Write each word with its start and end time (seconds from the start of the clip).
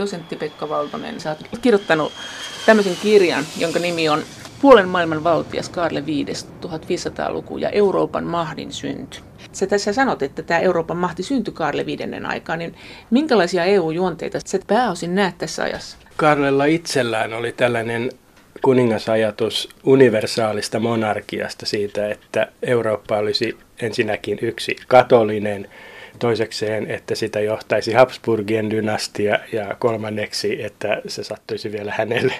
dosentti 0.00 0.36
Pekka 0.36 0.68
Valtonen. 0.68 1.20
Sä 1.20 1.30
oot 1.30 1.58
kirjoittanut 1.62 2.12
tämmöisen 2.66 2.96
kirjan, 3.02 3.44
jonka 3.58 3.78
nimi 3.78 4.08
on 4.08 4.22
Puolen 4.60 4.88
maailman 4.88 5.24
valtias 5.24 5.68
Karle 5.68 6.06
V 6.06 6.08
1500-luku 6.66 7.58
ja 7.58 7.70
Euroopan 7.70 8.24
mahdin 8.24 8.72
synty. 8.72 9.18
Sä 9.52 9.66
tässä 9.66 9.92
sanot, 9.92 10.22
että 10.22 10.42
tämä 10.42 10.60
Euroopan 10.60 10.96
mahti 10.96 11.22
syntyi 11.22 11.54
Karle 11.54 11.86
viidennen 11.86 12.26
aikaan, 12.26 12.58
niin 12.58 12.74
minkälaisia 13.10 13.64
EU-juonteita 13.64 14.38
sä 14.46 14.58
pääosin 14.66 15.14
näet 15.14 15.38
tässä 15.38 15.62
ajassa? 15.62 15.96
Karlella 16.16 16.64
itsellään 16.64 17.32
oli 17.32 17.52
tällainen 17.52 18.10
kuningasajatus 18.62 19.68
universaalista 19.84 20.78
monarkiasta 20.78 21.66
siitä, 21.66 22.10
että 22.10 22.52
Eurooppa 22.62 23.16
olisi 23.16 23.58
ensinnäkin 23.82 24.38
yksi 24.42 24.76
katolinen, 24.88 25.68
toisekseen, 26.18 26.90
että 26.90 27.14
sitä 27.14 27.40
johtaisi 27.40 27.92
Habsburgien 27.92 28.70
dynastia 28.70 29.38
ja 29.52 29.76
kolmanneksi, 29.78 30.62
että 30.62 31.02
se 31.06 31.24
sattuisi 31.24 31.72
vielä 31.72 31.92
hänelle. 31.96 32.34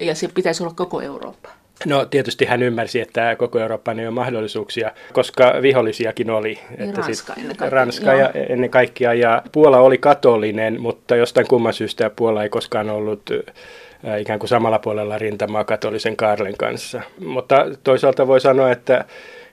Ja 0.00 0.14
se 0.14 0.28
pitäisi 0.34 0.62
olla 0.62 0.74
koko 0.74 1.00
Eurooppa. 1.00 1.48
No 1.86 2.04
tietysti 2.04 2.44
hän 2.44 2.62
ymmärsi, 2.62 3.00
että 3.00 3.36
koko 3.36 3.58
Eurooppaan 3.58 4.00
ei 4.00 4.06
ole 4.06 4.14
mahdollisuuksia, 4.14 4.92
koska 5.12 5.54
vihollisiakin 5.62 6.30
oli. 6.30 6.58
Niin 6.78 6.88
että 6.88 7.00
Ranska 7.00 7.34
ennen 7.36 7.56
kaikkea. 7.56 7.78
Ranska 7.78 8.14
ja 8.14 8.30
ennen 8.48 8.70
kaikkea. 8.70 9.14
Ja 9.14 9.42
Puola 9.52 9.78
oli 9.78 9.98
katolinen, 9.98 10.80
mutta 10.80 11.16
jostain 11.16 11.46
kumman 11.46 11.72
syystä 11.72 12.10
Puola 12.10 12.42
ei 12.42 12.48
koskaan 12.48 12.90
ollut 12.90 13.22
äh, 14.08 14.20
ikään 14.20 14.38
kuin 14.38 14.48
samalla 14.48 14.78
puolella 14.78 15.18
rintamaa 15.18 15.64
katolisen 15.64 16.16
Karlen 16.16 16.56
kanssa. 16.56 17.00
Mutta 17.24 17.66
toisaalta 17.84 18.26
voi 18.26 18.40
sanoa, 18.40 18.70
että 18.70 19.04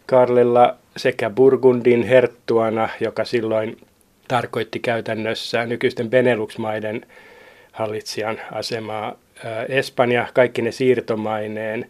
Karlella 0.06 0.76
sekä 0.98 1.30
Burgundin 1.30 2.04
herttuana, 2.04 2.90
joka 3.00 3.26
silloin 3.26 3.78
tarkoitti 4.28 4.80
käytännössä 4.80 5.66
nykyisten 5.66 6.10
Benelux-maiden 6.10 7.06
hallitsijan 7.72 8.42
asemaa, 8.52 9.16
Espanja 9.70 10.28
kaikki 10.34 10.62
ne 10.62 10.72
siirtomaineen, 10.72 11.90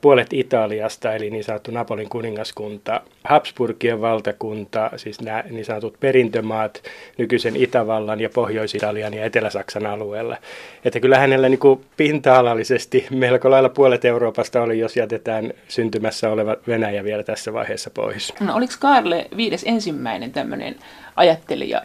puolet 0.00 0.32
Italiasta, 0.32 1.14
eli 1.14 1.30
niin 1.30 1.44
sanottu 1.44 1.70
Napolin 1.70 2.08
kuningaskunta, 2.08 3.00
Habsburgien 3.24 4.00
valtakunta, 4.00 4.90
siis 4.96 5.20
nämä 5.20 5.44
niin 5.50 5.64
sanotut 5.64 6.00
perintömaat 6.00 6.82
nykyisen 7.18 7.56
Itävallan 7.56 8.20
ja 8.20 8.28
Pohjois-Italian 8.34 9.14
ja 9.14 9.24
Etelä-Saksan 9.24 9.86
alueella. 9.86 10.36
Että 10.84 11.00
kyllä 11.00 11.18
hänellä 11.18 11.48
niin 11.48 11.58
kuin 11.58 11.84
pinta-alallisesti 11.96 13.06
melko 13.10 13.50
lailla 13.50 13.68
puolet 13.68 14.04
Euroopasta 14.04 14.62
oli, 14.62 14.78
jos 14.78 14.96
jätetään 14.96 15.52
syntymässä 15.68 16.30
oleva 16.30 16.56
Venäjä 16.66 17.04
vielä 17.04 17.22
tässä 17.22 17.52
vaiheessa 17.52 17.90
pois. 17.90 18.34
No, 18.40 18.54
oliko 18.54 18.72
Karle 18.80 19.26
viides 19.36 19.64
ensimmäinen 19.66 20.32
tämmöinen 20.32 20.76
ajattelija, 21.16 21.82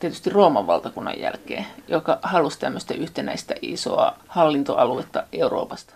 tietysti 0.00 0.30
Rooman 0.30 0.66
valtakunnan 0.66 1.20
jälkeen, 1.20 1.66
joka 1.88 2.18
halusi 2.22 2.60
tämmöistä 2.60 2.94
yhtenäistä 2.94 3.54
isoa 3.62 4.14
hallintoaluetta 4.28 5.22
Euroopasta? 5.32 5.94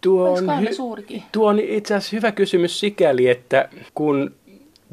Tuo 0.00 0.30
on, 0.30 0.44
hy- 0.44 1.22
tuo 1.32 1.48
on 1.48 1.58
itse 1.58 1.94
asiassa 1.94 2.16
hyvä 2.16 2.32
kysymys 2.32 2.80
sikäli, 2.80 3.28
että 3.28 3.68
kun 3.94 4.34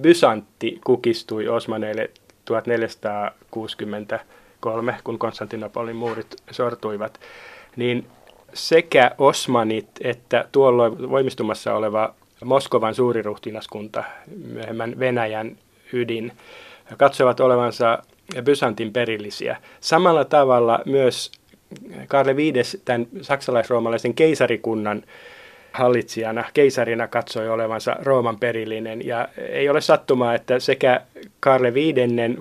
Bysantti 0.01 0.79
kukistui 0.83 1.47
Osmaneille 1.47 2.09
1463, 2.45 4.95
kun 5.03 5.19
Konstantinopolin 5.19 5.95
muurit 5.95 6.35
sortuivat, 6.51 7.19
niin 7.75 8.07
sekä 8.53 9.11
Osmanit 9.17 9.87
että 10.01 10.47
tuolloin 10.51 11.09
voimistumassa 11.09 11.73
oleva 11.73 12.13
Moskovan 12.45 12.95
suuriruhtinaskunta, 12.95 14.03
myöhemmän 14.45 14.99
Venäjän 14.99 15.57
ydin, 15.93 16.31
katsovat 16.97 17.39
olevansa 17.39 18.03
Byzantin 18.43 18.93
perillisiä. 18.93 19.57
Samalla 19.79 20.25
tavalla 20.25 20.79
myös 20.85 21.31
Karle 22.07 22.35
V, 22.35 22.39
tämän 22.85 23.07
saksalais-roomalaisen 23.21 24.13
keisarikunnan 24.13 25.03
hallitsijana, 25.71 26.43
keisarina 26.53 27.07
katsoi 27.07 27.49
olevansa 27.49 27.95
Rooman 28.01 28.39
perillinen. 28.39 29.05
Ja 29.05 29.29
ei 29.49 29.69
ole 29.69 29.81
sattumaa, 29.81 30.35
että 30.35 30.59
sekä 30.59 31.01
Karle 31.39 31.73
V 31.73 31.77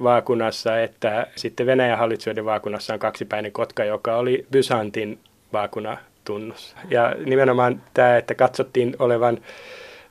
vaakunassa 0.03 0.81
että 0.81 1.27
sitten 1.37 1.67
Venäjän 1.67 1.99
hallitsijoiden 1.99 2.45
vaakunassa 2.45 2.95
on 2.95 2.99
kaksipäinen 2.99 3.53
kotka, 3.53 3.85
joka 3.85 4.17
oli 4.17 4.47
Byzantin 4.53 5.19
vaakuna 5.53 5.97
tunnus. 6.25 6.77
Ja 6.91 7.15
nimenomaan 7.25 7.83
tämä, 7.95 8.17
että 8.17 8.35
katsottiin 8.35 8.97
olevan 8.99 9.39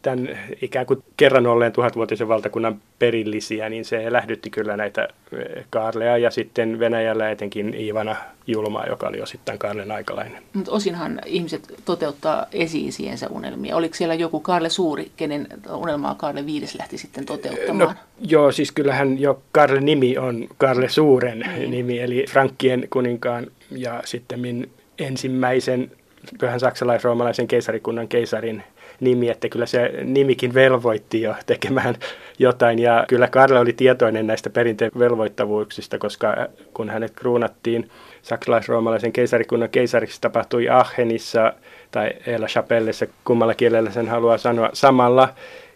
tämän 0.06 0.38
ikään 0.62 0.86
kuin 0.86 1.04
kerran 1.18 1.48
olleen 1.48 1.72
tuhatvuotisen 1.72 2.28
valtakunnan 2.28 2.82
perillisiä, 3.00 3.70
niin 3.70 3.86
se 3.86 4.12
lähdytti 4.12 4.50
kyllä 4.50 4.78
näitä 4.78 5.08
eh, 5.34 5.66
Kaarlea 5.70 6.18
ja 6.18 6.32
sitten 6.32 6.80
Venäjällä 6.80 7.32
etenkin 7.32 7.74
Iivana 7.74 8.16
Julmaa, 8.48 8.86
joka 8.88 9.08
oli 9.08 9.22
osittain 9.22 9.60
Kaarlen 9.60 9.92
aikalainen. 9.92 10.44
Mutta 10.54 10.72
osinhan 10.72 11.22
ihmiset 11.26 11.74
toteuttaa 11.86 12.46
esi-isiensä 12.52 13.28
unelmia. 13.30 13.76
Oliko 13.76 13.96
siellä 13.96 14.14
joku 14.14 14.40
Kaarle 14.40 14.70
Suuri, 14.70 15.12
kenen 15.18 15.48
unelmaa 15.76 16.16
Kaarle 16.16 16.46
Viides 16.46 16.76
lähti 16.76 16.98
sitten 16.98 17.26
toteuttamaan? 17.26 17.90
No, 17.90 17.96
joo, 18.20 18.52
siis 18.52 18.72
kyllähän 18.72 19.20
jo 19.20 19.42
Kaarle 19.52 19.82
nimi 19.82 20.18
on 20.18 20.48
Kaarle 20.58 20.90
Suuren 20.90 21.40
niin. 21.40 21.72
nimi, 21.72 22.00
eli 22.00 22.26
Frankkien 22.30 22.88
kuninkaan 22.90 23.48
ja 23.72 24.02
sitten 24.06 24.68
ensimmäisen 25.00 25.92
pyhän 26.40 26.60
saksalais-roomalaisen 26.60 27.48
keisarikunnan 27.48 28.08
keisarin 28.08 28.64
nimi, 29.00 29.30
että 29.30 29.50
kyllä 29.50 29.66
se 29.66 29.92
nimikin 30.04 30.54
velvoitti 30.54 31.22
jo 31.22 31.36
tekemään 31.46 31.96
jotain. 32.40 32.80
Ja 32.80 33.06
kyllä 33.08 33.28
Karle 33.28 33.60
oli 33.60 33.74
tietoinen 33.74 34.28
näistä 34.28 34.50
perinteen 34.50 34.92
velvoittavuuksista, 35.00 35.98
koska 35.98 36.36
kun 36.74 36.90
hänet 36.90 37.12
kruunattiin 37.16 37.90
saksalais-roomalaisen 38.22 39.12
keisarikunnan 39.12 39.70
keisariksi 39.70 40.22
tapahtui 40.22 40.70
Aachenissa 40.70 41.54
tai 41.92 42.12
Ela 42.28 42.48
Chapellessa, 42.48 43.06
kummalla 43.26 43.54
kielellä 43.54 43.92
sen 43.92 44.08
haluaa 44.08 44.38
sanoa, 44.38 44.70
samalla 44.74 45.30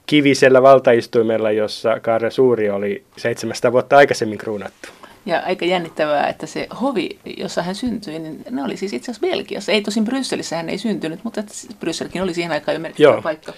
kivisellä 0.06 0.62
valtaistuimella, 0.62 1.52
jossa 1.52 2.00
Kaare 2.00 2.32
Suuri 2.32 2.70
oli 2.70 3.04
700 3.18 3.72
vuotta 3.72 3.98
aikaisemmin 3.98 4.38
kruunattu. 4.38 4.90
Ja 5.26 5.40
aika 5.46 5.66
jännittävää, 5.66 6.28
että 6.28 6.46
se 6.46 6.68
hovi, 6.82 7.10
jossa 7.38 7.62
hän 7.62 7.76
syntyi, 7.76 8.20
niin 8.20 8.44
ne 8.50 8.64
oli 8.64 8.78
siis 8.78 8.94
itse 8.94 9.12
asiassa 9.12 9.28
Belgiassa. 9.28 9.72
Ei 9.72 9.82
tosin 9.82 10.06
Brysselissä 10.06 10.56
hän 10.56 10.70
ei 10.70 10.78
syntynyt, 10.78 11.20
mutta 11.24 11.44
Brysselkin 11.80 12.24
oli 12.24 12.34
siihen 12.34 12.52
aikaan 12.52 12.76
jo 12.76 12.80
merkittävä 12.80 13.14
Joo. 13.14 13.22
paikka. 13.22 13.54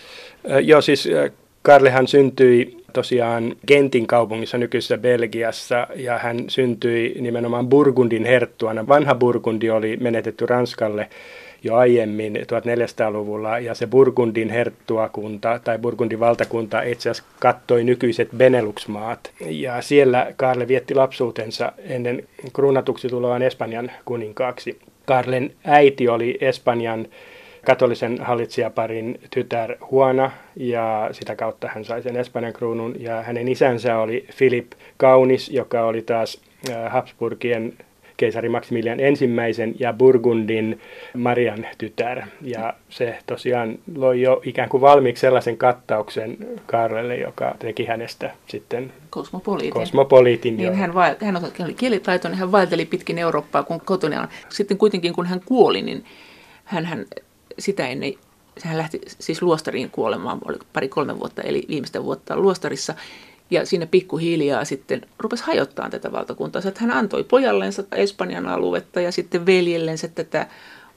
Joo, 0.63 0.81
siis 0.81 1.07
Karlehan 1.61 2.07
syntyi 2.07 2.83
tosiaan 2.93 3.55
Gentin 3.67 4.07
kaupungissa 4.07 4.57
nykyisessä 4.57 4.97
Belgiassa 4.97 5.87
ja 5.95 6.17
hän 6.17 6.37
syntyi 6.47 7.15
nimenomaan 7.21 7.69
Burgundin 7.69 8.25
herttuana. 8.25 8.87
Vanha 8.87 9.15
Burgundi 9.15 9.69
oli 9.69 9.97
menetetty 9.97 10.45
Ranskalle 10.45 11.09
jo 11.63 11.75
aiemmin 11.75 12.35
1400-luvulla, 12.35 13.59
ja 13.59 13.75
se 13.75 13.87
Burgundin 13.87 14.49
herttuakunta 14.49 15.59
tai 15.63 15.79
Burgundin 15.79 16.19
valtakunta 16.19 16.81
itse 16.81 17.09
asiassa 17.09 17.31
kattoi 17.39 17.83
nykyiset 17.83 18.29
Benelux-maat. 18.37 19.31
Ja 19.49 19.81
siellä 19.81 20.33
Karle 20.37 20.67
vietti 20.67 20.95
lapsuutensa 20.95 21.71
ennen 21.77 22.23
kruunatuksi 22.53 23.09
tulevan 23.09 23.41
Espanjan 23.41 23.91
kuninkaaksi. 24.05 24.79
Karlen 25.05 25.51
äiti 25.63 26.07
oli 26.07 26.37
Espanjan 26.41 27.07
katolisen 27.65 28.17
hallitsijaparin 28.21 29.19
tytär 29.29 29.75
Huana 29.91 30.31
ja 30.55 31.09
sitä 31.11 31.35
kautta 31.35 31.67
hän 31.67 31.85
sai 31.85 32.01
sen 32.01 32.17
Espanjan 32.17 32.53
kruunun 32.53 32.95
ja 32.99 33.21
hänen 33.21 33.47
isänsä 33.47 33.97
oli 33.97 34.25
Philip 34.37 34.71
Kaunis, 34.97 35.49
joka 35.49 35.83
oli 35.83 36.01
taas 36.01 36.41
äh, 36.69 36.91
Habsburgien 36.91 37.73
keisari 38.21 38.49
Maximilian 38.49 38.99
ensimmäisen 38.99 39.75
ja 39.79 39.93
Burgundin 39.93 40.79
Marian 41.17 41.67
tytär. 41.77 42.21
Ja 42.41 42.73
se 42.89 43.17
tosiaan 43.25 43.79
loi 43.95 44.21
jo 44.21 44.41
ikään 44.45 44.69
kuin 44.69 44.81
valmiiksi 44.81 45.21
sellaisen 45.21 45.57
kattauksen 45.57 46.37
Karlelle, 46.65 47.15
joka 47.15 47.55
teki 47.59 47.85
hänestä 47.85 48.31
sitten 48.47 48.93
kosmopoliitin. 49.09 49.73
kosmopoliitin 49.73 50.57
niin 50.57 50.75
hän, 50.75 50.93
va- 50.93 51.15
hän 51.21 51.37
oli 51.63 51.73
kielitaitoinen, 51.73 52.39
hän 52.39 52.51
vaelteli 52.51 52.85
pitkin 52.85 53.17
Eurooppaa 53.17 53.63
kun 53.63 53.81
kotona. 53.81 54.27
Sitten 54.49 54.77
kuitenkin 54.77 55.13
kun 55.13 55.25
hän 55.25 55.41
kuoli, 55.45 55.81
niin 55.81 56.05
hän, 56.63 56.85
hän 56.85 57.05
sitä 57.59 57.87
ennen 57.87 58.13
hän 58.63 58.77
lähti 58.77 59.01
siis 59.19 59.41
luostariin 59.41 59.89
kuolemaan, 59.89 60.39
oli 60.45 60.57
pari-kolme 60.73 61.19
vuotta, 61.19 61.41
eli 61.41 61.63
viimeistä 61.69 62.03
vuotta 62.03 62.37
luostarissa. 62.37 62.93
Ja 63.51 63.65
siinä 63.65 63.85
pikkuhiljaa 63.85 64.65
sitten 64.65 65.01
rupesi 65.19 65.43
hajottaa 65.43 65.89
tätä 65.89 66.11
valtakuntaa. 66.11 66.61
Että 66.67 66.81
hän 66.81 66.91
antoi 66.91 67.23
pojallensa 67.23 67.83
Espanjan 67.91 68.47
aluetta 68.47 69.01
ja 69.01 69.11
sitten 69.11 69.45
veljellensä 69.45 70.07
tätä 70.07 70.47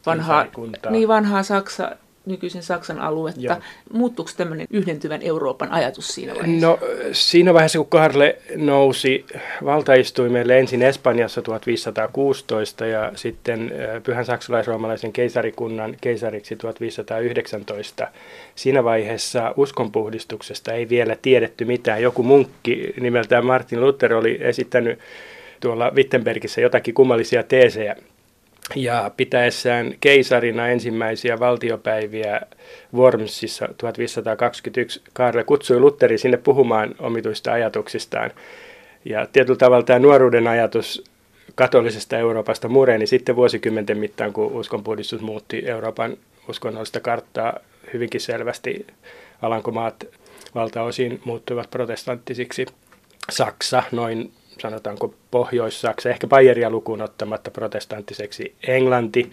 vanhaa, 0.07 0.47
niin 0.91 1.09
vanhaa 1.09 1.43
Saksa, 1.43 1.97
nykyisen 2.27 2.63
Saksan 2.63 2.99
aluetta. 2.99 3.41
Joo. 3.41 3.57
Muuttuuko 3.93 4.31
tämmöinen 4.37 4.67
yhdentyvän 4.71 5.23
Euroopan 5.23 5.73
ajatus 5.73 6.09
siinä 6.09 6.35
vaiheessa? 6.35 6.67
No 6.67 6.79
siinä 7.13 7.55
vaiheessa, 7.55 7.79
kun 7.79 7.87
Karle 7.89 8.39
nousi 8.57 9.27
valtaistuimelle 9.65 10.59
ensin 10.59 10.83
Espanjassa 10.83 11.43
1516 11.43 12.87
ja 12.87 13.13
sitten 13.15 13.73
pyhän 14.03 14.25
saksalais-roomalaisen 14.25 15.13
keisarikunnan 15.13 15.97
keisariksi 16.01 16.57
1519, 16.57 18.09
siinä 18.55 18.85
vaiheessa 18.85 19.55
uskonpuhdistuksesta 19.57 20.73
ei 20.73 20.89
vielä 20.89 21.17
tiedetty 21.23 21.65
mitään. 21.65 22.03
Joku 22.03 22.23
munkki 22.23 22.95
nimeltään 23.01 23.47
Martin 23.47 23.81
Luther 23.81 24.15
oli 24.15 24.39
esittänyt 24.41 24.99
tuolla 25.61 25.91
Wittenbergissä 25.91 26.61
jotakin 26.61 26.95
kummallisia 26.95 27.43
teesejä. 27.43 27.97
Ja 28.75 29.11
pitäessään 29.17 29.95
keisarina 30.01 30.69
ensimmäisiä 30.69 31.39
valtiopäiviä 31.39 32.41
Wormsissa 32.95 33.69
1521 33.79 35.03
Karle 35.13 35.45
kutsui 35.45 35.81
Lutteri 35.81 36.19
sinne 36.19 36.37
puhumaan 36.37 36.95
omituista 36.99 37.53
ajatuksistaan. 37.53 38.31
Ja 39.05 39.27
tietyllä 39.33 39.59
tavalla 39.59 39.85
tämä 39.85 39.99
nuoruuden 39.99 40.47
ajatus 40.47 41.05
katolisesta 41.55 42.19
Euroopasta 42.19 42.69
mureni 42.69 43.07
sitten 43.07 43.37
vuosikymmenten 43.37 43.99
mittaan, 43.99 44.33
kun 44.33 44.53
uskonpuhdistus 44.53 45.21
muutti 45.21 45.63
Euroopan 45.67 46.17
uskonnollista 46.49 47.01
karttaa 47.01 47.59
hyvinkin 47.93 48.21
selvästi. 48.21 48.87
Alankomaat 49.43 50.05
valtaosin 50.55 51.21
muuttuivat 51.25 51.71
protestanttisiksi. 51.71 52.67
Saksa, 53.31 53.83
noin 53.93 54.33
sanotaanko 54.61 55.15
Pohjois-Saksa, 55.31 56.11
ehkä 56.11 56.27
Bayeria 56.27 56.71
lukuun 56.71 57.03
ottamatta 57.03 57.51
protestanttiseksi. 57.51 58.55
Englanti, 58.69 59.31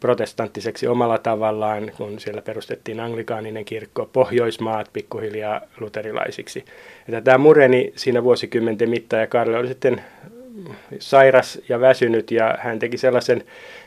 protestanttiseksi 0.00 0.86
omalla 0.86 1.18
tavallaan, 1.18 1.92
kun 1.96 2.20
siellä 2.20 2.42
perustettiin 2.42 3.00
anglikaaninen 3.00 3.64
kirkko, 3.64 4.06
Pohjoismaat 4.12 4.90
pikkuhiljaa 4.92 5.60
luterilaisiksi. 5.80 6.64
Että 7.08 7.20
tämä 7.20 7.38
mureni 7.38 7.92
siinä 7.96 8.24
vuosikymmenten 8.24 8.90
mittaan 8.90 9.20
ja 9.20 9.26
Karle 9.26 9.58
oli 9.58 9.68
sitten 9.68 10.02
sairas 10.98 11.60
ja 11.68 11.80
väsynyt 11.80 12.30
ja 12.30 12.58
hän 12.60 12.78
teki 12.78 12.98
sellaisen, 12.98 13.44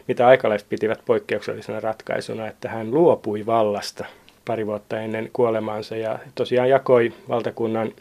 mitä 0.07 0.27
aikalaiset 0.27 0.69
pitivät 0.69 1.01
poikkeuksellisena 1.06 1.79
ratkaisuna, 1.79 2.47
että 2.47 2.69
hän 2.69 2.91
luopui 2.91 3.45
vallasta 3.45 4.06
pari 4.45 4.67
vuotta 4.67 5.00
ennen 5.00 5.29
kuolemaansa 5.33 5.95
ja 5.95 6.19
tosiaan 6.35 6.69
jakoi 6.69 7.13
valtakunnan 7.29 7.91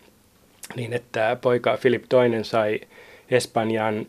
niin, 0.77 0.93
että 0.93 1.37
poika 1.41 1.77
Filip 1.77 2.05
II 2.13 2.45
sai 2.45 2.81
Espanjan 3.31 4.07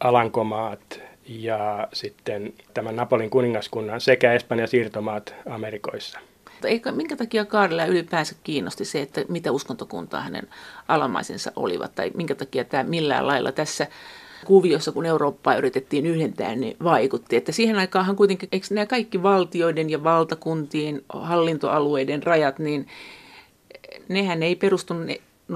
Alankomaat 0.00 1.00
ja 1.28 1.88
sitten 1.92 2.52
tämän 2.74 2.96
Napolin 2.96 3.30
kuningaskunnan 3.30 4.00
sekä 4.00 4.32
Espanjan 4.32 4.68
siirtomaat 4.68 5.34
Amerikoissa. 5.48 6.20
Eikä, 6.64 6.92
minkä 6.92 7.16
takia 7.16 7.44
Kaarilla 7.44 7.84
ylipäänsä 7.84 8.34
kiinnosti 8.44 8.84
se, 8.84 9.02
että 9.02 9.24
mitä 9.28 9.52
uskontokuntaa 9.52 10.20
hänen 10.20 10.48
alamaisensa 10.88 11.52
olivat, 11.56 11.94
tai 11.94 12.10
minkä 12.14 12.34
takia 12.34 12.64
tämä 12.64 12.82
millään 12.82 13.26
lailla 13.26 13.52
tässä 13.52 13.86
kuviossa, 14.44 14.92
kun 14.92 15.06
Eurooppaa 15.06 15.56
yritettiin 15.56 16.06
yhdentää, 16.06 16.54
niin 16.54 16.76
vaikutti. 16.84 17.36
Että 17.36 17.52
siihen 17.52 17.78
aikaan 17.78 18.16
kuitenkin, 18.16 18.48
eikö 18.52 18.66
nämä 18.70 18.86
kaikki 18.86 19.22
valtioiden 19.22 19.90
ja 19.90 20.04
valtakuntien 20.04 21.02
hallintoalueiden 21.08 22.22
rajat, 22.22 22.58
niin 22.58 22.86
nehän 24.08 24.42
ei 24.42 24.56
perustunut 24.56 25.06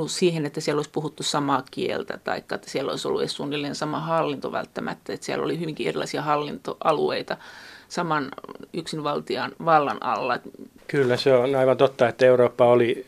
siihen, 0.06 0.46
että 0.46 0.60
siellä 0.60 0.78
olisi 0.78 0.90
puhuttu 0.90 1.22
samaa 1.22 1.62
kieltä 1.70 2.18
tai 2.24 2.38
että 2.38 2.58
siellä 2.64 2.90
olisi 2.90 3.08
ollut 3.08 3.30
suunnilleen 3.30 3.74
sama 3.74 4.00
hallinto 4.00 4.52
välttämättä, 4.52 5.12
että 5.12 5.26
siellä 5.26 5.44
oli 5.44 5.60
hyvinkin 5.60 5.88
erilaisia 5.88 6.22
hallintoalueita 6.22 7.36
saman 7.88 8.28
yksinvaltiaan 8.72 9.52
vallan 9.64 10.02
alla. 10.02 10.38
Kyllä 10.86 11.16
se 11.16 11.34
on 11.34 11.54
aivan 11.54 11.76
totta, 11.76 12.08
että 12.08 12.26
Eurooppa 12.26 12.64
oli 12.64 13.06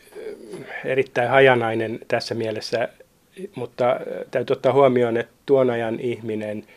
erittäin 0.85 1.29
hajanainen 1.29 1.99
tässä 2.07 2.35
mielessä, 2.35 2.89
mutta 3.55 3.99
täytyy 4.31 4.53
ottaa 4.53 4.73
huomioon, 4.73 5.17
että 5.17 5.33
tuon 5.45 5.69
ajan 5.69 5.99
ihminen– 5.99 6.63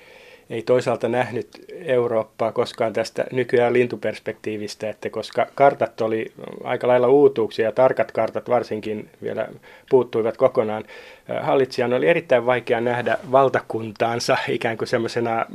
ei 0.50 0.62
toisaalta 0.62 1.08
nähnyt 1.08 1.49
Eurooppaa 1.85 2.52
koskaan 2.52 2.93
tästä 2.93 3.25
nykyään 3.32 3.73
lintuperspektiivistä, 3.73 4.91
että 4.91 5.11
koska 5.11 5.46
kartat 5.55 6.00
oli 6.00 6.32
aika 6.64 6.88
lailla 6.88 7.08
uutuuksia 7.08 7.64
ja 7.64 7.73
tarkat 7.73 8.12
kartat 8.12 8.49
varsinkin 8.49 9.11
vielä 9.23 9.49
puuttuivat 9.91 10.37
kokonaan, 10.37 10.85
hallitsijan 11.41 11.93
oli 11.93 12.08
erittäin 12.08 12.46
vaikea 12.46 12.81
nähdä 12.81 13.19
valtakuntaansa 13.32 14.37
ikään 14.49 14.79
kuin 14.79 14.88
semmoisena 14.88 15.46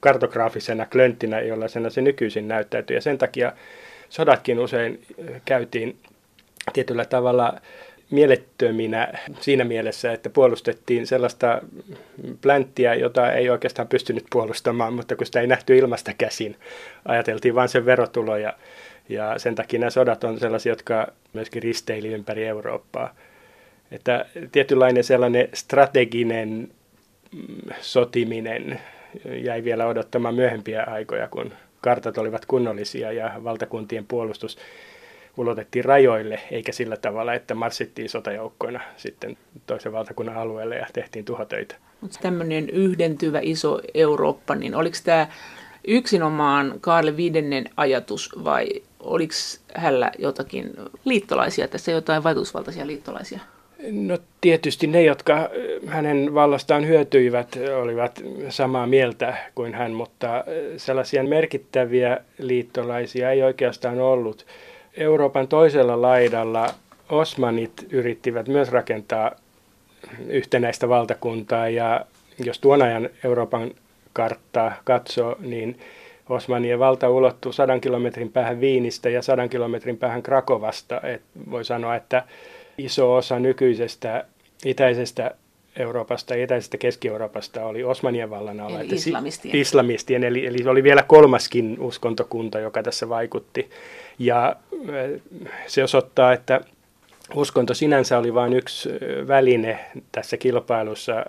kartograafisena 0.00 0.86
klönttinä, 0.86 1.40
jollaisena 1.40 1.90
se 1.90 2.00
nykyisin 2.00 2.48
näyttäytyy. 2.48 2.96
Ja 2.96 3.02
sen 3.02 3.18
takia 3.18 3.52
sodatkin 4.08 4.58
usein 4.58 5.02
käytiin 5.44 5.98
tietyllä 6.72 7.04
tavalla 7.04 7.60
mielettöminä 8.10 9.12
siinä 9.40 9.64
mielessä, 9.64 10.12
että 10.12 10.30
puolustettiin 10.30 11.06
sellaista 11.06 11.62
plänttiä, 12.40 12.94
jota 12.94 13.32
ei 13.32 13.50
oikeastaan 13.50 13.88
pystynyt 13.88 14.24
puolustamaan, 14.30 14.92
mutta 14.92 15.16
kun 15.16 15.26
sitä 15.26 15.40
ei 15.40 15.46
nähty 15.46 15.78
ilmasta 15.78 16.12
käsin, 16.18 16.56
ajateltiin 17.04 17.54
vain 17.54 17.68
sen 17.68 17.86
verotuloja. 17.86 18.52
Ja 19.08 19.38
sen 19.38 19.54
takia 19.54 19.80
nämä 19.80 19.90
sodat 19.90 20.24
on 20.24 20.40
sellaisia, 20.40 20.72
jotka 20.72 21.12
myöskin 21.32 21.62
risteili 21.62 22.08
ympäri 22.08 22.46
Eurooppaa. 22.46 23.14
Että 23.90 24.26
tietynlainen 24.52 25.04
sellainen 25.04 25.48
strateginen 25.54 26.68
mm, 27.32 27.74
sotiminen 27.80 28.80
jäi 29.42 29.64
vielä 29.64 29.86
odottamaan 29.86 30.34
myöhempiä 30.34 30.84
aikoja, 30.84 31.28
kun 31.28 31.52
kartat 31.80 32.18
olivat 32.18 32.46
kunnollisia 32.46 33.12
ja 33.12 33.32
valtakuntien 33.44 34.06
puolustus 34.06 34.58
ulotettiin 35.38 35.84
rajoille, 35.84 36.40
eikä 36.50 36.72
sillä 36.72 36.96
tavalla, 36.96 37.34
että 37.34 37.54
marssittiin 37.54 38.08
sotajoukkoina 38.08 38.80
sitten 38.96 39.36
toisen 39.66 39.92
valtakunnan 39.92 40.36
alueelle 40.36 40.76
ja 40.76 40.86
tehtiin 40.92 41.24
tuhotöitä. 41.24 41.74
Mutta 42.00 42.18
tämmöinen 42.22 42.70
yhdentyvä 42.70 43.40
iso 43.42 43.80
Eurooppa, 43.94 44.54
niin 44.54 44.74
oliko 44.74 44.96
tämä 45.04 45.26
yksinomaan 45.86 46.74
Kaarle 46.80 47.16
viidennen 47.16 47.64
ajatus 47.76 48.30
vai 48.44 48.68
oliko 49.00 49.34
hänellä 49.74 50.12
jotakin 50.18 50.70
liittolaisia, 51.04 51.68
tässä 51.68 51.92
jotain 51.92 52.24
vaikutusvaltaisia 52.24 52.86
liittolaisia? 52.86 53.40
No 53.92 54.18
tietysti 54.40 54.86
ne, 54.86 55.02
jotka 55.02 55.50
hänen 55.86 56.34
vallastaan 56.34 56.86
hyötyivät, 56.86 57.58
olivat 57.82 58.22
samaa 58.48 58.86
mieltä 58.86 59.36
kuin 59.54 59.74
hän, 59.74 59.92
mutta 59.92 60.44
sellaisia 60.76 61.22
merkittäviä 61.24 62.18
liittolaisia 62.38 63.30
ei 63.30 63.42
oikeastaan 63.42 64.00
ollut. 64.00 64.46
Euroopan 64.98 65.48
toisella 65.48 66.02
laidalla 66.02 66.66
Osmanit 67.08 67.86
yrittivät 67.90 68.48
myös 68.48 68.68
rakentaa 68.72 69.32
yhtenäistä 70.28 70.88
valtakuntaa 70.88 71.68
ja 71.68 72.06
jos 72.44 72.58
tuon 72.58 72.82
ajan 72.82 73.10
Euroopan 73.24 73.70
karttaa 74.12 74.72
katsoo, 74.84 75.36
niin 75.40 75.78
Osmanien 76.28 76.78
valta 76.78 77.08
ulottuu 77.08 77.52
sadan 77.52 77.80
kilometrin 77.80 78.32
päähän 78.32 78.60
Viinistä 78.60 79.08
ja 79.08 79.22
sadan 79.22 79.48
kilometrin 79.48 79.96
päähän 79.96 80.22
Krakovasta. 80.22 81.00
Et 81.02 81.22
voi 81.50 81.64
sanoa, 81.64 81.96
että 81.96 82.24
iso 82.78 83.14
osa 83.14 83.38
nykyisestä 83.38 84.24
itäisestä 84.64 85.30
Euroopasta 85.78 86.34
ja 86.34 86.44
etäisestä 86.44 86.76
Keski-Euroopasta 86.76 87.64
oli 87.64 87.84
Osmanien 87.84 88.30
vallan 88.30 88.60
alla. 88.60 88.80
Eli 88.80 88.94
islamistien. 88.94 89.56
islamistien 89.56 90.24
eli, 90.24 90.46
eli 90.46 90.58
oli 90.68 90.82
vielä 90.82 91.02
kolmaskin 91.02 91.76
uskontokunta, 91.80 92.58
joka 92.58 92.82
tässä 92.82 93.08
vaikutti. 93.08 93.70
Ja 94.18 94.56
se 95.66 95.84
osoittaa, 95.84 96.32
että 96.32 96.60
uskonto 97.34 97.74
sinänsä 97.74 98.18
oli 98.18 98.34
vain 98.34 98.52
yksi 98.52 98.88
väline 99.28 99.78
tässä 100.12 100.36
kilpailussa. 100.36 101.24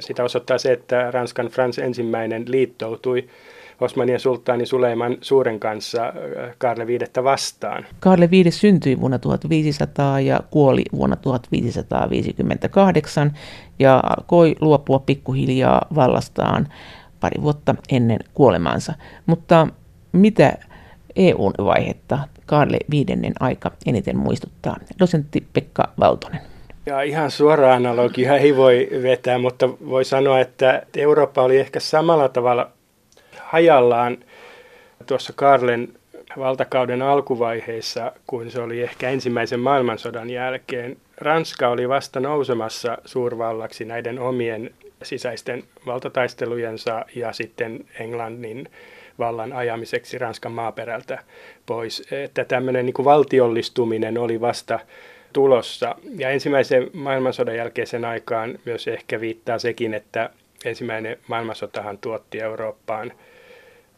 Sitä 0.00 0.24
osoittaa 0.24 0.58
se, 0.58 0.72
että 0.72 1.10
Ranskan 1.10 1.46
Frans 1.46 1.78
ensimmäinen 1.78 2.44
liittoutui 2.48 3.28
Osmanien 3.80 4.20
sulttaani 4.20 4.66
Suleiman 4.66 5.16
suuren 5.20 5.60
kanssa 5.60 6.12
Karle 6.58 6.86
V 6.86 6.98
vastaan. 7.24 7.86
Karle 8.00 8.30
V 8.30 8.50
syntyi 8.50 9.00
vuonna 9.00 9.18
1500 9.18 10.20
ja 10.20 10.40
kuoli 10.50 10.82
vuonna 10.96 11.16
1558 11.16 13.32
ja 13.78 14.02
alkoi 14.16 14.56
luopua 14.60 14.98
pikkuhiljaa 14.98 15.82
vallastaan 15.94 16.68
pari 17.20 17.42
vuotta 17.42 17.74
ennen 17.92 18.20
kuolemaansa. 18.34 18.92
Mutta 19.26 19.68
mitä 20.12 20.52
EUn 21.16 21.52
vaihetta 21.58 22.18
Karle 22.46 22.78
viidennen 22.90 23.32
aika 23.40 23.70
eniten 23.86 24.18
muistuttaa? 24.18 24.76
Dosentti 25.00 25.46
Pekka 25.52 25.88
Valtonen. 26.00 26.40
Ja 26.86 27.02
ihan 27.02 27.30
suora 27.30 27.74
analogia 27.74 28.36
ei 28.36 28.56
voi 28.56 28.88
vetää, 29.02 29.38
mutta 29.38 29.68
voi 29.68 30.04
sanoa, 30.04 30.40
että 30.40 30.82
Eurooppa 30.96 31.42
oli 31.42 31.56
ehkä 31.56 31.80
samalla 31.80 32.28
tavalla 32.28 32.70
hajallaan 33.54 34.18
tuossa 35.06 35.32
Karlen 35.36 35.88
valtakauden 36.38 37.02
alkuvaiheissa, 37.02 38.12
kuin 38.26 38.50
se 38.50 38.60
oli 38.60 38.82
ehkä 38.82 39.10
ensimmäisen 39.10 39.60
maailmansodan 39.60 40.30
jälkeen. 40.30 40.96
Ranska 41.16 41.68
oli 41.68 41.88
vasta 41.88 42.20
nousemassa 42.20 42.98
suurvallaksi 43.04 43.84
näiden 43.84 44.18
omien 44.18 44.70
sisäisten 45.02 45.64
valtataistelujensa 45.86 47.04
ja 47.14 47.32
sitten 47.32 47.84
Englannin 48.00 48.68
vallan 49.18 49.52
ajamiseksi 49.52 50.18
Ranskan 50.18 50.52
maaperältä 50.52 51.18
pois. 51.66 52.12
Että 52.12 52.44
tämmöinen 52.44 52.86
niin 52.86 52.94
kuin 52.94 53.06
valtiollistuminen 53.06 54.18
oli 54.18 54.40
vasta 54.40 54.80
tulossa. 55.32 55.94
Ja 56.18 56.30
ensimmäisen 56.30 56.90
maailmansodan 56.92 57.56
jälkeisen 57.56 58.04
aikaan 58.04 58.58
myös 58.64 58.88
ehkä 58.88 59.20
viittaa 59.20 59.58
sekin, 59.58 59.94
että 59.94 60.30
ensimmäinen 60.64 61.18
maailmansotahan 61.28 61.98
tuotti 61.98 62.40
Eurooppaan– 62.40 63.12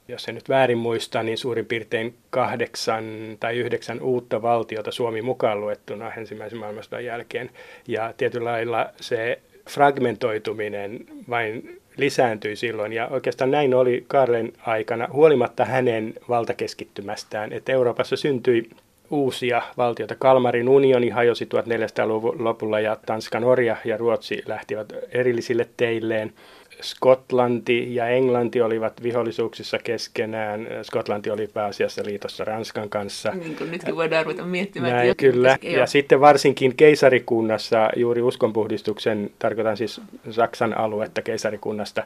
jos 0.09 0.29
en 0.29 0.35
nyt 0.35 0.49
väärin 0.49 0.79
muista, 0.79 1.23
niin 1.23 1.39
suurin 1.39 1.67
piirtein 1.67 2.15
kahdeksan 2.31 3.05
tai 3.41 3.57
yhdeksän 3.57 4.01
uutta 4.01 4.43
valtiota 4.43 4.93
Suomi 4.93 5.23
mukaan 5.23 5.61
luettuna 5.61 6.13
ensimmäisen 6.15 6.59
maailmansodan 6.59 7.05
jälkeen. 7.05 7.51
Ja 7.89 8.15
tietyllä 8.17 8.51
lailla 8.51 8.91
se 9.01 9.39
fragmentoituminen 9.71 11.07
vain 11.31 11.81
lisääntyi 11.97 12.57
silloin. 12.57 12.93
Ja 12.93 13.09
oikeastaan 13.09 13.51
näin 13.51 13.75
oli 13.75 14.05
Karlen 14.09 14.53
aikana, 14.67 15.09
huolimatta 15.13 15.65
hänen 15.65 16.15
valtakeskittymästään, 16.29 17.53
että 17.53 17.73
Euroopassa 17.73 18.17
syntyi 18.17 18.71
uusia 19.11 19.63
valtioita. 19.77 20.15
Kalmarin 20.15 20.69
unioni 20.69 21.09
hajosi 21.09 21.45
1400-luvun 21.45 22.45
lopulla 22.45 22.81
ja 22.81 22.97
Tanska, 23.07 23.41
Norja 23.41 23.77
ja 23.85 23.97
Ruotsi 23.97 24.43
lähtivät 24.47 24.93
erillisille 25.13 25.69
teilleen. 25.77 26.33
Skotlanti 26.81 27.95
ja 27.95 28.09
Englanti 28.09 28.61
olivat 28.61 29.03
vihollisuuksissa 29.03 29.79
keskenään. 29.79 30.69
Skotlanti 30.83 31.31
oli 31.31 31.47
pääasiassa 31.47 32.03
liitossa 32.05 32.45
Ranskan 32.45 32.89
kanssa. 32.89 33.31
Niin 33.31 33.57
kuin 33.57 33.71
nytkin 33.71 33.97
voidaan 33.97 34.25
ruveta 34.25 34.45
miettimään. 34.45 34.93
Näin, 34.93 35.11
että 35.11 35.21
kyllä. 35.21 35.59
Ja 35.63 35.79
ole. 35.79 35.87
sitten 35.87 36.21
varsinkin 36.21 36.77
keisarikunnassa, 36.77 37.91
juuri 37.97 38.23
uskonpuhdistuksen, 38.23 39.31
tarkoitan 39.39 39.77
siis 39.77 40.01
Saksan 40.31 40.79
aluetta 40.79 41.23
keisarikunnasta, 41.23 42.05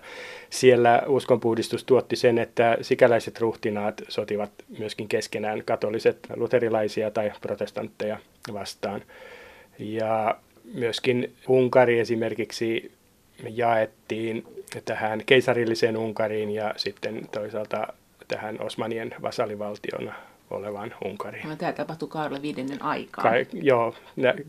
siellä 0.51 1.03
uskonpuhdistus 1.07 1.85
tuotti 1.85 2.17
sen, 2.17 2.39
että 2.39 2.79
sikäläiset 2.81 3.41
ruhtinaat 3.41 4.03
sotivat 4.09 4.51
myöskin 4.79 5.09
keskenään 5.09 5.63
katoliset 5.65 6.19
luterilaisia 6.37 7.11
tai 7.11 7.33
protestantteja 7.41 8.19
vastaan. 8.53 9.03
Ja 9.79 10.37
myöskin 10.75 11.33
Unkari 11.49 12.01
esimerkiksi 12.01 12.93
jaettiin 13.49 14.45
tähän 14.85 15.23
keisarilliseen 15.27 15.97
Unkariin 15.97 16.51
ja 16.51 16.75
sitten 16.77 17.29
toisaalta 17.33 17.87
tähän 18.29 18.57
Osmanien 18.61 19.15
vasalivaltiona 19.23 20.15
olevan 20.51 20.95
Unkariin. 21.05 21.49
No, 21.49 21.57
tämä 21.57 21.73
tapahtui 21.73 22.09
Karle 22.09 22.43
viidennen 22.43 22.83
aikaa. 22.83 23.25
Ka- 23.25 23.31
joo, 23.53 23.95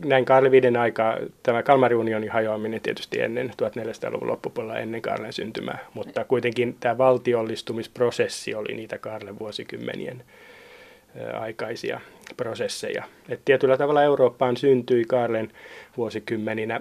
näin 0.04 0.24
Karle 0.24 0.50
viiden 0.50 0.76
aikaa. 0.76 1.16
Tämä 1.42 1.62
Kalmarin 1.62 1.98
unionin 1.98 2.30
hajoaminen 2.30 2.80
tietysti 2.80 3.20
ennen 3.20 3.50
1400-luvun 3.50 4.28
loppupuolella 4.28 4.78
ennen 4.78 5.02
Karlen 5.02 5.32
syntymää, 5.32 5.78
mutta 5.94 6.24
kuitenkin 6.24 6.76
tämä 6.80 6.98
valtiollistumisprosessi 6.98 8.54
oli 8.54 8.74
niitä 8.74 8.98
Karlen 8.98 9.38
vuosikymmenien 9.38 10.24
aikaisia 11.40 12.00
prosesseja. 12.36 13.04
Et 13.28 13.40
tietyllä 13.44 13.76
tavalla 13.76 14.02
Eurooppaan 14.02 14.56
syntyi 14.56 15.04
Karlen 15.04 15.52
vuosikymmeninä 15.96 16.80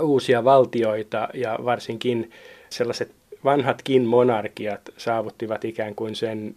uusia 0.00 0.44
valtioita 0.44 1.28
ja 1.34 1.58
varsinkin 1.64 2.30
sellaiset 2.70 3.10
vanhatkin 3.44 4.06
monarkiat 4.06 4.80
saavuttivat 4.96 5.64
ikään 5.64 5.94
kuin 5.94 6.16
sen 6.16 6.56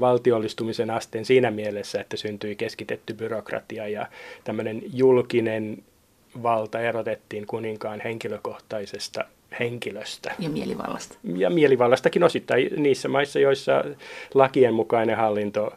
valtiollistumisen 0.00 0.90
asteen 0.90 1.24
siinä 1.24 1.50
mielessä, 1.50 2.00
että 2.00 2.16
syntyi 2.16 2.56
keskitetty 2.56 3.14
byrokratia 3.14 3.88
ja 3.88 4.06
tämmöinen 4.44 4.82
julkinen 4.92 5.82
valta 6.42 6.80
erotettiin 6.80 7.46
kuninkaan 7.46 8.00
henkilökohtaisesta 8.00 9.24
henkilöstä. 9.60 10.34
Ja 10.38 10.48
mielivallasta. 10.48 11.18
Ja 11.36 11.50
mielivallastakin 11.50 12.24
osittain 12.24 12.68
niissä 12.76 13.08
maissa, 13.08 13.38
joissa 13.38 13.84
lakien 14.34 14.74
mukainen 14.74 15.16
hallinto 15.16 15.72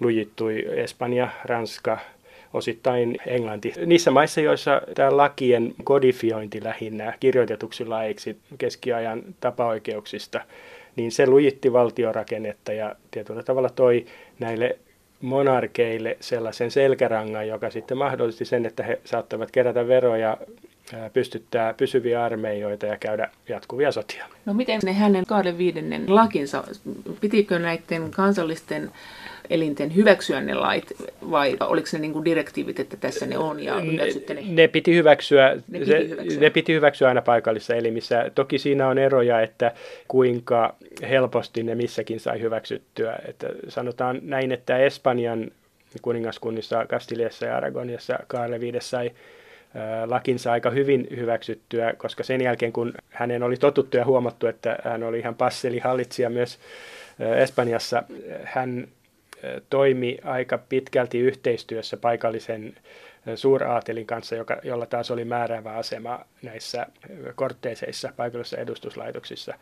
lujittui 0.00 0.64
Espanja, 0.80 1.28
Ranska, 1.44 1.98
osittain 2.54 3.16
Englanti. 3.26 3.72
Niissä 3.86 4.10
maissa, 4.10 4.40
joissa 4.40 4.82
tämä 4.94 5.16
lakien 5.16 5.74
kodifiointi 5.84 6.64
lähinnä 6.64 7.14
kirjoitetuksi 7.20 7.84
laiksi 7.84 8.36
keskiajan 8.58 9.22
tapaoikeuksista, 9.40 10.40
niin 10.96 11.12
se 11.12 11.26
lujitti 11.26 11.72
valtiorakennetta 11.72 12.72
ja 12.72 12.96
tietyllä 13.10 13.42
tavalla 13.42 13.68
toi 13.70 14.06
näille 14.38 14.78
monarkeille 15.20 16.16
sellaisen 16.20 16.70
selkärangan, 16.70 17.48
joka 17.48 17.70
sitten 17.70 17.98
mahdollisti 17.98 18.44
sen, 18.44 18.66
että 18.66 18.82
he 18.82 19.00
saattavat 19.04 19.50
kerätä 19.50 19.88
veroja, 19.88 20.36
pystyttää 21.12 21.74
pysyviä 21.74 22.24
armeijoita 22.24 22.86
ja 22.86 22.96
käydä 22.96 23.30
jatkuvia 23.48 23.92
sotia. 23.92 24.26
No 24.46 24.54
miten 24.54 24.80
ne 24.84 24.92
hänen 24.92 25.26
kahden 25.26 25.58
viidennen 25.58 26.14
lakinsa, 26.14 26.64
pitikö 27.20 27.58
näiden 27.58 28.10
kansallisten 28.10 28.90
elinten 29.50 29.94
hyväksyä 29.94 30.40
ne 30.40 30.54
lait, 30.54 30.92
vai 31.30 31.56
oliko 31.60 31.88
ne 31.92 31.98
niin 31.98 32.12
kuin 32.12 32.24
direktiivit, 32.24 32.80
että 32.80 32.96
tässä 32.96 33.26
ne 33.26 33.38
on 33.38 33.60
ja 33.60 33.80
hyväksytte 33.80 34.34
ne? 34.34 34.42
Ne 34.48 34.68
piti 34.68 34.94
hyväksyä, 34.94 35.56
ne 35.68 35.78
piti 35.78 36.08
hyväksyä. 36.08 36.40
ne 36.40 36.50
piti 36.50 36.74
hyväksyä 36.74 37.08
aina 37.08 37.22
paikallisissa 37.22 37.74
elimissä. 37.74 38.30
Toki 38.34 38.58
siinä 38.58 38.88
on 38.88 38.98
eroja, 38.98 39.40
että 39.40 39.72
kuinka 40.08 40.74
helposti 41.08 41.62
ne 41.62 41.74
missäkin 41.74 42.20
sai 42.20 42.40
hyväksyttyä. 42.40 43.18
Että 43.28 43.48
sanotaan 43.68 44.18
näin, 44.22 44.52
että 44.52 44.78
Espanjan 44.78 45.50
kuningaskunnissa 46.02 46.86
Kastiliassa 46.86 47.46
ja 47.46 47.56
Aragoniassa 47.56 48.18
Karle 48.26 48.60
V 48.60 48.74
sai 48.80 49.10
lakinsa 50.06 50.52
aika 50.52 50.70
hyvin 50.70 51.06
hyväksyttyä, 51.16 51.92
koska 51.96 52.22
sen 52.22 52.40
jälkeen 52.40 52.72
kun 52.72 52.94
hänen 53.08 53.42
oli 53.42 53.56
totuttu 53.56 53.96
ja 53.96 54.04
huomattu, 54.04 54.46
että 54.46 54.78
hän 54.84 55.02
oli 55.02 55.18
ihan 55.18 55.34
passeli 55.34 55.78
hallitsija 55.78 56.30
myös 56.30 56.58
Espanjassa, 57.36 58.02
hän 58.44 58.88
toimi 59.70 60.18
aika 60.24 60.58
pitkälti 60.58 61.18
yhteistyössä 61.18 61.96
paikallisen 61.96 62.74
suuraatelin 63.34 64.06
kanssa, 64.06 64.34
joka, 64.34 64.56
jolla 64.62 64.86
taas 64.86 65.10
oli 65.10 65.24
määräävä 65.24 65.72
asema 65.72 66.24
näissä 66.42 66.86
kortteeseissa 67.34 68.12
paikallisissa 68.16 68.56
edustuslaitoksissa. 68.56 69.54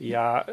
Ja 0.00 0.36
äh, 0.36 0.44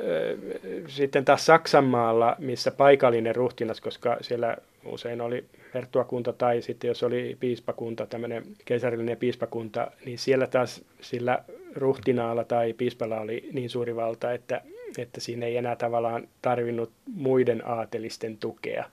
sitten 0.87 1.25
taas 1.25 1.45
Saksanmaalla, 1.45 2.35
missä 2.39 2.71
paikallinen 2.71 3.35
ruhtinas, 3.35 3.81
koska 3.81 4.17
siellä 4.21 4.57
usein 4.85 5.21
oli 5.21 5.45
herttuakunta 5.73 6.33
tai 6.33 6.61
sitten 6.61 6.87
jos 6.87 7.03
oli 7.03 7.37
piispakunta, 7.39 8.05
tämmöinen 8.05 8.43
keisarillinen 8.65 9.17
piispakunta, 9.17 9.91
niin 10.05 10.17
siellä 10.17 10.47
taas 10.47 10.83
sillä 11.01 11.43
ruhtinaalla 11.75 12.43
tai 12.43 12.73
piispalla 12.73 13.19
oli 13.19 13.49
niin 13.53 13.69
suuri 13.69 13.95
valta, 13.95 14.31
että 14.31 14.61
että 14.97 15.21
siinä 15.21 15.45
ei 15.45 15.57
enää 15.57 15.75
tavallaan 15.75 16.27
tarvinnut 16.41 16.91
muiden 17.15 17.67
aatelisten 17.67 18.37
tukea, 18.37 18.85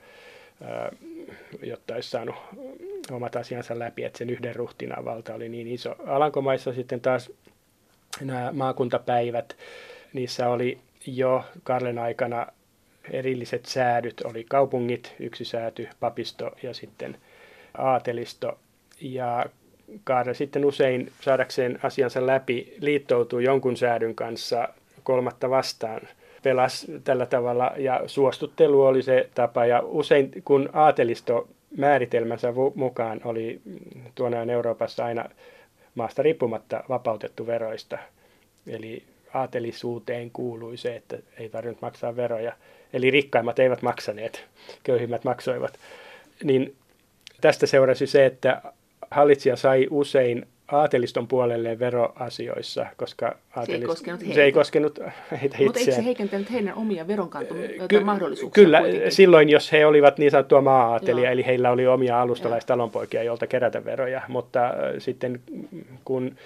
jotta 1.62 1.94
olisi 1.94 2.10
saanut 2.10 2.34
omat 3.10 3.36
asiansa 3.36 3.78
läpi, 3.78 4.04
että 4.04 4.18
sen 4.18 4.30
yhden 4.30 4.56
ruhtinaan 4.56 5.04
valta 5.04 5.34
oli 5.34 5.48
niin 5.48 5.66
iso. 5.66 5.94
Alankomaissa 6.06 6.72
sitten 6.72 7.00
taas 7.00 7.32
nämä 8.20 8.52
maakuntapäivät, 8.52 9.56
niissä 10.12 10.48
oli 10.48 10.78
jo 11.06 11.44
Karlen 11.62 11.98
aikana 11.98 12.46
erilliset 13.10 13.66
säädyt, 13.66 14.20
oli 14.20 14.44
kaupungit, 14.48 15.14
yksi 15.20 15.44
sääty, 15.44 15.88
papisto 16.00 16.52
ja 16.62 16.74
sitten 16.74 17.16
aatelisto. 17.78 18.58
Ja 19.00 19.46
Karle 20.04 20.34
sitten 20.34 20.64
usein 20.64 21.12
saadakseen 21.20 21.78
asiansa 21.82 22.26
läpi 22.26 22.74
liittoutui 22.80 23.44
jonkun 23.44 23.76
säädyn 23.76 24.14
kanssa 24.14 24.68
kolmatta 25.04 25.50
vastaan 25.50 26.00
pelas 26.42 26.86
tällä 27.04 27.26
tavalla 27.26 27.72
ja 27.76 28.00
suostuttelu 28.06 28.82
oli 28.82 29.02
se 29.02 29.28
tapa 29.34 29.66
ja 29.66 29.82
usein 29.84 30.30
kun 30.44 30.68
aatelisto 30.72 31.48
määritelmänsä 31.76 32.52
mukaan 32.74 33.20
oli 33.24 33.60
tuona 34.14 34.52
Euroopassa 34.52 35.04
aina 35.04 35.24
maasta 35.94 36.22
riippumatta 36.22 36.84
vapautettu 36.88 37.46
veroista. 37.46 37.98
Eli 38.66 39.02
aatelisuuteen 39.34 40.30
kuului 40.30 40.76
se, 40.76 40.96
että 40.96 41.18
ei 41.38 41.48
tarvinnut 41.48 41.82
maksaa 41.82 42.16
veroja. 42.16 42.52
Eli 42.92 43.10
rikkaimmat 43.10 43.58
eivät 43.58 43.82
maksaneet, 43.82 44.44
köyhimmät 44.82 45.24
maksoivat. 45.24 45.78
Niin 46.44 46.74
tästä 47.40 47.66
seurasi 47.66 48.06
se, 48.06 48.26
että 48.26 48.62
hallitsija 49.10 49.56
sai 49.56 49.86
usein 49.90 50.46
aateliston 50.72 51.28
puolelle 51.28 51.78
veroasioissa, 51.78 52.86
koska 52.96 53.36
se 53.66 53.72
ei 53.72 53.80
koskenut 53.80 54.20
heitä, 54.20 54.34
se 54.34 54.44
ei 54.44 54.52
koskenut 54.52 54.98
heitä 55.40 55.56
Mutta 55.64 55.80
eikö 55.80 55.92
se 55.92 56.04
heikentänyt 56.04 56.52
heidän 56.52 56.74
omia 56.74 57.06
veronkantomahdollisuuksia? 57.06 58.54
Ky- 58.54 58.64
Kyllä, 58.64 58.80
kuitenkin? 58.80 59.12
silloin 59.12 59.48
jos 59.48 59.72
he 59.72 59.86
olivat 59.86 60.18
niin 60.18 60.30
sanottua 60.30 60.60
maa-aatelia, 60.60 61.30
eli 61.30 61.46
heillä 61.46 61.70
oli 61.70 61.86
omia 61.86 62.20
alustalaistalonpoikia, 62.20 63.22
joilta 63.22 63.46
kerätä 63.46 63.84
veroja, 63.84 64.22
mutta 64.28 64.66
äh, 64.66 64.72
sitten 64.98 65.40
kun 66.04 66.36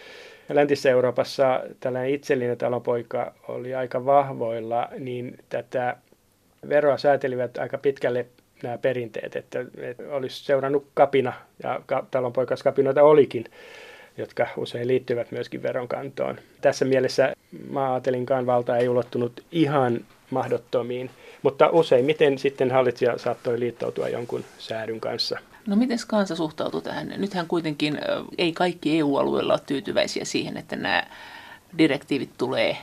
läntisessä 0.49 0.91
Euroopassa 0.91 1.61
tällainen 1.81 2.15
itsellinen 2.15 2.59
talonpoika 2.59 3.35
oli 3.49 3.75
aika 3.75 4.05
vahvoilla, 4.05 4.89
niin 4.99 5.39
tätä 5.49 5.97
veroa 6.69 6.99
säätelivät 6.99 7.59
aika 7.59 7.79
pitkälle 7.79 8.27
nämä 8.63 8.79
perinteet, 8.79 9.37
että, 9.37 9.65
että 9.79 10.03
olisi 10.11 10.45
seurannut 10.45 10.87
kapina, 10.95 11.33
ja 11.63 11.81
talonpoikaskapinoita 12.11 13.03
olikin, 13.03 13.45
jotka 14.19 14.47
usein 14.57 14.89
liittyvät 14.89 15.33
myöskin 15.33 15.63
veronkantoon. 15.63 16.39
Tässä 16.61 16.85
mielessä 16.85 17.33
maa-aatelinkaan 17.71 18.47
valta 18.47 18.77
ei 18.77 18.89
ulottunut 18.89 19.45
ihan 19.53 20.05
mahdottomiin, 20.31 21.11
mutta 21.43 21.69
useimmiten 21.69 22.39
sitten 22.39 22.71
hallitsija 22.71 23.19
saattoi 23.19 23.61
liittoutua 23.61 24.09
jonkun 24.09 24.45
säädyn 24.59 25.01
kanssa. 25.01 25.39
No 25.67 25.77
miten 25.77 25.99
kansa 26.07 26.37
suhtautuu 26.37 26.81
tähän? 26.81 27.15
Nythän 27.17 27.47
kuitenkin 27.47 27.99
ei 28.39 28.53
kaikki 28.53 28.99
EU-alueella 28.99 29.53
ole 29.53 29.61
tyytyväisiä 29.67 30.25
siihen, 30.25 30.57
että 30.57 30.77
nämä 30.77 31.03
direktiivit 31.79 32.31
tulee 32.39 32.77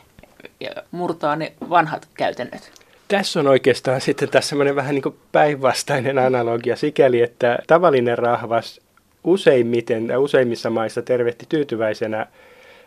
ja 0.60 0.72
murtaa 0.92 1.36
ne 1.36 1.54
vanhat 1.70 2.08
käytännöt. 2.14 2.72
Tässä 3.08 3.40
on 3.40 3.48
oikeastaan 3.48 4.02
sitten 4.02 4.30
tässä 4.30 4.50
semmoinen 4.50 4.76
vähän 4.76 4.96
niin 4.96 5.04
kuin 5.04 5.18
päinvastainen 5.32 6.20
analogia 6.20 6.76
sikäli, 6.76 7.22
että 7.22 7.60
tavallinen 7.68 8.18
rahvas 8.18 8.82
useimmiten, 9.26 10.18
useimmissa 10.18 10.70
maissa 10.70 11.02
tervehti 11.02 11.46
tyytyväisenä 11.50 12.28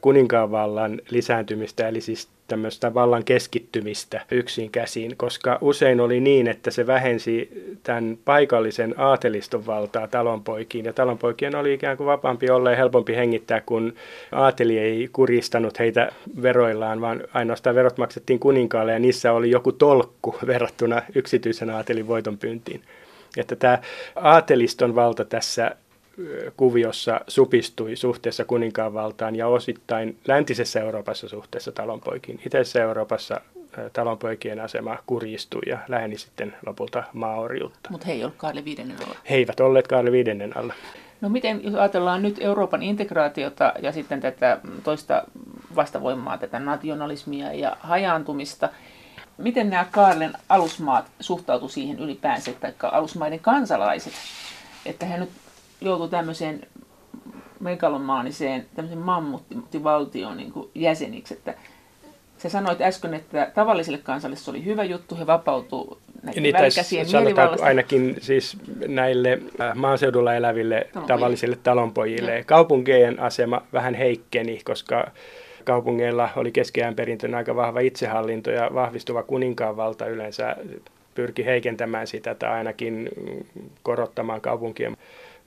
kuninkaanvallan 0.00 1.00
lisääntymistä, 1.10 1.88
eli 1.88 2.00
siis 2.00 2.28
tämmöistä 2.48 2.94
vallan 2.94 3.24
keskittymistä 3.24 4.20
yksin 4.30 4.70
käsiin, 4.70 5.16
koska 5.16 5.58
usein 5.60 6.00
oli 6.00 6.20
niin, 6.20 6.48
että 6.48 6.70
se 6.70 6.86
vähensi 6.86 7.64
tämän 7.82 8.18
paikallisen 8.24 8.94
aateliston 8.96 9.66
valtaa 9.66 10.08
talonpoikiin, 10.08 10.84
ja 10.84 10.92
talonpoikien 10.92 11.54
oli 11.54 11.74
ikään 11.74 11.96
kuin 11.96 12.06
vapaampi 12.06 12.50
olla 12.50 12.70
ja 12.70 12.76
helpompi 12.76 13.16
hengittää, 13.16 13.60
kun 13.60 13.94
aateli 14.32 14.78
ei 14.78 15.08
kuristanut 15.12 15.78
heitä 15.78 16.12
veroillaan, 16.42 17.00
vaan 17.00 17.22
ainoastaan 17.34 17.76
verot 17.76 17.98
maksettiin 17.98 18.38
kuninkaalle, 18.38 18.92
ja 18.92 18.98
niissä 18.98 19.32
oli 19.32 19.50
joku 19.50 19.72
tolkku 19.72 20.36
verrattuna 20.46 21.02
yksityisen 21.14 21.70
aatelin 21.70 22.06
voitonpyyntiin. 22.06 22.82
Että 23.36 23.56
tämä 23.56 23.78
aateliston 24.16 24.94
valta 24.94 25.24
tässä 25.24 25.76
kuviossa 26.56 27.20
supistui 27.28 27.96
suhteessa 27.96 28.44
kuninkaan 28.44 28.94
valtaan 28.94 29.36
ja 29.36 29.46
osittain 29.46 30.18
läntisessä 30.28 30.80
Euroopassa 30.80 31.28
suhteessa 31.28 31.72
talonpoikiin. 31.72 32.40
Itäisessä 32.46 32.82
Euroopassa 32.82 33.40
talonpoikien 33.92 34.60
asema 34.60 34.98
kurjistui 35.06 35.62
ja 35.66 35.78
läheni 35.88 36.18
sitten 36.18 36.56
lopulta 36.66 37.04
maaorjuutta. 37.12 37.90
Mutta 37.90 38.06
he 38.06 38.12
ei 38.12 38.24
ollut 38.24 38.36
Kaarle 38.36 38.64
viidennen 38.64 38.96
alla. 39.04 39.16
He 39.30 39.34
eivät 39.34 39.60
olleet 39.60 39.88
Kaarle 39.88 40.12
viidennen 40.12 40.56
alla. 40.56 40.74
No 41.20 41.28
miten, 41.28 41.64
jos 41.64 41.74
ajatellaan 41.74 42.22
nyt 42.22 42.36
Euroopan 42.40 42.82
integraatiota 42.82 43.72
ja 43.82 43.92
sitten 43.92 44.20
tätä 44.20 44.58
toista 44.84 45.22
vastavoimaa, 45.76 46.38
tätä 46.38 46.58
nationalismia 46.58 47.52
ja 47.52 47.76
hajaantumista, 47.80 48.68
miten 49.38 49.70
nämä 49.70 49.86
Kaarlen 49.90 50.32
alusmaat 50.48 51.06
suhtautuivat 51.20 51.72
siihen 51.72 51.98
ylipäänsä, 51.98 52.52
tai 52.52 52.72
alusmaiden 52.82 53.40
kansalaiset, 53.40 54.12
että 54.86 55.06
he 55.06 55.18
nyt 55.18 55.30
joutui 55.80 56.08
tämmöiseen 56.08 56.66
megalomaaniseen 57.60 58.66
tämmöisen 58.74 58.98
mammuttivaltion 58.98 60.36
niin 60.36 60.52
jäseniksi, 60.74 61.34
että 61.34 61.54
Sä 62.38 62.48
sanoit 62.48 62.80
äsken, 62.80 63.14
että 63.14 63.50
tavallisille 63.54 63.98
kansalle 63.98 64.36
se 64.36 64.50
oli 64.50 64.64
hyvä 64.64 64.84
juttu, 64.84 65.16
he 65.16 65.26
vapautuu 65.26 65.98
näiden 66.22 66.42
niin, 66.42 66.54
mielivallasta. 67.12 67.66
ainakin 67.66 68.16
siis 68.20 68.56
näille 68.88 69.38
äh, 69.60 69.74
maaseudulla 69.74 70.34
eläville 70.34 70.76
talonpojille. 70.76 71.06
tavallisille 71.08 71.58
talonpojille. 71.62 72.36
Ja. 72.36 72.44
Kaupunkien 72.44 73.20
asema 73.20 73.62
vähän 73.72 73.94
heikkeni, 73.94 74.60
koska 74.64 75.10
kaupungeilla 75.64 76.28
oli 76.36 76.52
keskeään 76.52 76.94
perintönä 76.94 77.36
aika 77.36 77.56
vahva 77.56 77.80
itsehallinto 77.80 78.50
ja 78.50 78.70
vahvistuva 78.74 79.22
kuninkaanvalta 79.22 80.06
yleensä 80.06 80.56
pyrki 81.14 81.44
heikentämään 81.44 82.06
sitä 82.06 82.34
tai 82.34 82.50
ainakin 82.50 83.08
korottamaan 83.82 84.40
kaupunkien 84.40 84.96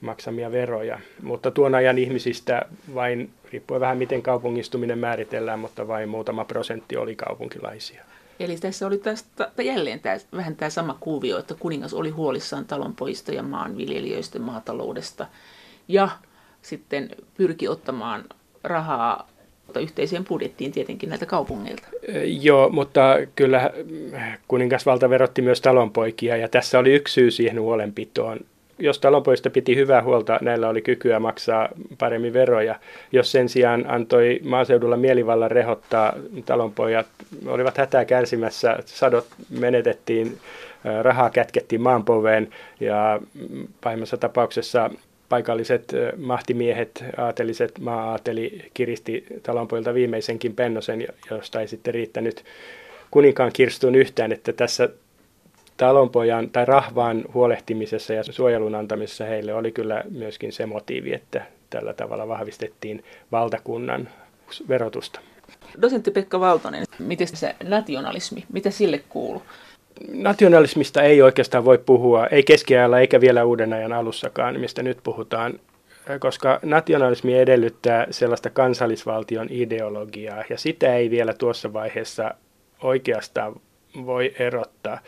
maksamia 0.01 0.51
veroja. 0.51 0.99
Mutta 1.21 1.51
tuon 1.51 1.75
ajan 1.75 1.97
ihmisistä 1.97 2.65
vain, 2.95 3.29
riippuen 3.51 3.81
vähän 3.81 3.97
miten 3.97 4.21
kaupungistuminen 4.21 4.99
määritellään, 4.99 5.59
mutta 5.59 5.87
vain 5.87 6.09
muutama 6.09 6.45
prosentti 6.45 6.97
oli 6.97 7.15
kaupunkilaisia. 7.15 8.03
Eli 8.39 8.57
tässä 8.57 8.87
oli 8.87 8.97
tästä, 8.97 9.51
jälleen 9.63 9.99
tämä, 9.99 10.15
vähän 10.35 10.55
tämä 10.55 10.69
sama 10.69 10.97
kuvio, 10.99 11.39
että 11.39 11.55
kuningas 11.59 11.93
oli 11.93 12.09
huolissaan 12.09 12.65
talonpoista 12.65 13.31
ja 13.31 13.43
maanviljelijöistä 13.43 14.39
maataloudesta 14.39 15.27
ja 15.87 16.09
sitten 16.61 17.09
pyrki 17.37 17.67
ottamaan 17.67 18.25
rahaa 18.63 19.31
yhteiseen 19.79 20.25
budjettiin 20.25 20.71
tietenkin 20.71 21.09
näiltä 21.09 21.25
kaupungeilta. 21.25 21.87
Joo, 22.41 22.69
mutta 22.69 23.15
kyllä 23.35 23.71
kuningasvalta 24.47 25.09
verotti 25.09 25.41
myös 25.41 25.61
talonpoikia 25.61 26.37
ja 26.37 26.47
tässä 26.47 26.79
oli 26.79 26.93
yksi 26.93 27.13
syy 27.13 27.31
siihen 27.31 27.61
huolenpitoon 27.61 28.39
jos 28.81 28.99
talonpoista 28.99 29.49
piti 29.49 29.75
hyvää 29.75 30.03
huolta, 30.03 30.39
näillä 30.41 30.69
oli 30.69 30.81
kykyä 30.81 31.19
maksaa 31.19 31.69
paremmin 31.97 32.33
veroja. 32.33 32.75
Jos 33.11 33.31
sen 33.31 33.49
sijaan 33.49 33.85
antoi 33.87 34.39
maaseudulla 34.43 34.97
mielivallan 34.97 35.51
rehottaa, 35.51 36.13
talonpojat 36.45 37.07
olivat 37.45 37.77
hätää 37.77 38.05
kärsimässä, 38.05 38.77
sadot 38.85 39.27
menetettiin, 39.49 40.37
rahaa 41.01 41.29
kätkettiin 41.29 41.81
maanpoveen 41.81 42.49
ja 42.79 43.19
pahimmassa 43.83 44.17
tapauksessa 44.17 44.89
paikalliset 45.29 45.95
mahtimiehet, 46.17 47.03
aateliset, 47.17 47.79
maa-aateli 47.79 48.61
kiristi 48.73 49.25
talonpoilta 49.43 49.93
viimeisenkin 49.93 50.55
pennosen, 50.55 51.07
josta 51.31 51.61
ei 51.61 51.67
sitten 51.67 51.93
riittänyt 51.93 52.43
kuninkaan 53.11 53.51
kirstuun 53.53 53.95
yhtään, 53.95 54.31
että 54.31 54.53
tässä 54.53 54.89
talonpojan 55.81 56.49
tai 56.49 56.65
rahvaan 56.65 57.23
huolehtimisessa 57.33 58.13
ja 58.13 58.23
suojelun 58.23 58.75
antamisessa 58.75 59.25
heille 59.25 59.53
oli 59.53 59.71
kyllä 59.71 60.03
myöskin 60.09 60.51
se 60.51 60.65
motiivi, 60.65 61.13
että 61.13 61.45
tällä 61.69 61.93
tavalla 61.93 62.27
vahvistettiin 62.27 63.03
valtakunnan 63.31 64.09
verotusta. 64.67 65.19
Dosentti 65.81 66.11
Pekka 66.11 66.39
Valtonen, 66.39 66.83
miten 66.99 67.27
se 67.27 67.55
nationalismi, 67.63 68.43
mitä 68.53 68.69
sille 68.69 69.01
kuuluu? 69.09 69.43
Nationalismista 70.13 71.01
ei 71.01 71.21
oikeastaan 71.21 71.65
voi 71.65 71.77
puhua, 71.77 72.27
ei 72.27 72.43
keskiajalla 72.43 72.99
eikä 72.99 73.21
vielä 73.21 73.45
uuden 73.45 73.73
ajan 73.73 73.93
alussakaan, 73.93 74.59
mistä 74.59 74.83
nyt 74.83 74.97
puhutaan, 75.03 75.59
koska 76.19 76.59
nationalismi 76.63 77.37
edellyttää 77.37 78.07
sellaista 78.11 78.49
kansallisvaltion 78.49 79.47
ideologiaa, 79.49 80.43
ja 80.49 80.57
sitä 80.57 80.95
ei 80.95 81.09
vielä 81.09 81.33
tuossa 81.33 81.73
vaiheessa 81.73 82.33
oikeastaan 82.83 83.53
voi 84.05 84.33
erottaa. 84.39 84.99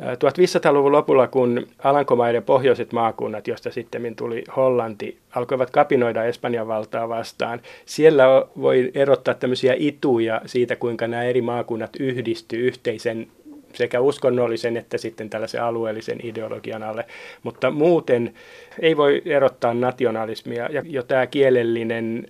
1500-luvun 0.00 0.92
lopulla, 0.92 1.26
kun 1.26 1.66
Alankomaiden 1.84 2.42
pohjoiset 2.42 2.92
maakunnat, 2.92 3.48
josta 3.48 3.70
sitten 3.70 4.16
tuli 4.16 4.44
Hollanti, 4.56 5.18
alkoivat 5.34 5.70
kapinoida 5.70 6.24
Espanjan 6.24 6.68
valtaa 6.68 7.08
vastaan, 7.08 7.60
siellä 7.84 8.24
voi 8.60 8.90
erottaa 8.94 9.34
tämmöisiä 9.34 9.74
ituja 9.78 10.40
siitä, 10.46 10.76
kuinka 10.76 11.06
nämä 11.06 11.22
eri 11.24 11.42
maakunnat 11.42 11.90
yhdistyy 12.00 12.66
yhteisen 12.66 13.26
sekä 13.74 14.00
uskonnollisen 14.00 14.76
että 14.76 14.98
sitten 14.98 15.30
tällaisen 15.30 15.62
alueellisen 15.62 16.18
ideologian 16.22 16.82
alle. 16.82 17.04
Mutta 17.42 17.70
muuten 17.70 18.34
ei 18.80 18.96
voi 18.96 19.22
erottaa 19.24 19.74
nationalismia 19.74 20.68
ja 20.72 20.82
jo 20.86 21.02
tämä 21.02 21.26
kielellinen 21.26 22.26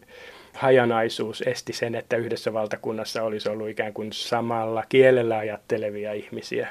hajanaisuus 0.53 1.43
esti 1.47 1.73
sen, 1.73 1.95
että 1.95 2.17
yhdessä 2.17 2.53
valtakunnassa 2.53 3.23
olisi 3.23 3.49
ollut 3.49 3.69
ikään 3.69 3.93
kuin 3.93 4.13
samalla 4.13 4.85
kielellä 4.89 5.39
ajattelevia 5.39 6.13
ihmisiä. 6.13 6.69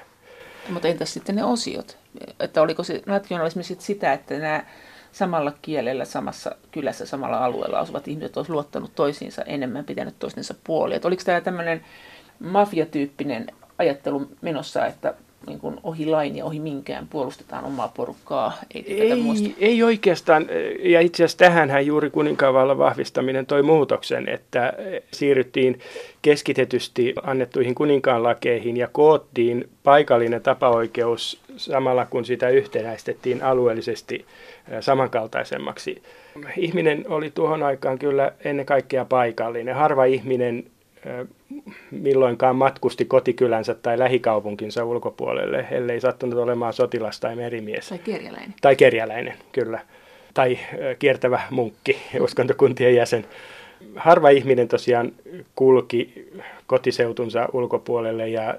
Mutta 0.70 0.88
entäs 0.88 1.14
sitten 1.14 1.36
ne 1.36 1.44
osiot? 1.44 1.98
Että 2.40 2.62
oliko 2.62 2.84
se 2.84 3.02
nationalismi 3.06 3.64
sitten 3.64 3.86
sitä, 3.86 4.14
että 4.14 4.40
nämä 4.40 4.66
samalla 5.12 5.54
kielellä, 5.62 6.06
samassa 6.06 6.56
kylässä, 6.72 7.06
samalla 7.06 7.46
alueella 7.46 7.80
asuvat 7.80 8.08
ihmiset 8.08 8.38
olisivat 8.38 8.54
luottanut 8.54 8.96
toisiinsa 8.96 9.42
enemmän, 9.42 9.86
pitänyt 9.86 10.20
toistensa 10.20 10.56
puolia. 10.64 10.96
Että 10.96 11.08
oliko 11.08 11.24
tämä 11.26 11.42
tämmöinen 11.42 11.86
mafiatyyppinen 12.40 13.48
ajattelu 13.78 14.32
menossa, 14.42 14.86
että 14.86 15.14
niin 15.48 15.60
kuin 15.60 15.78
ohi 15.84 16.06
lain 16.06 16.36
ja 16.36 16.46
ohi 16.46 16.60
minkään 16.60 17.08
puolustetaan 17.08 17.66
omaa 17.66 17.88
porukkaa. 17.88 18.54
Ei, 18.74 19.02
ei, 19.02 19.56
ei 19.60 19.84
oikeastaan, 19.84 20.48
ja 20.80 21.02
itse 21.02 21.24
asiassa 21.24 21.38
tähänhän 21.38 21.86
juuri 21.86 22.10
kuninkaanvallan 22.10 22.78
vahvistaminen 22.78 23.46
toi 23.46 23.64
muutoksen, 23.64 24.30
että 24.30 24.74
siirryttiin 25.12 25.80
keskitetysti 26.22 27.14
annettuihin 27.24 27.76
kuninkaanlakeihin 27.76 28.78
ja 28.78 28.88
koottiin 28.92 29.70
paikallinen 29.84 30.42
tapaoikeus 30.42 31.42
samalla 31.58 32.06
kun 32.06 32.26
sitä 32.26 32.50
yhtenäistettiin 32.50 33.44
alueellisesti 33.44 34.26
samankaltaisemmaksi. 34.80 36.04
Ihminen 36.58 37.06
oli 37.08 37.32
tuohon 37.32 37.64
aikaan 37.64 38.00
kyllä 38.00 38.32
ennen 38.46 38.66
kaikkea 38.66 39.06
paikallinen. 39.06 39.76
Harva 39.76 40.06
ihminen 40.06 40.64
milloinkaan 41.92 42.56
matkusti 42.56 43.06
kotikylänsä 43.06 43.74
tai 43.76 44.00
lähikaupunkinsa 44.00 44.86
ulkopuolelle, 44.86 45.68
ellei 45.72 46.02
sattunut 46.02 46.40
olemaan 46.40 46.74
sotilas 46.74 47.20
tai 47.20 47.36
merimies. 47.36 47.90
Tai 47.90 48.00
kerjäläinen. 48.00 48.54
Tai 48.62 48.76
kerjäläinen, 48.76 49.34
kyllä. 49.52 49.80
Tai 50.34 50.60
kiertävä 51.00 51.42
munkki, 51.50 51.98
uskontokuntien 52.26 52.96
jäsen. 52.96 53.26
Harva 53.96 54.30
ihminen 54.30 54.68
tosiaan 54.68 55.12
kulki 55.56 56.30
kotiseutunsa 56.68 57.50
ulkopuolelle 57.54 58.30
ja 58.30 58.58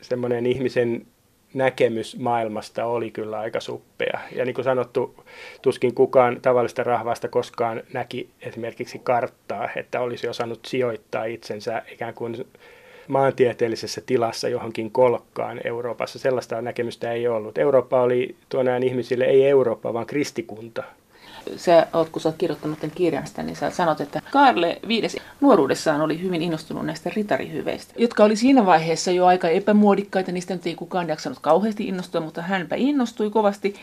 semmoinen 0.00 0.46
ihmisen 0.46 1.06
näkemys 1.54 2.18
maailmasta 2.18 2.84
oli 2.84 3.10
kyllä 3.10 3.38
aika 3.38 3.60
suppea. 3.60 4.20
Ja 4.36 4.44
niin 4.44 4.54
kuin 4.54 4.64
sanottu, 4.64 5.24
tuskin 5.62 5.94
kukaan 5.94 6.40
tavallista 6.42 6.82
rahvasta 6.84 7.28
koskaan 7.28 7.82
näki 7.92 8.28
esimerkiksi 8.40 8.98
karttaa, 8.98 9.68
että 9.76 10.00
olisi 10.00 10.28
osannut 10.28 10.60
sijoittaa 10.66 11.24
itsensä 11.24 11.82
ikään 11.92 12.14
kuin 12.14 12.46
maantieteellisessä 13.08 14.00
tilassa 14.06 14.48
johonkin 14.48 14.90
kolkkaan 14.90 15.60
Euroopassa. 15.64 16.18
Sellaista 16.18 16.62
näkemystä 16.62 17.12
ei 17.12 17.28
ollut. 17.28 17.58
Eurooppa 17.58 18.02
oli 18.02 18.36
tuon 18.48 18.68
ajan 18.68 18.82
ihmisille 18.82 19.24
ei 19.24 19.48
Eurooppa, 19.48 19.94
vaan 19.94 20.06
kristikunta 20.06 20.82
sä 21.56 21.86
oot, 21.92 22.08
kun 22.08 22.22
sä 22.22 22.28
oot 22.28 22.36
kirjoittanut 22.38 22.80
tämän 22.80 22.96
kirjasta, 22.96 23.42
niin 23.42 23.56
sä 23.56 23.70
sanot, 23.70 24.00
että 24.00 24.22
Karle 24.32 24.78
viides 24.88 25.16
nuoruudessaan 25.40 26.00
oli 26.00 26.22
hyvin 26.22 26.42
innostunut 26.42 26.86
näistä 26.86 27.10
ritarihyveistä, 27.16 27.94
jotka 27.98 28.24
oli 28.24 28.36
siinä 28.36 28.66
vaiheessa 28.66 29.10
jo 29.10 29.26
aika 29.26 29.48
epämuodikkaita, 29.48 30.32
niistä 30.32 30.54
nyt 30.54 30.66
ei 30.66 30.74
kukaan 30.74 31.08
jaksanut 31.08 31.38
kauheasti 31.38 31.88
innostua, 31.88 32.20
mutta 32.20 32.42
hänpä 32.42 32.76
innostui 32.76 33.30
kovasti. 33.30 33.74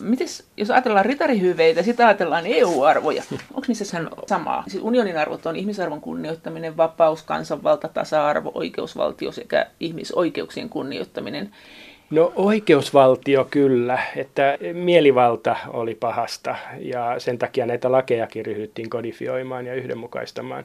Mites, 0.00 0.46
jos 0.56 0.70
ajatellaan 0.70 1.04
ritarihyveitä, 1.04 1.82
sitten 1.82 2.06
ajatellaan 2.06 2.46
EU-arvoja. 2.46 3.22
Onko 3.54 3.64
niissä 3.68 3.98
samaa? 4.26 4.64
Siis 4.68 4.82
unionin 4.82 5.18
arvot 5.18 5.46
on 5.46 5.56
ihmisarvon 5.56 6.00
kunnioittaminen, 6.00 6.76
vapaus, 6.76 7.22
kansanvalta, 7.22 7.88
tasa-arvo, 7.88 8.50
oikeusvaltio 8.54 9.32
sekä 9.32 9.66
ihmisoikeuksien 9.80 10.68
kunnioittaminen. 10.68 11.50
No 12.10 12.32
oikeusvaltio 12.36 13.46
kyllä, 13.50 13.98
että 14.16 14.58
mielivalta 14.72 15.56
oli 15.68 15.94
pahasta 15.94 16.56
ja 16.78 17.14
sen 17.18 17.38
takia 17.38 17.66
näitä 17.66 17.92
lakejakin 17.92 18.46
ryhdyttiin 18.46 18.90
kodifioimaan 18.90 19.66
ja 19.66 19.74
yhdenmukaistamaan. 19.74 20.64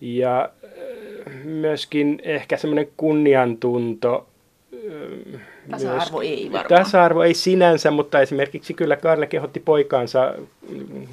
Ja 0.00 0.50
äh, 0.64 1.34
myöskin 1.44 2.20
ehkä 2.22 2.56
semmoinen 2.56 2.88
kunniantunto. 2.96 4.26
Äh, 5.34 5.40
Tasa-arvo 5.70 6.20
ei 6.20 6.48
varmaan. 6.52 6.84
Tasa-arvo 6.84 7.22
ei 7.22 7.34
sinänsä, 7.34 7.90
mutta 7.90 8.20
esimerkiksi 8.20 8.74
kyllä 8.74 8.96
Karle 8.96 9.26
kehotti 9.26 9.60
poikaansa 9.60 10.34
mm, 10.68 11.06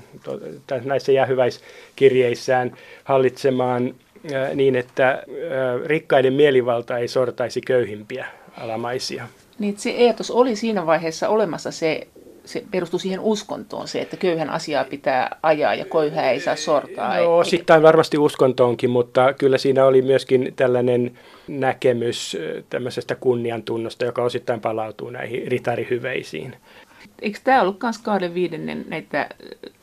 näissä 0.84 1.12
jäähyväiskirjeissään 1.12 2.74
hallitsemaan 3.04 3.96
äh, 4.34 4.56
niin, 4.56 4.76
että 4.76 5.24
rikkaiden 5.86 6.34
mielivalta 6.34 6.98
ei 6.98 7.08
sortaisi 7.08 7.62
köyhimpiä 7.62 8.26
alamaisia. 8.58 9.28
Niin, 9.60 9.78
se 9.78 9.90
eetos 9.90 10.32
oli 10.32 10.56
siinä 10.56 10.86
vaiheessa 10.86 11.30
olemassa 11.30 11.72
se, 11.72 12.08
se 12.46 12.64
perustui 12.72 13.00
siihen 13.00 13.20
uskontoon, 13.20 13.88
se, 13.88 14.02
että 14.02 14.18
köyhän 14.18 14.50
asiaa 14.50 14.84
pitää 14.84 15.38
ajaa 15.44 15.76
ja 15.76 15.86
köyhää 15.86 16.32
ei 16.32 16.40
saa 16.40 16.56
sortaa. 16.56 17.18
No, 17.18 17.38
osittain 17.38 17.84
varmasti 17.84 18.18
uskontoonkin, 18.18 18.90
mutta 18.90 19.34
kyllä 19.34 19.58
siinä 19.58 19.86
oli 19.86 20.02
myöskin 20.02 20.54
tällainen 20.56 21.18
näkemys 21.48 22.38
tämmöisestä 22.70 23.16
kunniantunnosta, 23.16 24.06
joka 24.06 24.24
osittain 24.24 24.62
palautuu 24.62 25.10
näihin 25.10 25.48
ritarihyveisiin. 25.48 26.56
Eikö 27.22 27.40
tämä 27.44 27.62
ollut 27.62 27.82
myös 27.84 27.98
kahden 27.98 28.34
viidennen 28.34 28.86
näitä 28.88 29.30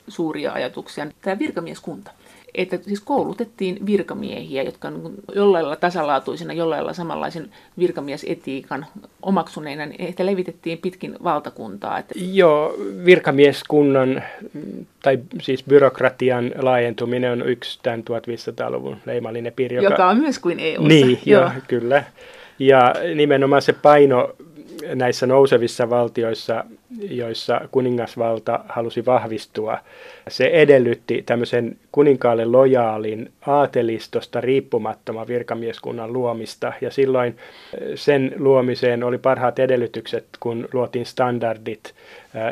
suuria 0.09 0.53
ajatuksia, 0.53 1.07
tämä 1.23 1.39
virkamieskunta? 1.39 2.11
että 2.55 2.79
siis 2.83 3.01
koulutettiin 3.01 3.87
virkamiehiä, 3.87 4.63
jotka 4.63 4.89
on 4.89 5.15
jollain 5.35 5.65
lailla 5.65 5.77
tasalaatuisena, 5.77 6.53
jollain 6.53 6.79
lailla 6.79 6.93
samanlaisen 6.93 7.51
virkamiesetiikan 7.79 8.87
omaksuneina, 9.23 9.87
niin 9.87 10.03
heitä 10.03 10.27
levitettiin 10.27 10.79
pitkin 10.79 11.17
valtakuntaa. 11.25 11.99
Että... 11.99 12.15
Joo, 12.33 12.75
virkamieskunnan 13.05 14.23
tai 15.03 15.19
siis 15.41 15.65
byrokratian 15.65 16.53
laajentuminen 16.63 17.33
on 17.33 17.49
yksi 17.49 17.79
tämän 17.83 18.01
1500-luvun 18.01 18.97
leimallinen 19.07 19.53
piiri. 19.53 19.77
Joka, 19.77 19.89
joka 19.89 20.09
on 20.09 20.19
myös 20.19 20.39
kuin 20.39 20.61
EU. 20.61 20.83
Niin, 20.83 21.19
joo. 21.27 21.43
Jo, 21.43 21.51
kyllä. 21.69 22.05
Ja 22.59 22.95
nimenomaan 23.15 23.63
se 23.63 23.73
paino 23.73 24.31
näissä 24.95 25.27
nousevissa 25.27 25.91
valtioissa, 25.91 26.65
joissa 27.11 27.61
kuningasvalta 27.71 28.61
halusi 28.69 29.07
vahvistua, 29.07 29.79
se 30.29 30.45
edellytti 30.45 31.23
tämmöisen 31.27 31.77
kuninkaalle 31.93 32.45
lojaalin 32.45 33.33
aatelistosta 33.47 34.41
riippumattoman 34.41 35.29
virkamieskunnan 35.29 36.13
luomista. 36.13 36.73
Ja 36.81 36.91
silloin 36.91 37.37
sen 37.95 38.35
luomiseen 38.39 39.05
oli 39.05 39.19
parhaat 39.19 39.59
edellytykset, 39.59 40.25
kun 40.41 40.69
luotiin 40.73 41.07
standardit 41.07 41.95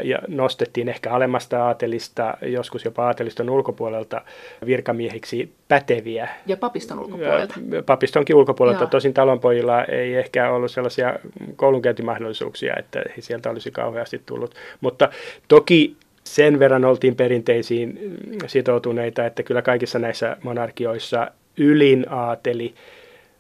ja 0.03 0.19
nostettiin 0.29 0.89
ehkä 0.89 1.13
alemmasta 1.13 1.67
aatelista, 1.67 2.35
joskus 2.43 2.85
jopa 2.85 3.07
aateliston 3.07 3.51
ulkopuolelta 3.51 4.21
virkamiehiksi 4.67 5.53
päteviä. 5.69 6.29
Ja 6.47 6.57
papiston 6.57 6.99
ulkopuolelta. 6.99 7.55
Papistonkin 7.87 8.37
ulkopuolelta. 8.37 8.83
Joo. 8.83 8.91
Tosin 8.91 9.15
talonpojilla 9.15 9.85
ei 9.85 10.15
ehkä 10.15 10.51
ollut 10.51 10.71
sellaisia 10.71 11.15
koulunkäyntimahdollisuuksia, 11.57 12.75
että 12.79 13.03
sieltä 13.19 13.51
olisi 13.51 13.71
kauheasti 13.71 14.23
tullut. 14.31 14.55
Mutta 14.81 15.11
toki 15.49 15.97
sen 16.25 16.59
verran 16.59 16.85
oltiin 16.85 17.17
perinteisiin 17.17 17.99
sitoutuneita, 18.47 19.27
että 19.27 19.43
kyllä 19.43 19.63
kaikissa 19.63 19.99
näissä 19.99 20.37
monarkioissa 20.43 21.31
ylin 21.57 22.07
aateli 22.11 22.75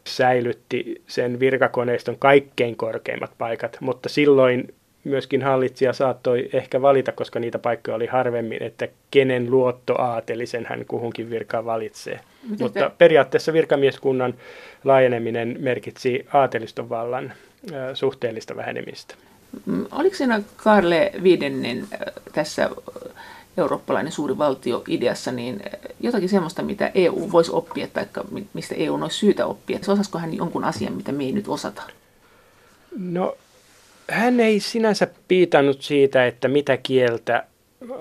säilytti 0.04 1.02
sen 1.06 1.40
virkakoneiston 1.40 2.16
kaikkein 2.18 2.76
korkeimmat 2.76 3.30
paikat, 3.38 3.76
mutta 3.80 4.08
silloin 4.08 4.74
myöskin 5.04 5.42
hallitsija 5.42 5.92
saattoi 5.92 6.48
ehkä 6.52 6.82
valita, 6.82 7.12
koska 7.12 7.40
niitä 7.40 7.58
paikkoja 7.58 7.94
oli 7.94 8.06
harvemmin, 8.06 8.62
että 8.62 8.88
kenen 9.10 9.50
luottoaatelisen 9.50 10.66
hän 10.66 10.84
kuhunkin 10.88 11.30
virkaan 11.30 11.64
valitsee. 11.64 12.20
Miten 12.42 12.66
Mutta 12.66 12.80
te... 12.80 12.94
periaatteessa 12.98 13.52
virkamieskunnan 13.52 14.34
laajeneminen 14.84 15.56
merkitsi 15.58 16.26
aateliston 16.32 16.88
vallan 16.88 17.32
suhteellista 17.94 18.56
vähenemistä. 18.56 19.14
Mm, 19.66 19.86
oliko 19.92 20.16
siinä 20.16 20.42
Karle 20.56 21.12
Viidennen 21.22 21.88
tässä 22.32 22.70
eurooppalainen 23.58 24.12
suuri 24.12 24.38
valtio 24.38 24.82
ideassa, 24.88 25.32
niin 25.32 25.62
jotakin 26.00 26.28
semmoista, 26.28 26.62
mitä 26.62 26.90
EU 26.94 27.32
voisi 27.32 27.50
oppia 27.54 27.86
tai 27.86 28.06
mistä 28.54 28.74
EU 28.74 28.94
olisi 28.94 29.18
syytä 29.18 29.46
oppia? 29.46 29.78
Osaisiko 29.88 30.18
hän 30.18 30.34
jonkun 30.34 30.64
asian, 30.64 30.92
mitä 30.92 31.12
me 31.12 31.24
ei 31.24 31.32
nyt 31.32 31.48
osata? 31.48 31.82
No 32.98 33.36
hän 34.10 34.40
ei 34.40 34.60
sinänsä 34.60 35.08
piitannut 35.28 35.82
siitä, 35.82 36.26
että 36.26 36.48
mitä 36.48 36.76
kieltä 36.76 37.44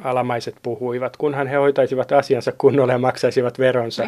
alamaiset 0.03 0.55
puhuivat, 0.63 1.17
kunhan 1.17 1.47
he 1.47 1.55
hoitaisivat 1.55 2.11
asiansa 2.11 2.51
kunnolla 2.57 2.93
ja 2.93 2.99
maksaisivat 2.99 3.59
veronsa. 3.59 4.03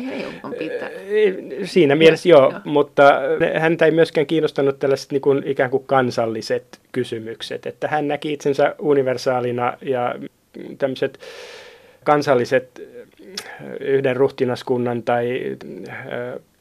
Siinä 1.64 1.96
mielessä 1.96 2.30
joo, 2.30 2.52
joo, 2.52 2.60
mutta 2.66 3.14
häntä 3.60 3.86
ei 3.86 3.92
myöskään 3.92 4.28
kiinnostanut 4.28 4.80
tällaiset 4.80 5.12
niin 5.12 5.22
kuin, 5.22 5.44
ikään 5.46 5.70
kuin 5.70 5.84
kansalliset 5.86 6.80
kysymykset, 6.92 7.66
että 7.66 7.88
hän 7.88 8.08
näki 8.08 8.34
itsensä 8.34 8.76
universaalina 8.80 9.78
ja 9.82 10.16
tämmöiset 10.78 11.20
kansalliset 12.04 12.82
yhden 13.80 14.16
ruhtinaskunnan 14.16 15.04
tai 15.04 15.58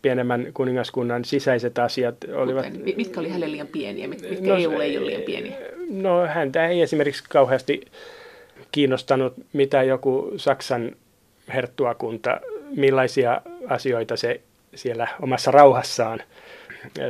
pienemmän 0.02 0.46
kuningaskunnan 0.54 1.24
sisäiset 1.24 1.78
asiat 1.78 2.16
olivat... 2.34 2.66
Kuten, 2.66 2.96
mitkä 2.96 3.20
oli 3.20 3.28
hänelle 3.28 3.52
liian 3.52 3.66
pieniä, 3.66 4.08
mitkä 4.08 4.28
no, 4.40 4.56
EU 4.56 4.80
ei 4.80 4.98
ole 4.98 5.06
liian 5.06 5.22
pieniä? 5.22 5.56
No 5.90 6.26
häntä 6.26 6.68
ei 6.68 6.82
esimerkiksi 6.82 7.24
kauheasti 7.28 7.80
kiinnostanut, 8.72 9.34
mitä 9.52 9.82
joku 9.82 10.32
Saksan 10.36 10.96
herttuakunta, 11.54 12.40
millaisia 12.76 13.42
asioita 13.68 14.16
se 14.16 14.40
siellä 14.74 15.08
omassa 15.22 15.50
rauhassaan 15.50 16.22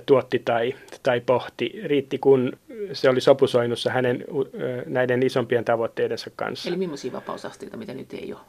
tuotti 0.06 0.38
tai, 0.38 0.74
tai 1.02 1.20
pohti. 1.20 1.80
Riitti, 1.84 2.18
kun 2.18 2.52
se 2.92 3.10
oli 3.10 3.20
sopusoinnussa 3.20 3.90
hänen 3.90 4.24
näiden 4.86 5.22
isompien 5.22 5.64
tavoitteidensa 5.64 6.30
kanssa. 6.36 6.68
Eli 6.68 6.76
millaisia 6.76 7.12
vapausasteita, 7.12 7.76
mitä 7.76 7.94
nyt 7.94 8.14
ei 8.14 8.32
ole? 8.32 8.40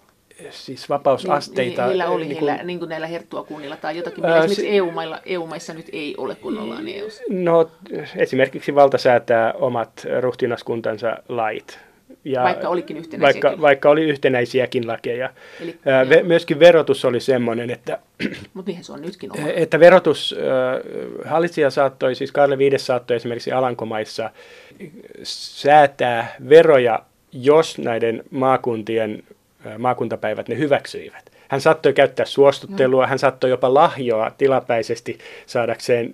siis 0.50 0.90
vapausasteita. 0.90 1.82
Niin, 1.82 1.88
heillä 1.88 2.10
oli 2.10 2.26
niin 2.26 2.38
kuin, 2.38 2.50
heillä, 2.50 2.64
niin 2.64 2.80
kuin 2.80 2.90
näillä 2.90 3.08
herttuakunnilla 3.08 3.78
tai 3.78 3.98
jotakin, 3.98 4.24
mitä 4.24 4.34
ää, 4.34 4.38
esimerkiksi 4.38 4.70
EU-mailla, 4.70 5.20
EU-maissa 5.26 5.74
nyt 5.74 5.90
ei 5.94 6.16
ole, 6.18 6.36
kun 6.36 6.58
ollaan 6.58 6.88
eu 6.88 7.08
No 7.30 7.72
esimerkiksi 8.16 8.76
valta 8.76 8.98
säätää 8.98 9.54
omat 9.54 10.06
ruhtinaskuntansa 10.22 11.18
lait. 11.30 11.80
Ja 12.26 12.44
vaikka 12.44 12.70
olikin 12.70 12.98
yhtenäisiäkin. 12.98 13.44
Vaikka, 13.44 13.62
vaikka 13.62 13.90
oli 13.90 14.04
yhtenäisiäkin 14.04 14.88
lakeja. 14.88 15.30
Eli, 15.62 15.80
ää, 15.86 16.10
ve, 16.10 16.24
myöskin 16.24 16.60
verotus 16.60 17.06
oli 17.06 17.20
semmoinen, 17.20 17.70
että... 17.70 18.00
Mutta 18.54 18.72
mihin 18.72 18.84
se 18.84 18.94
on 18.94 19.02
nytkin 19.02 19.32
oma? 19.32 19.48
Että 19.56 19.80
verotus, 19.80 20.36
äh, 20.38 21.30
hallitsija 21.32 21.70
saattoi, 21.70 22.16
siis 22.16 22.32
Karle 22.32 22.58
V 22.58 22.78
saattoi 22.78 23.18
esimerkiksi 23.18 23.52
Alankomaissa 23.52 24.30
säätää 25.24 26.36
veroja, 26.50 27.00
jos 27.32 27.78
näiden 27.78 28.24
maakuntien 28.32 29.24
maakuntapäivät 29.78 30.48
ne 30.48 30.58
hyväksyivät. 30.58 31.32
Hän 31.48 31.62
saattoi 31.62 31.94
käyttää 31.94 32.26
suostuttelua, 32.26 33.08
hän 33.08 33.20
saattoi 33.20 33.50
jopa 33.50 33.74
lahjoa 33.74 34.32
tilapäisesti 34.38 35.18
saadakseen 35.46 36.12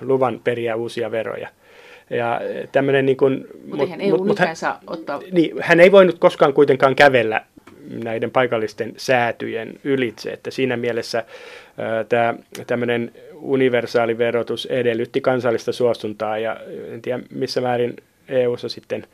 luvan 0.00 0.40
periä 0.44 0.76
uusia 0.76 1.10
veroja. 1.10 1.48
Ja 2.10 2.40
tämmöinen 2.72 3.06
niin 3.06 3.16
kuin, 3.16 3.46
mutta 3.66 3.86
mut, 3.86 4.00
ei 4.00 4.12
mut, 4.12 4.38
hän, 4.38 4.56
saa 4.56 4.80
ottaa... 4.86 5.20
Niin, 5.32 5.56
hän 5.60 5.80
ei 5.80 5.92
voinut 5.92 6.18
koskaan 6.18 6.52
kuitenkaan 6.52 6.96
kävellä 6.96 7.44
näiden 7.90 8.30
paikallisten 8.30 8.94
säätyjen 8.96 9.74
ylitse, 9.84 10.30
että 10.30 10.50
siinä 10.50 10.76
mielessä 10.76 11.24
tämä 12.08 12.34
tämmöinen 12.66 13.12
universaali 13.34 14.18
verotus 14.18 14.66
edellytti 14.66 15.20
kansallista 15.20 15.72
suostuntaa 15.72 16.38
ja 16.38 16.56
en 16.92 17.02
tiedä 17.02 17.22
missä 17.30 17.60
määrin 17.60 17.96
EU-ssa 18.28 18.68
sitten 18.68 19.06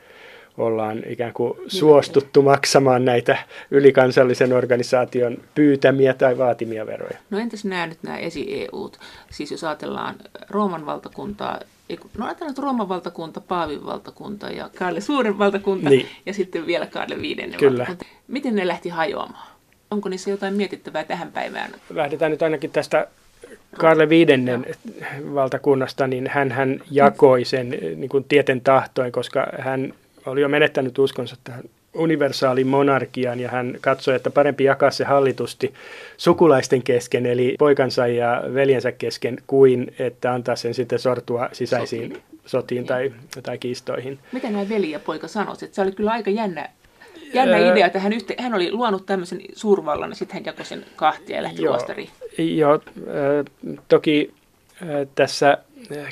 ollaan 0.57 1.03
ikään 1.07 1.33
kuin 1.33 1.53
suostuttu 1.67 2.41
maksamaan 2.41 3.05
näitä 3.05 3.37
ylikansallisen 3.71 4.53
organisaation 4.53 5.37
pyytämiä 5.55 6.13
tai 6.13 6.37
vaatimia 6.37 6.85
veroja. 6.85 7.17
No 7.29 7.39
entäs 7.39 7.65
nämä 7.65 7.87
nyt 7.87 8.03
nämä 8.03 8.17
esi-EUt? 8.17 8.99
Siis 9.31 9.51
jos 9.51 9.63
ajatellaan 9.63 10.15
Rooman 10.49 10.85
valtakuntaa, 10.85 11.59
no 11.89 12.25
ajatellaan 12.25 12.49
että 12.49 12.61
Rooman 12.61 12.89
valtakunta, 12.89 13.41
Paavin 13.41 13.85
valtakunta 13.85 14.49
ja 14.49 14.69
Kaarle 14.77 15.01
Suuren 15.01 15.39
valtakunta 15.39 15.89
niin. 15.89 16.07
ja 16.25 16.33
sitten 16.33 16.67
vielä 16.67 16.85
Kaarle 16.85 17.21
Viidennen 17.21 17.59
Kyllä. 17.59 17.77
valtakunta. 17.77 18.05
Miten 18.27 18.55
ne 18.55 18.67
lähti 18.67 18.89
hajoamaan? 18.89 19.55
Onko 19.91 20.09
niissä 20.09 20.29
jotain 20.29 20.53
mietittävää 20.53 21.03
tähän 21.03 21.31
päivään? 21.31 21.71
Lähdetään 21.89 22.31
nyt 22.31 22.41
ainakin 22.41 22.71
tästä 22.71 23.07
Karle 23.77 24.09
Viidennen 24.09 24.65
valtakunnasta, 25.33 26.07
niin 26.07 26.27
hän, 26.27 26.51
hän 26.51 26.81
jakoi 26.91 27.45
sen 27.45 27.69
niin 27.69 28.09
kuin 28.09 28.23
tieten 28.23 28.61
tahtoin, 28.61 29.11
koska 29.11 29.47
hän 29.59 29.93
oli 30.25 30.41
jo 30.41 30.49
menettänyt 30.49 30.99
uskonsa 30.99 31.35
tähän 31.43 31.63
universaaliin 31.95 32.67
monarkiaan 32.67 33.39
ja 33.39 33.49
hän 33.49 33.77
katsoi, 33.81 34.15
että 34.15 34.29
parempi 34.29 34.63
jakaa 34.63 34.91
se 34.91 35.03
hallitusti 35.03 35.73
sukulaisten 36.17 36.83
kesken, 36.83 37.25
eli 37.25 37.55
poikansa 37.59 38.07
ja 38.07 38.43
veljensä 38.53 38.91
kesken, 38.91 39.37
kuin 39.47 39.93
että 39.99 40.33
antaa 40.33 40.55
sen 40.55 40.73
sitten 40.73 40.99
sortua 40.99 41.49
sisäisiin 41.51 42.11
sotiin, 42.11 42.23
sotiin 42.45 42.85
tai, 42.85 43.13
tai 43.43 43.57
kiistoihin. 43.57 44.19
Miten 44.31 44.53
nämä 44.53 44.69
veli 44.69 44.91
ja 44.91 44.99
poika 44.99 45.27
sanoisivat? 45.27 45.73
Se 45.73 45.81
oli 45.81 45.91
kyllä 45.91 46.11
aika 46.11 46.29
jännä 46.29 46.69
jännä 47.33 47.57
öö, 47.57 47.71
idea, 47.71 47.87
että 47.87 47.99
hän, 47.99 48.13
yhte, 48.13 48.35
hän 48.39 48.53
oli 48.53 48.71
luonut 48.71 49.05
tämmöisen 49.05 49.41
suurvallan 49.55 50.09
ja 50.09 50.15
sitten 50.15 50.33
hän 50.33 50.45
jakoi 50.45 50.65
sen 50.65 50.85
kahtia 50.95 51.35
ja 51.35 51.43
lähti 51.43 51.61
joo, 51.61 51.71
luostariin. 51.71 52.09
Joo, 52.37 52.73
äh, 52.73 53.71
toki 53.87 54.33
äh, 54.81 55.07
tässä 55.15 55.57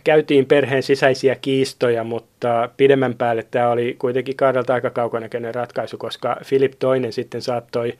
käytiin 0.03 0.45
perheen 0.45 0.83
sisäisiä 0.83 1.35
kiistoja, 1.35 2.03
mutta 2.03 2.69
pidemmän 2.77 3.13
päälle 3.13 3.45
tämä 3.51 3.69
oli 3.69 3.95
kuitenkin 3.99 4.35
Karlalta 4.35 4.73
aika 4.73 4.89
kaukonäköinen 4.89 5.55
ratkaisu, 5.55 5.97
koska 5.97 6.37
Filip 6.45 6.73
II 6.83 7.11
sitten 7.11 7.41
saattoi 7.41 7.93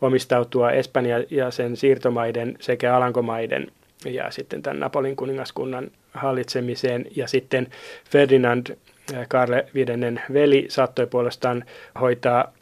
omistautua 0.00 0.70
Espanja 0.70 1.24
ja 1.30 1.50
sen 1.50 1.76
siirtomaiden 1.76 2.56
sekä 2.60 2.96
Alankomaiden 2.96 3.66
ja 4.04 4.30
sitten 4.30 4.62
tämän 4.62 4.80
Napolin 4.80 5.16
kuningaskunnan 5.16 5.90
hallitsemiseen. 6.14 7.06
Ja 7.16 7.28
sitten 7.28 7.66
Ferdinand, 8.10 8.76
Karle 9.28 9.66
V. 9.74 9.86
veli, 10.32 10.66
saattoi 10.68 11.06
puolestaan 11.06 11.64
hoitaa 12.00 12.52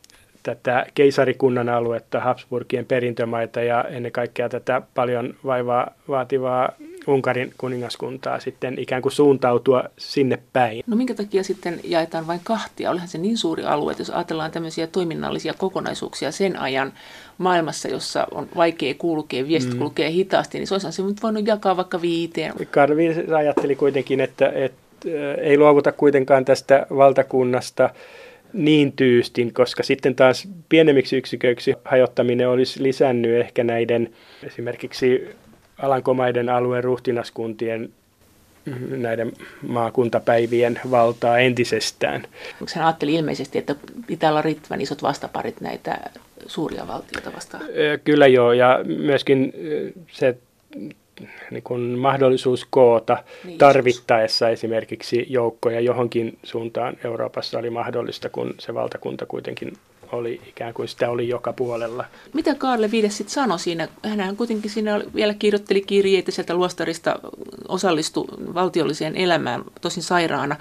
tätä 0.43 0.87
keisarikunnan 0.95 1.69
aluetta, 1.69 2.21
Habsburgien 2.21 2.87
perintömaita 2.87 3.63
ja 3.63 3.85
ennen 3.85 4.13
kaikkea 4.13 4.49
tätä 4.49 4.83
paljon 4.95 5.35
vaivaa 5.45 5.95
vaativaa 6.09 6.73
Unkarin 7.07 7.53
kuningaskuntaa 7.59 8.41
sitten 8.41 8.79
ikään 8.79 9.03
kuin 9.03 9.13
suuntautua 9.13 9.85
sinne 9.99 10.39
päin. 10.53 10.83
No 10.87 10.97
minkä 10.97 11.15
takia 11.15 11.45
sitten 11.45 11.81
jaetaan 11.85 12.27
vain 12.27 12.41
kahtia? 12.45 12.91
Olihan 12.91 13.09
se 13.09 13.19
niin 13.19 13.39
suuri 13.39 13.65
alue, 13.65 13.91
että 13.91 14.01
jos 14.01 14.11
ajatellaan 14.11 14.51
tämmöisiä 14.51 14.87
toiminnallisia 14.87 15.55
kokonaisuuksia 15.59 16.33
sen 16.33 16.59
ajan 16.59 16.93
maailmassa, 17.39 17.89
jossa 17.89 18.27
on 18.31 18.49
vaikea 18.57 18.95
kulkea, 18.95 19.49
viestit 19.49 19.73
mm. 19.73 19.79
kulkee 19.79 20.11
hitaasti, 20.11 20.59
niin 20.59 20.67
se 20.67 20.75
olisi 20.75 20.93
se 20.93 21.03
nyt 21.03 21.23
voinut 21.23 21.47
jakaa 21.47 21.77
vaikka 21.77 22.03
viiteen. 22.03 22.53
Karvi 22.71 23.09
ajatteli 23.37 23.77
kuitenkin, 23.77 24.21
että, 24.21 24.53
että 24.55 24.87
ei 25.41 25.59
luovuta 25.59 25.93
kuitenkaan 25.93 26.45
tästä 26.45 26.87
valtakunnasta 26.97 27.91
niin 28.53 28.93
tyystin, 28.93 29.55
koska 29.55 29.83
sitten 29.83 30.15
taas 30.15 30.49
pienemmiksi 30.69 31.17
yksiköiksi 31.17 31.75
hajottaminen 31.85 32.49
olisi 32.49 32.83
lisännyt 32.83 33.41
ehkä 33.41 33.65
näiden 33.65 34.15
esimerkiksi 34.43 35.29
Alankomaiden 35.79 36.49
alueen 36.49 36.85
ruhtinaskuntien 36.85 37.91
näiden 38.91 39.33
maakuntapäivien 39.69 40.81
valtaa 40.91 41.39
entisestään. 41.39 42.25
Hän 42.75 42.87
ajatteli 42.87 43.15
ilmeisesti, 43.15 43.59
että 43.59 43.75
pitää 44.07 44.31
olla 44.31 44.43
riittävän 44.43 44.81
isot 44.81 45.03
vastaparit 45.03 45.61
näitä 45.61 46.11
suuria 46.47 46.87
valtioita 46.89 47.33
vastaan. 47.33 47.65
Kyllä 48.05 48.27
joo, 48.27 48.53
ja 48.53 48.81
myöskin 48.85 49.53
se 50.13 50.39
niin 51.51 51.63
kuin 51.63 51.81
mahdollisuus 51.81 52.67
koota 52.71 53.25
niin, 53.45 53.59
tarvittaessa 53.59 54.49
esimerkiksi 54.49 55.27
joukkoja 55.29 55.81
johonkin 55.81 56.39
suuntaan 56.43 56.97
Euroopassa 57.05 57.59
oli 57.59 57.71
mahdollista, 57.71 58.29
kun 58.29 58.55
se 58.59 58.75
valtakunta 58.75 59.27
kuitenkin 59.27 59.73
oli 60.13 60.41
ikään 60.49 60.75
kuin 60.75 60.89
sitä 60.89 61.11
oli 61.11 61.29
joka 61.29 61.53
puolella. 61.53 62.05
Mitä 62.33 62.55
Kaarle 62.55 62.91
Viides 62.91 63.17
sitten 63.17 63.35
sanoi 63.35 63.59
siinä? 63.59 63.89
Hän 64.17 64.37
kuitenkin 64.37 64.71
siinä 64.71 65.01
vielä 65.15 65.35
kirjoitteli 65.35 65.81
kirjeitä 65.81 66.31
sieltä 66.31 66.55
luostarista, 66.55 67.19
osallistui 67.69 68.27
valtiolliseen 68.55 69.17
elämään, 69.17 69.65
tosin 69.81 70.03
sairaana. 70.03 70.57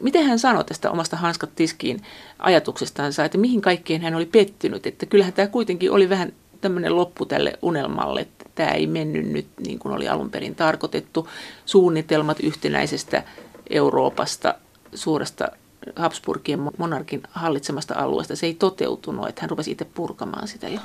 Miten 0.00 0.24
hän 0.24 0.38
sanoi 0.38 0.64
tästä 0.64 0.90
omasta 0.90 1.16
hanskat 1.16 1.50
tiskiin 1.54 2.02
ajatuksestansa, 2.38 3.24
että 3.24 3.38
mihin 3.38 3.60
kaikkeen 3.60 4.02
hän 4.02 4.14
oli 4.14 4.26
pettynyt? 4.26 4.86
Että 4.86 5.06
kyllähän 5.06 5.32
tämä 5.32 5.48
kuitenkin 5.48 5.90
oli 5.90 6.08
vähän 6.08 6.32
tämmöinen 6.60 6.96
loppu 6.96 7.26
tälle 7.26 7.52
unelmalle, 7.62 8.20
että 8.20 8.44
tämä 8.54 8.68
ei 8.68 8.86
mennyt 8.86 9.26
nyt 9.26 9.46
niin 9.66 9.78
kuin 9.78 9.94
oli 9.94 10.08
alun 10.08 10.30
perin 10.30 10.54
tarkoitettu. 10.54 11.28
Suunnitelmat 11.66 12.40
yhtenäisestä 12.40 13.22
Euroopasta, 13.70 14.54
suuresta 14.94 15.48
Habsburgien 15.96 16.60
monarkin 16.78 17.22
hallitsemasta 17.30 17.94
alueesta, 17.94 18.36
se 18.36 18.46
ei 18.46 18.54
toteutunut, 18.54 19.28
että 19.28 19.40
hän 19.40 19.50
rupesi 19.50 19.70
itse 19.70 19.86
purkamaan 19.94 20.48
sitä 20.48 20.68
jo. 20.68 20.80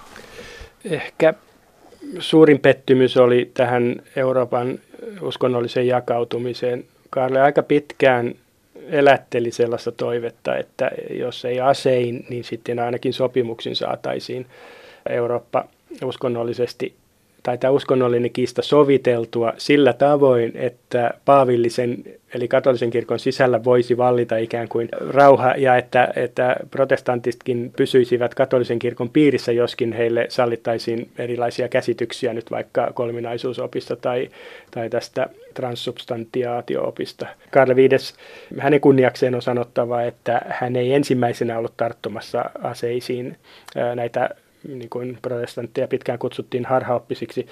Ehkä 0.85 1.33
suurin 2.19 2.59
pettymys 2.59 3.17
oli 3.17 3.51
tähän 3.53 4.01
Euroopan 4.15 4.79
uskonnolliseen 5.21 5.87
jakautumiseen. 5.87 6.85
Karle 7.09 7.41
aika 7.41 7.63
pitkään 7.63 8.35
elätteli 8.89 9.51
sellaista 9.51 9.91
toivetta, 9.91 10.57
että 10.57 10.91
jos 11.09 11.45
ei 11.45 11.59
asein, 11.59 12.25
niin 12.29 12.43
sitten 12.43 12.79
ainakin 12.79 13.13
sopimuksin 13.13 13.75
saataisiin 13.75 14.45
Eurooppa 15.09 15.65
uskonnollisesti 16.03 16.95
tai 17.43 17.57
tämä 17.57 17.71
uskonnollinen 17.71 18.31
kiista 18.31 18.61
soviteltua 18.61 19.53
sillä 19.57 19.93
tavoin, 19.93 20.51
että 20.55 21.13
paavillisen 21.25 22.03
eli 22.33 22.47
katolisen 22.47 22.89
kirkon 22.89 23.19
sisällä 23.19 23.63
voisi 23.63 23.97
vallita 23.97 24.37
ikään 24.37 24.67
kuin 24.67 24.89
rauha 25.09 25.53
ja 25.57 25.77
että, 25.77 26.13
että 26.15 26.55
protestantistkin 26.71 27.73
pysyisivät 27.77 28.35
katolisen 28.35 28.79
kirkon 28.79 29.09
piirissä, 29.09 29.51
joskin 29.51 29.93
heille 29.93 30.25
sallittaisiin 30.29 31.09
erilaisia 31.17 31.67
käsityksiä 31.67 32.33
nyt 32.33 32.51
vaikka 32.51 32.91
kolminaisuusopista 32.93 33.95
tai, 33.95 34.29
tai 34.71 34.89
tästä 34.89 35.29
transsubstantiaatio-opista. 35.53 37.27
Karle 37.51 37.75
V. 37.75 37.89
hänen 38.59 38.81
kunniakseen 38.81 39.35
on 39.35 39.41
sanottava, 39.41 40.01
että 40.01 40.41
hän 40.49 40.75
ei 40.75 40.93
ensimmäisenä 40.93 41.57
ollut 41.57 41.77
tarttumassa 41.77 42.45
aseisiin 42.63 43.37
näitä 43.95 44.29
niin 44.67 44.89
kuin 44.89 45.17
protestantteja 45.21 45.87
pitkään 45.87 46.19
kutsuttiin 46.19 46.65
harhaoppisiksi, 46.65 47.47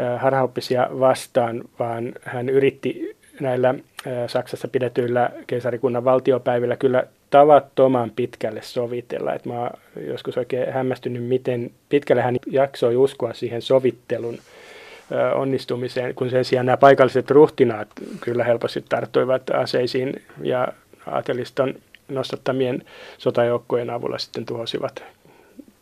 äh, 0.00 0.20
harhaoppisia 0.20 0.88
vastaan, 1.00 1.64
vaan 1.78 2.12
hän 2.22 2.48
yritti 2.48 3.16
näillä 3.40 3.68
äh, 3.68 4.12
Saksassa 4.26 4.68
pidetyillä 4.68 5.30
keisarikunnan 5.46 6.04
valtiopäivillä 6.04 6.76
kyllä 6.76 7.04
tavattoman 7.30 8.10
pitkälle 8.16 8.62
sovitella. 8.62 9.34
Et 9.34 9.46
mä 9.46 9.60
oon 9.60 9.70
joskus 10.06 10.38
oikein 10.38 10.72
hämmästynyt, 10.72 11.24
miten 11.24 11.70
pitkälle 11.88 12.22
hän 12.22 12.36
jaksoi 12.46 12.96
uskoa 12.96 13.32
siihen 13.32 13.62
sovittelun 13.62 14.34
äh, 14.34 15.40
onnistumiseen, 15.40 16.14
kun 16.14 16.30
sen 16.30 16.44
sijaan 16.44 16.66
nämä 16.66 16.76
paikalliset 16.76 17.30
ruhtinaat 17.30 17.88
kyllä 18.20 18.44
helposti 18.44 18.84
tarttuivat 18.88 19.50
aseisiin 19.50 20.22
ja 20.42 20.68
aateliston 21.06 21.74
nostattamien 22.08 22.82
sotajoukkojen 23.18 23.90
avulla 23.90 24.18
sitten 24.18 24.46
tuhosivat 24.46 25.04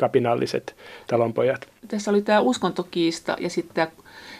kapinalliset 0.02 0.76
talonpojat. 1.06 1.68
Tässä 1.88 2.10
oli 2.10 2.22
tämä 2.22 2.40
uskontokiista 2.40 3.36
ja 3.40 3.50
sitten 3.50 3.88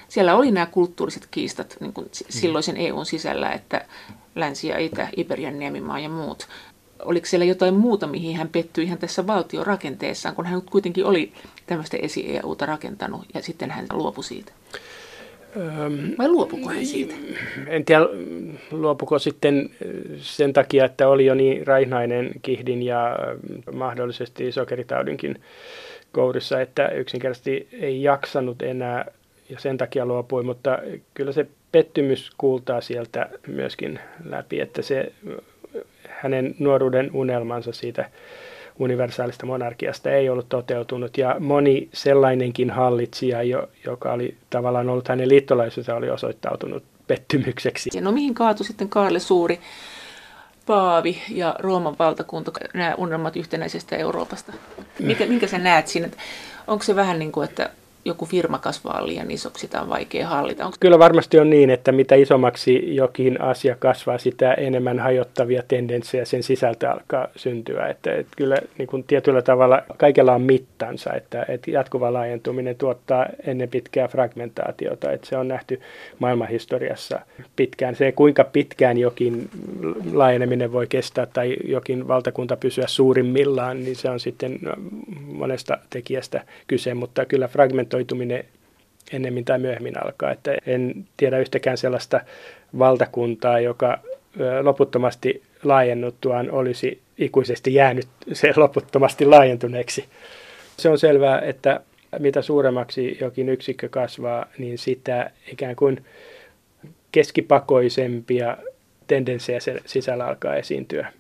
siellä 0.08 0.36
oli 0.36 0.50
nämä 0.50 0.66
kulttuuriset 0.66 1.28
kiistat 1.30 1.76
niin 1.80 1.92
kuin 1.92 2.08
silloisen 2.12 2.76
EUn 2.76 3.06
sisällä, 3.06 3.50
että 3.52 3.84
Länsi- 4.34 4.68
ja 4.68 4.78
Itä, 4.78 5.08
Iberian 5.16 5.58
niemimaa 5.58 5.98
ja 5.98 6.08
muut. 6.08 6.48
Oliko 7.04 7.26
siellä 7.26 7.44
jotain 7.44 7.74
muuta, 7.74 8.06
mihin 8.06 8.36
hän 8.36 8.48
pettyi 8.48 8.84
ihan 8.84 8.98
tässä 8.98 9.26
valtiorakenteessaan, 9.26 10.34
kun 10.34 10.46
hän 10.46 10.62
kuitenkin 10.62 11.04
oli 11.04 11.32
tämmöistä 11.66 11.96
esi-EUta 11.96 12.66
rakentanut 12.66 13.24
ja 13.34 13.42
sitten 13.42 13.70
hän 13.70 13.86
luopui 13.92 14.24
siitä? 14.24 14.52
Vai 16.18 16.28
luopuko 16.28 16.68
hän 16.68 16.86
siitä? 16.86 17.14
En 17.66 17.84
tiedä, 17.84 18.00
luopuko 18.70 19.18
sitten 19.18 19.70
sen 20.16 20.52
takia, 20.52 20.84
että 20.84 21.08
oli 21.08 21.26
jo 21.26 21.34
niin 21.34 21.66
raihnainen 21.66 22.30
kihdin 22.42 22.82
ja 22.82 23.18
mahdollisesti 23.72 24.52
sokeritaudinkin 24.52 25.40
kourissa, 26.12 26.60
että 26.60 26.88
yksinkertaisesti 26.88 27.68
ei 27.72 28.02
jaksanut 28.02 28.62
enää 28.62 29.04
ja 29.48 29.60
sen 29.60 29.78
takia 29.78 30.06
luopui, 30.06 30.42
mutta 30.42 30.78
kyllä 31.14 31.32
se 31.32 31.46
pettymys 31.72 32.30
kuultaa 32.38 32.80
sieltä 32.80 33.28
myöskin 33.46 33.98
läpi, 34.24 34.60
että 34.60 34.82
se 34.82 35.12
hänen 36.08 36.54
nuoruuden 36.58 37.10
unelmansa 37.12 37.72
siitä 37.72 38.10
universaalista 38.82 39.46
monarkiasta 39.46 40.10
ei 40.10 40.28
ollut 40.28 40.48
toteutunut 40.48 41.18
ja 41.18 41.36
moni 41.40 41.88
sellainenkin 41.92 42.70
hallitsija, 42.70 43.42
jo, 43.42 43.68
joka 43.84 44.12
oli 44.12 44.36
tavallaan 44.50 44.88
ollut 44.88 45.08
hänen 45.08 45.28
liittolaisensa, 45.28 45.94
oli 45.94 46.10
osoittautunut 46.10 46.84
pettymykseksi. 47.06 47.90
Ja 47.94 48.00
no 48.00 48.12
mihin 48.12 48.34
kaatui 48.34 48.66
sitten 48.66 48.88
Kaarle 48.88 49.18
Suuri, 49.18 49.60
Paavi 50.66 51.22
ja 51.28 51.56
Rooman 51.58 51.96
valtakunta, 51.98 52.52
nämä 52.74 52.94
unelmat 52.98 53.36
yhtenäisestä 53.36 53.96
Euroopasta? 53.96 54.52
Mikä, 54.98 55.26
minkä 55.26 55.46
sä 55.46 55.58
näet 55.58 55.88
siinä? 55.88 56.08
Onko 56.66 56.84
se 56.84 56.96
vähän 56.96 57.18
niin 57.18 57.32
kuin, 57.32 57.48
että 57.48 57.70
joku 58.04 58.26
firma 58.26 58.58
kasvaa 58.58 59.06
liian 59.06 59.30
isoksi, 59.30 59.60
sitä 59.60 59.80
on 59.80 59.88
vaikea 59.88 60.28
hallita. 60.28 60.64
Onko... 60.64 60.76
Kyllä 60.80 60.98
varmasti 60.98 61.38
on 61.38 61.50
niin, 61.50 61.70
että 61.70 61.92
mitä 61.92 62.14
isommaksi 62.14 62.94
jokin 62.94 63.40
asia 63.40 63.76
kasvaa, 63.78 64.18
sitä 64.18 64.54
enemmän 64.54 64.98
hajottavia 64.98 65.62
tendenssejä 65.68 66.24
sen 66.24 66.42
sisältä 66.42 66.92
alkaa 66.92 67.28
syntyä. 67.36 67.86
Että, 67.86 68.14
että 68.14 68.32
kyllä 68.36 68.56
niin 68.78 68.86
kuin 68.86 69.04
tietyllä 69.04 69.42
tavalla 69.42 69.82
kaikella 69.96 70.34
on 70.34 70.42
mittansa, 70.42 71.12
että, 71.12 71.46
että 71.48 71.70
jatkuva 71.70 72.12
laajentuminen 72.12 72.76
tuottaa 72.76 73.26
ennen 73.46 73.68
pitkää 73.68 74.08
fragmentaatiota, 74.08 75.12
että 75.12 75.26
se 75.26 75.36
on 75.36 75.48
nähty 75.48 75.80
maailmanhistoriassa 76.18 77.20
pitkään. 77.56 77.96
Se, 77.96 78.12
kuinka 78.12 78.44
pitkään 78.44 78.98
jokin 78.98 79.50
laajeneminen 80.12 80.72
voi 80.72 80.86
kestää 80.86 81.26
tai 81.26 81.56
jokin 81.64 82.08
valtakunta 82.08 82.56
pysyä 82.56 82.86
suurimmillaan, 82.86 83.84
niin 83.84 83.96
se 83.96 84.10
on 84.10 84.20
sitten 84.20 84.58
monesta 85.24 85.78
tekijästä 85.90 86.44
kyse, 86.66 86.94
mutta 86.94 87.24
kyllä 87.24 87.48
fragmentoituminen 87.92 88.44
ennemmin 89.12 89.44
tai 89.44 89.58
myöhemmin 89.58 90.04
alkaa. 90.04 90.32
Että 90.32 90.56
en 90.66 91.04
tiedä 91.16 91.38
yhtäkään 91.38 91.78
sellaista 91.78 92.20
valtakuntaa, 92.78 93.60
joka 93.60 93.98
loputtomasti 94.62 95.42
laajennuttuaan 95.64 96.50
olisi 96.50 97.00
ikuisesti 97.18 97.74
jäänyt 97.74 98.08
se 98.32 98.52
loputtomasti 98.56 99.24
laajentuneeksi. 99.24 100.04
Se 100.76 100.88
on 100.88 100.98
selvää, 100.98 101.40
että 101.40 101.80
mitä 102.18 102.42
suuremmaksi 102.42 103.18
jokin 103.20 103.48
yksikkö 103.48 103.88
kasvaa, 103.88 104.46
niin 104.58 104.78
sitä 104.78 105.30
ikään 105.52 105.76
kuin 105.76 106.04
keskipakoisempia 107.12 108.56
tendenssejä 109.06 109.58
sisällä 109.86 110.26
alkaa 110.26 110.56
esiintyä. 110.56 111.12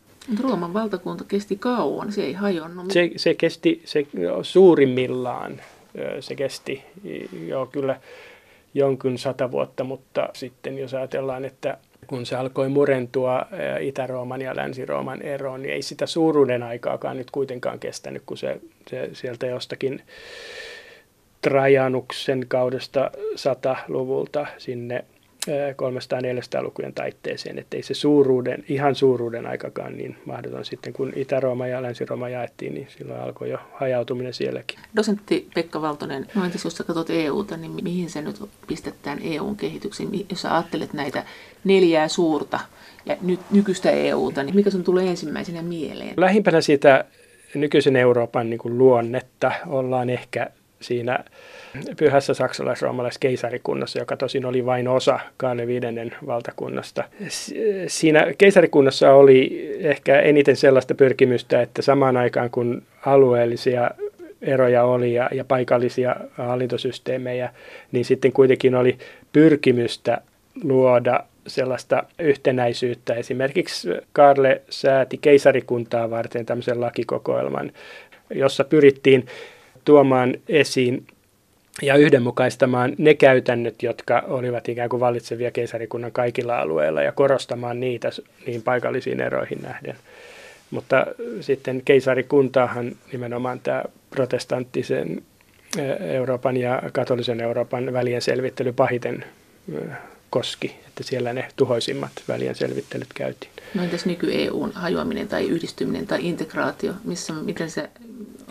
Rooman 0.42 0.74
valtakunta 0.74 1.24
kesti 1.24 1.56
kauan, 1.56 2.12
se 2.12 2.22
ei 2.22 2.32
hajonnut. 2.32 2.90
Se, 2.90 3.10
se 3.16 3.34
kesti 3.34 3.82
se, 3.84 4.06
suurimmillaan, 4.42 5.60
se 6.20 6.34
kesti 6.34 6.84
jo 7.46 7.66
kyllä 7.66 8.00
jonkun 8.74 9.18
sata 9.18 9.50
vuotta, 9.50 9.84
mutta 9.84 10.28
sitten 10.32 10.78
jos 10.78 10.94
ajatellaan, 10.94 11.44
että 11.44 11.78
kun 12.06 12.26
se 12.26 12.36
alkoi 12.36 12.68
murentua 12.68 13.46
Itä-Rooman 13.80 14.42
ja 14.42 14.56
Länsi-Rooman 14.56 15.22
eroon, 15.22 15.62
niin 15.62 15.74
ei 15.74 15.82
sitä 15.82 16.06
suuruuden 16.06 16.62
aikaakaan 16.62 17.16
nyt 17.16 17.30
kuitenkaan 17.30 17.78
kestänyt, 17.78 18.22
kun 18.26 18.36
se, 18.36 18.60
se 18.90 19.10
sieltä 19.12 19.46
jostakin 19.46 20.02
Trajanuksen 21.42 22.44
kaudesta 22.48 23.10
100-luvulta 23.16 24.46
sinne 24.58 25.04
300-400-lukujen 25.50 26.92
taitteeseen, 26.94 27.58
että 27.58 27.76
ei 27.76 27.82
se 27.82 27.94
suuruuden, 27.94 28.64
ihan 28.68 28.94
suuruuden 28.94 29.46
aikakaan 29.46 29.96
niin 29.96 30.16
mahdoton 30.26 30.64
sitten, 30.64 30.92
kun 30.92 31.12
Itä-Rooma 31.16 31.66
ja 31.66 31.82
Länsi-Rooma 31.82 32.28
jaettiin, 32.28 32.74
niin 32.74 32.86
silloin 32.98 33.20
alkoi 33.20 33.50
jo 33.50 33.58
hajautuminen 33.72 34.34
sielläkin. 34.34 34.78
Dosentti 34.96 35.48
Pekka 35.54 35.82
Valtonen, 35.82 36.26
no 36.34 36.44
entäs 36.44 36.64
jos 36.64 36.76
sä 36.76 36.84
katsot 36.84 37.10
EUta, 37.10 37.56
niin 37.56 37.84
mihin 37.84 38.10
se 38.10 38.22
nyt 38.22 38.42
pistetään 38.66 39.18
EUn 39.22 39.56
kehityksiin? 39.56 40.26
Jos 40.30 40.42
sä 40.42 40.54
ajattelet 40.54 40.92
näitä 40.92 41.24
neljää 41.64 42.08
suurta 42.08 42.60
ja 43.06 43.16
nyt 43.22 43.40
nykyistä 43.50 43.90
EUta, 43.90 44.42
niin 44.42 44.56
mikä 44.56 44.70
sun 44.70 44.84
tulee 44.84 45.08
ensimmäisenä 45.08 45.62
mieleen? 45.62 46.14
Lähimpänä 46.16 46.60
siitä 46.60 47.04
nykyisen 47.54 47.96
Euroopan 47.96 48.50
niin 48.50 48.58
kuin 48.58 48.78
luonnetta 48.78 49.52
ollaan 49.66 50.10
ehkä 50.10 50.46
siinä 50.82 51.24
pyhässä 51.96 52.34
saksalais 52.34 52.82
keisarikunnassa, 53.20 53.98
joka 53.98 54.16
tosin 54.16 54.44
oli 54.44 54.66
vain 54.66 54.88
osa 54.88 55.20
Kaane 55.36 55.66
viidennen 55.66 56.14
valtakunnasta. 56.26 57.04
Siinä 57.86 58.26
keisarikunnassa 58.38 59.12
oli 59.12 59.70
ehkä 59.80 60.20
eniten 60.20 60.56
sellaista 60.56 60.94
pyrkimystä, 60.94 61.62
että 61.62 61.82
samaan 61.82 62.16
aikaan 62.16 62.50
kun 62.50 62.82
alueellisia 63.06 63.90
eroja 64.42 64.84
oli 64.84 65.14
ja, 65.14 65.28
ja 65.32 65.44
paikallisia 65.44 66.16
hallintosysteemejä, 66.32 67.50
niin 67.92 68.04
sitten 68.04 68.32
kuitenkin 68.32 68.74
oli 68.74 68.98
pyrkimystä 69.32 70.20
luoda 70.64 71.24
sellaista 71.46 72.02
yhtenäisyyttä. 72.18 73.14
Esimerkiksi 73.14 73.88
Karle 74.12 74.62
sääti 74.70 75.18
keisarikuntaa 75.18 76.10
varten 76.10 76.46
tämmöisen 76.46 76.80
lakikokoelman, 76.80 77.72
jossa 78.34 78.64
pyrittiin 78.64 79.26
tuomaan 79.84 80.34
esiin 80.48 81.06
ja 81.82 81.96
yhdenmukaistamaan 81.96 82.94
ne 82.98 83.14
käytännöt, 83.14 83.82
jotka 83.82 84.22
olivat 84.26 84.68
ikään 84.68 84.88
kuin 84.88 85.00
vallitsevia 85.00 85.50
keisarikunnan 85.50 86.12
kaikilla 86.12 86.58
alueilla 86.58 87.02
ja 87.02 87.12
korostamaan 87.12 87.80
niitä 87.80 88.10
niin 88.46 88.62
paikallisiin 88.62 89.20
eroihin 89.20 89.62
nähden. 89.62 89.96
Mutta 90.70 91.06
sitten 91.40 91.82
keisarikuntaahan 91.84 92.92
nimenomaan 93.12 93.60
tämä 93.60 93.84
protestanttisen 94.10 95.22
Euroopan 96.00 96.56
ja 96.56 96.82
katolisen 96.92 97.40
Euroopan 97.40 97.92
välien 97.92 98.22
selvittely 98.22 98.72
pahiten 98.72 99.24
koski, 100.30 100.76
että 100.86 101.02
siellä 101.02 101.32
ne 101.32 101.48
tuhoisimmat 101.56 102.12
välien 102.28 102.54
selvittelyt 102.54 103.12
käytiin. 103.14 103.52
No 103.74 103.82
entäs 103.82 104.06
nyky-EUn 104.06 104.72
hajoaminen 104.72 105.28
tai 105.28 105.48
yhdistyminen 105.48 106.06
tai 106.06 106.28
integraatio, 106.28 106.92
missä, 107.04 107.32
miten 107.32 107.70
se 107.70 107.90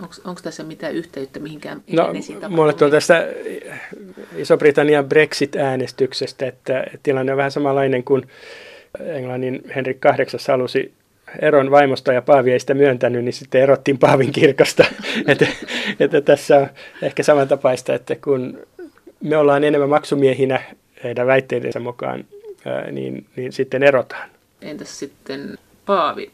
Onko 0.02 0.42
tässä 0.44 0.64
mitään 0.64 0.94
yhteyttä 0.94 1.40
mihinkään 1.40 1.84
No, 1.92 2.14
mulle 2.50 2.74
tulee 2.74 2.92
tästä 2.92 3.28
Iso-Britannian 4.36 5.06
Brexit-äänestyksestä, 5.06 6.48
että 6.48 6.84
tilanne 7.04 7.32
on 7.32 7.38
vähän 7.38 7.52
samanlainen 7.52 8.04
kuin 8.04 8.28
Englannin 9.00 9.62
Henrik 9.76 9.98
VIII 10.06 10.28
halusi 10.48 10.94
eron 11.40 11.72
vaimosta 11.72 12.14
ja 12.14 12.22
Paavi 12.22 12.52
ei 12.52 12.60
sitä 12.60 12.74
myöntänyt, 12.74 13.24
niin 13.24 13.34
sitten 13.34 13.62
erottiin 13.62 13.98
Paavin 13.98 14.32
kirkosta. 14.32 14.86
että, 15.28 15.48
että 16.00 16.22
tässä 16.22 16.58
on 16.58 16.68
ehkä 17.02 17.24
samantapaista, 17.24 17.94
että 17.94 18.16
kun 18.16 18.60
me 19.24 19.38
ollaan 19.38 19.64
enemmän 19.64 19.90
maksumiehinä 19.90 20.62
heidän 21.04 21.28
väitteidensä 21.28 21.80
mukaan, 21.80 22.26
niin, 22.92 23.26
niin 23.36 23.52
sitten 23.52 23.84
erotaan. 23.84 24.30
Entäs 24.62 25.00
sitten 25.00 25.58
Paavi? 25.86 26.32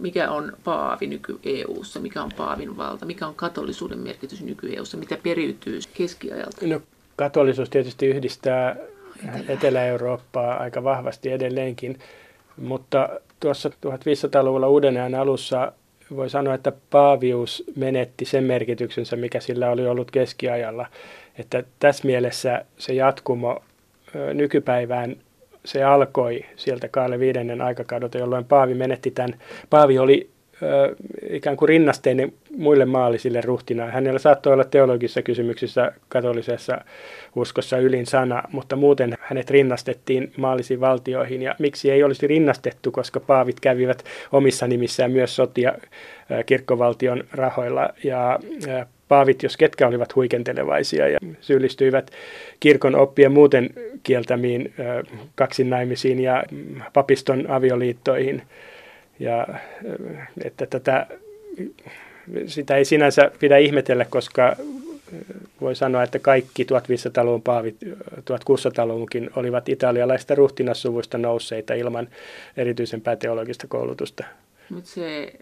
Mikä 0.00 0.30
on 0.30 0.52
paavi 0.64 1.06
nyky-EUssa, 1.06 2.00
mikä 2.00 2.22
on 2.22 2.30
paavin 2.36 2.76
valta, 2.76 3.06
mikä 3.06 3.26
on 3.26 3.34
katolisuuden 3.34 3.98
merkitys 3.98 4.42
nyky-EUssa, 4.42 4.96
mitä 4.96 5.18
periytyy 5.22 5.80
keskiajalta? 5.94 6.66
No, 6.66 6.80
katolisuus 7.16 7.70
tietysti 7.70 8.06
yhdistää 8.06 8.76
Etelä-Eurooppaa 9.48 10.56
aika 10.56 10.84
vahvasti 10.84 11.32
edelleenkin, 11.32 11.98
mutta 12.56 13.08
tuossa 13.40 13.68
1500-luvulla 13.68 14.68
uuden 14.68 14.96
ajan 14.96 15.14
alussa 15.14 15.72
voi 16.16 16.30
sanoa, 16.30 16.54
että 16.54 16.72
paavius 16.90 17.64
menetti 17.76 18.24
sen 18.24 18.44
merkityksensä, 18.44 19.16
mikä 19.16 19.40
sillä 19.40 19.70
oli 19.70 19.86
ollut 19.86 20.10
keskiajalla. 20.10 20.86
Että 21.38 21.62
tässä 21.78 22.06
mielessä 22.06 22.64
se 22.78 22.94
jatkumo 22.94 23.62
nykypäivään 24.34 25.16
se 25.66 25.84
alkoi 25.84 26.44
sieltä 26.56 26.88
Kaale 26.88 27.18
viidennen 27.18 27.60
aikakaudota, 27.60 28.18
jolloin 28.18 28.44
Paavi 28.44 28.74
menetti 28.74 29.10
tämän. 29.10 29.34
Paavi 29.70 29.98
oli 29.98 30.30
ö, 30.62 30.96
ikään 31.30 31.56
kuin 31.56 31.68
rinnasteinen 31.68 32.32
muille 32.56 32.84
maallisille 32.84 33.40
ruhtinaan. 33.40 33.90
Hänellä 33.90 34.18
saattoi 34.18 34.52
olla 34.52 34.64
teologisissa 34.64 35.22
kysymyksissä 35.22 35.92
katolisessa 36.08 36.78
uskossa 37.36 37.78
ylin 37.78 38.06
sana, 38.06 38.42
mutta 38.52 38.76
muuten 38.76 39.14
hänet 39.20 39.50
rinnastettiin 39.50 40.32
maallisiin 40.36 40.80
valtioihin. 40.80 41.42
Ja 41.42 41.54
miksi 41.58 41.90
ei 41.90 42.02
olisi 42.02 42.26
rinnastettu, 42.26 42.90
koska 42.90 43.20
paavit 43.20 43.60
kävivät 43.60 44.04
omissa 44.32 44.66
nimissään 44.66 45.10
myös 45.10 45.36
sotia 45.36 45.72
kirkkovaltion 46.46 47.24
rahoilla. 47.32 47.88
Ja 48.04 48.38
paavit, 49.08 49.42
jos 49.42 49.56
ketkä 49.56 49.88
olivat 49.88 50.14
huikentelevaisia 50.14 51.08
ja 51.08 51.18
syyllistyivät 51.40 52.10
kirkon 52.60 52.94
oppien 52.94 53.32
muuten 53.32 53.70
kieltämiin 54.02 54.74
kaksinaimisiin 55.34 56.20
ja 56.20 56.44
papiston 56.92 57.50
avioliittoihin. 57.50 58.42
Ja 59.18 59.46
että 60.44 60.66
tätä, 60.66 61.06
sitä 62.46 62.76
ei 62.76 62.84
sinänsä 62.84 63.30
pidä 63.40 63.56
ihmetellä, 63.56 64.06
koska 64.10 64.56
voi 65.60 65.76
sanoa, 65.76 66.02
että 66.02 66.18
kaikki 66.18 66.64
1500-luvun 66.64 67.42
paavit, 67.42 67.76
1600-luvunkin 68.14 69.30
olivat 69.36 69.68
italialaista 69.68 70.34
ruhtinassuvuista 70.34 71.18
nousseita 71.18 71.74
ilman 71.74 72.08
erityisen 72.56 73.00
päteologista 73.00 73.66
koulutusta. 73.68 74.24
Mutta 74.70 74.90
se 74.90 75.32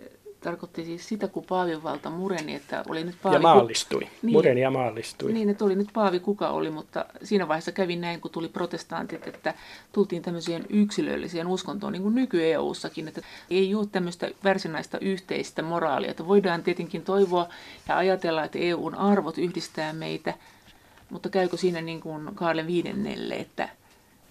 tarkoitti 0.45 0.85
siis 0.85 1.09
sitä, 1.09 1.29
kun 1.29 1.45
Paavin 1.49 1.83
valta 1.83 2.11
mureni, 2.11 2.55
että 2.55 2.85
oli 2.89 3.05
nyt 3.05 3.17
Paavi... 3.23 3.37
Ja 3.37 3.41
maallistui. 3.41 4.01
Niin, 4.01 4.33
mureni 4.33 4.61
ja 4.61 4.71
maallistui. 4.71 5.33
Niin, 5.33 5.49
että 5.49 5.65
oli 5.65 5.75
nyt 5.75 5.89
Paavi 5.93 6.21
kuka 6.21 6.49
oli, 6.49 6.71
mutta 6.71 7.05
siinä 7.23 7.49
vaiheessa 7.49 7.73
kävi 7.73 7.97
näin, 7.97 8.21
kun 8.21 8.31
tuli 8.31 8.49
protestantit, 8.49 9.27
että 9.27 9.55
tultiin 9.93 10.23
tämmöiseen 10.23 10.67
yksilölliseen 10.69 11.47
uskontoon, 11.47 11.93
niin 11.93 12.03
kuin 12.03 12.15
nyky-EUssakin, 12.15 13.09
että 13.09 13.21
ei 13.51 13.75
ole 13.75 13.87
tämmöistä 13.93 14.31
varsinaista 14.45 14.99
yhteistä 14.99 15.63
moraalia, 15.63 16.11
että 16.11 16.27
voidaan 16.27 16.63
tietenkin 16.63 17.03
toivoa 17.03 17.49
ja 17.89 17.97
ajatella, 17.97 18.45
että 18.45 18.59
EUn 18.59 18.95
arvot 18.95 19.39
yhdistää 19.39 19.93
meitä, 19.93 20.35
mutta 21.11 21.29
käykö 21.29 21.57
siinä 21.57 21.81
niin 21.81 22.01
kuin 22.01 22.35
Kaarle 22.35 22.67
viidennelle, 22.67 23.35
että 23.35 23.69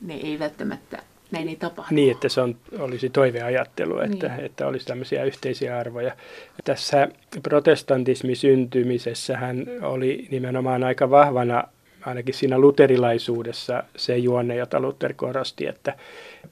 ne 0.01 0.13
ei 0.13 0.39
välttämättä 0.39 1.03
näin 1.33 1.49
ei 1.49 1.55
tapahdu. 1.55 1.95
Niin, 1.95 2.11
että 2.11 2.29
se 2.29 2.41
on, 2.41 2.55
olisi 2.79 3.09
toiveajattelu, 3.09 3.99
että, 3.99 4.27
niin. 4.27 4.45
että 4.45 4.67
olisi 4.67 4.85
tämmöisiä 4.85 5.23
yhteisiä 5.23 5.79
arvoja. 5.79 6.15
Tässä 6.63 7.07
protestantismi 7.43 8.35
syntymisessähän 8.35 9.65
oli 9.81 10.27
nimenomaan 10.31 10.83
aika 10.83 11.09
vahvana 11.09 11.63
ainakin 12.05 12.33
siinä 12.33 12.59
luterilaisuudessa 12.59 13.83
se 13.95 14.17
juonne, 14.17 14.55
jota 14.55 14.79
Luther 14.79 15.13
korosti, 15.13 15.67
että 15.67 15.93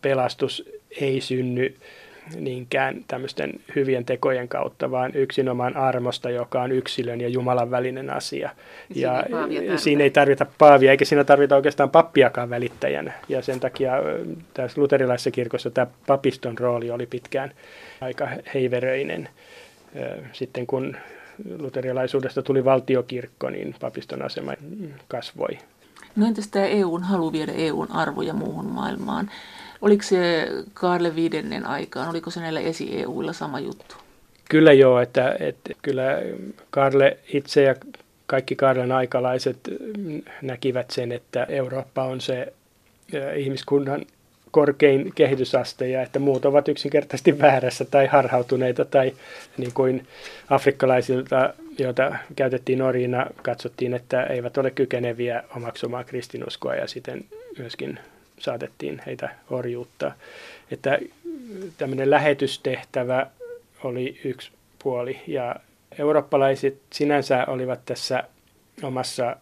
pelastus 0.01 0.69
ei 1.01 1.21
synny 1.21 1.75
niinkään 2.35 3.03
tämmöisten 3.07 3.53
hyvien 3.75 4.05
tekojen 4.05 4.47
kautta, 4.47 4.91
vaan 4.91 5.11
yksinomaan 5.15 5.77
armosta, 5.77 6.29
joka 6.29 6.61
on 6.61 6.71
yksilön 6.71 7.21
ja 7.21 7.27
Jumalan 7.27 7.71
välinen 7.71 8.09
asia. 8.09 8.49
Ja, 8.95 9.23
ja 9.69 9.77
siinä 9.77 10.03
ei 10.03 10.09
tarvita 10.09 10.45
paavia, 10.57 10.91
eikä 10.91 11.05
siinä 11.05 11.23
tarvita 11.23 11.55
oikeastaan 11.55 11.89
pappiakaan 11.89 12.49
välittäjänä. 12.49 13.13
Ja 13.29 13.41
sen 13.41 13.59
takia 13.59 13.93
tässä 14.53 14.81
luterilaisessa 14.81 15.31
kirkossa 15.31 15.69
tämä 15.69 15.87
papiston 16.07 16.57
rooli 16.57 16.91
oli 16.91 17.05
pitkään 17.05 17.51
aika 18.01 18.27
heiveröinen. 18.53 19.29
Sitten 20.33 20.67
kun 20.67 20.97
luterilaisuudesta 21.59 22.41
tuli 22.41 22.65
valtiokirkko, 22.65 23.49
niin 23.49 23.75
papiston 23.81 24.21
asema 24.21 24.53
kasvoi. 25.07 25.57
No 26.15 26.27
entäs 26.27 26.47
tämä 26.47 26.65
EUn 26.65 27.03
halu 27.03 27.31
viedä 27.31 27.51
EUn 27.51 27.91
arvoja 27.91 28.33
muuhun 28.33 28.65
maailmaan? 28.65 29.31
Oliko 29.81 30.03
se 30.03 30.47
Karle 30.73 31.15
viidennen 31.15 31.65
aikaan, 31.65 32.09
oliko 32.09 32.29
se 32.29 32.39
näillä 32.39 32.59
esi-EUilla 32.59 33.33
sama 33.33 33.59
juttu? 33.59 33.95
Kyllä 34.49 34.73
joo, 34.73 34.99
että, 34.99 35.35
että 35.39 35.73
kyllä 35.81 36.03
Karle 36.69 37.17
itse 37.33 37.61
ja 37.61 37.75
kaikki 38.25 38.55
Karlen 38.55 38.91
aikalaiset 38.91 39.57
näkivät 40.41 40.91
sen, 40.91 41.11
että 41.11 41.43
Eurooppa 41.43 42.03
on 42.03 42.21
se 42.21 42.53
ihmiskunnan 43.35 44.05
korkein 44.51 45.11
kehitysaste 45.15 45.89
ja 45.89 46.01
että 46.01 46.19
muut 46.19 46.45
ovat 46.45 46.67
yksinkertaisesti 46.67 47.39
väärässä 47.39 47.85
tai 47.85 48.07
harhautuneita 48.07 48.85
tai 48.85 49.13
niin 49.57 49.73
kuin 49.73 50.07
afrikkalaisilta, 50.49 51.53
joita 51.77 52.15
käytettiin 52.35 52.81
orjina, 52.81 53.25
katsottiin, 53.41 53.93
että 53.93 54.23
eivät 54.23 54.57
ole 54.57 54.71
kykeneviä 54.71 55.43
omaksumaan 55.55 56.05
kristinuskoa 56.05 56.75
ja 56.75 56.87
sitten 56.87 57.25
myöskin 57.57 57.99
saatettiin 58.43 59.01
heitä 59.05 59.29
orjuuttaa. 59.49 60.13
Että 60.71 60.99
tämmöinen 61.77 62.09
lähetystehtävä 62.09 63.27
oli 63.83 64.19
yksi 64.23 64.51
puoli 64.83 65.19
ja 65.27 65.55
eurooppalaiset 65.99 66.77
sinänsä 66.93 67.45
olivat 67.47 67.79
tässä 67.85 68.23
omassa 68.83 69.35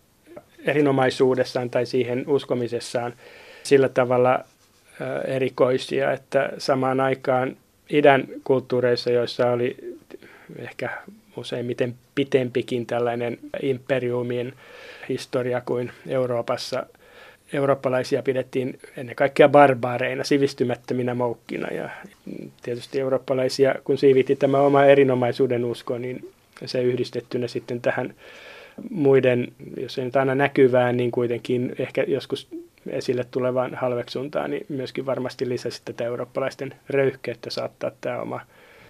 erinomaisuudessaan 0.65 1.69
tai 1.69 1.85
siihen 1.85 2.23
uskomisessaan 2.27 3.13
sillä 3.63 3.89
tavalla 3.89 4.43
erikoisia, 5.27 6.11
että 6.11 6.49
samaan 6.57 6.99
aikaan 6.99 7.57
idän 7.89 8.27
kulttuureissa, 8.43 9.09
joissa 9.11 9.51
oli 9.51 9.77
ehkä 10.57 10.89
useimmiten 11.37 11.95
pitempikin 12.15 12.85
tällainen 12.85 13.39
imperiumin 13.61 14.53
historia 15.09 15.61
kuin 15.61 15.91
Euroopassa– 16.07 16.85
eurooppalaisia 17.53 18.23
pidettiin 18.23 18.79
ennen 18.97 19.15
kaikkea 19.15 19.49
barbaareina, 19.49 20.23
sivistymättöminä 20.23 21.13
moukkina. 21.13 21.67
Ja 21.67 21.89
tietysti 22.61 22.99
eurooppalaisia, 22.99 23.75
kun 23.83 23.97
siivitti 23.97 24.35
tämä 24.35 24.59
oma 24.59 24.85
erinomaisuuden 24.85 25.65
usko, 25.65 25.97
niin 25.97 26.31
se 26.65 26.81
yhdistettynä 26.81 27.47
sitten 27.47 27.81
tähän 27.81 28.13
muiden, 28.89 29.47
jos 29.77 29.97
ei 29.97 30.05
nyt 30.05 30.15
aina 30.15 30.35
näkyvään, 30.35 30.97
niin 30.97 31.11
kuitenkin 31.11 31.75
ehkä 31.79 32.03
joskus 32.07 32.47
esille 32.89 33.25
tulevaan 33.31 33.75
halveksuntaan, 33.75 34.51
niin 34.51 34.65
myöskin 34.69 35.05
varmasti 35.05 35.49
lisäsi 35.49 35.81
tätä 35.85 36.05
eurooppalaisten 36.05 36.73
röyhkeyttä 36.89 37.49
saattaa 37.49 37.91
tämä 38.01 38.21
oma 38.21 38.41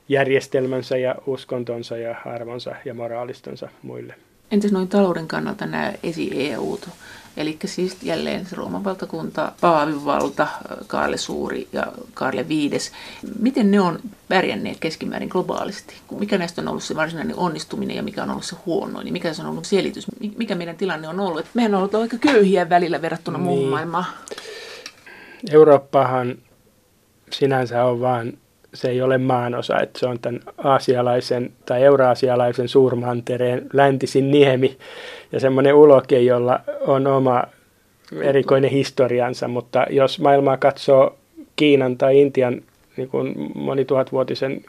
järjestelmänsä 0.10 0.98
ja 0.98 1.16
uskontonsa 1.26 1.98
ja 1.98 2.16
arvonsa 2.26 2.76
ja 2.86 2.94
moraalistonsa 2.94 3.70
muille. 3.84 4.16
Entäs 4.52 4.72
noin 4.72 4.88
talouden 4.88 5.28
kannalta 5.28 5.66
nämä 5.66 5.94
esi-EUt? 6.04 6.90
Eli 7.38 7.58
siis 7.66 7.98
jälleen 8.04 8.46
se 8.46 8.56
Rooman 8.56 8.84
valtakunta, 8.84 9.52
Paavin 9.62 10.06
valta, 10.06 10.48
Kaarle 10.88 11.18
Suuri 11.18 11.68
ja 11.74 11.88
Kaarle 12.14 12.48
Viides. 12.48 12.92
Miten 13.40 13.72
ne 13.72 13.80
on 13.80 14.00
pärjänneet 14.28 14.78
keskimäärin 14.80 15.30
globaalisti? 15.30 15.96
Mikä 16.20 16.38
näistä 16.38 16.62
on 16.62 16.68
ollut 16.68 16.84
se 16.84 16.96
varsinainen 16.96 17.36
onnistuminen 17.36 17.96
ja 17.96 18.04
mikä 18.04 18.24
on 18.24 18.30
ollut 18.30 18.44
se 18.44 18.56
huono? 18.66 19.02
Niin 19.02 19.14
mikä 19.14 19.34
se 19.34 19.42
on 19.42 19.48
ollut 19.48 19.66
selitys? 19.66 20.08
Mikä 20.38 20.56
meidän 20.56 20.78
tilanne 20.78 21.08
on 21.08 21.20
ollut? 21.20 21.40
Et 21.40 21.52
mehän 21.54 21.74
on 21.74 21.80
ollut 21.80 21.96
aika 21.96 22.18
köyhiä 22.18 22.70
välillä 22.70 23.02
verrattuna 23.02 23.38
niin. 23.38 23.46
muuhun 23.46 23.70
maailmaan. 23.70 24.06
Eurooppahan 25.52 26.36
sinänsä 27.32 27.86
on 27.86 28.00
vain 28.00 28.40
se 28.74 28.90
ei 28.90 29.02
ole 29.02 29.18
maanosa, 29.18 29.80
että 29.80 30.00
se 30.00 30.06
on 30.06 30.20
tämän 30.20 30.42
aasialaisen 30.58 31.52
tai 31.66 31.84
euraasialaisen 31.84 32.68
suurmantereen 32.68 33.68
läntisin 33.74 34.32
niemi 34.32 34.78
ja 35.32 35.40
semmoinen 35.40 35.76
uloke, 35.76 36.20
jolla 36.20 36.60
on 36.82 37.08
oma 37.08 37.44
erikoinen 38.22 38.72
historiansa, 38.72 39.48
mutta 39.48 39.86
jos 39.90 40.20
maailmaa 40.20 40.58
katsoo 40.58 41.18
Kiinan 41.56 41.98
tai 41.98 42.20
Intian 42.20 42.62
niin 42.98 43.10
kuin 43.10 43.52
monituhatvuotisen 43.56 44.62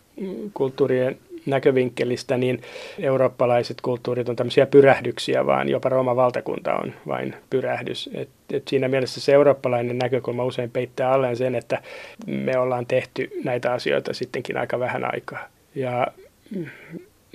kulttuurien 0.54 1.18
näkövinkkelistä, 1.46 2.36
niin 2.36 2.62
eurooppalaiset 2.98 3.80
kulttuurit 3.80 4.28
on 4.28 4.36
tämmöisiä 4.36 4.66
pyrähdyksiä, 4.66 5.46
vaan 5.46 5.68
jopa 5.68 5.88
Rooman 5.88 6.16
valtakunta 6.16 6.74
on 6.74 6.92
vain 7.06 7.34
pyrähdys. 7.50 8.10
Et, 8.14 8.28
et 8.52 8.68
siinä 8.68 8.88
mielessä 8.88 9.20
se 9.20 9.32
eurooppalainen 9.32 9.98
näkökulma 9.98 10.44
usein 10.44 10.70
peittää 10.70 11.12
alleen 11.12 11.36
sen, 11.36 11.54
että 11.54 11.82
me 12.26 12.58
ollaan 12.58 12.86
tehty 12.86 13.30
näitä 13.44 13.72
asioita 13.72 14.14
sittenkin 14.14 14.56
aika 14.56 14.78
vähän 14.78 15.12
aikaa. 15.14 15.48
Ja 15.74 16.06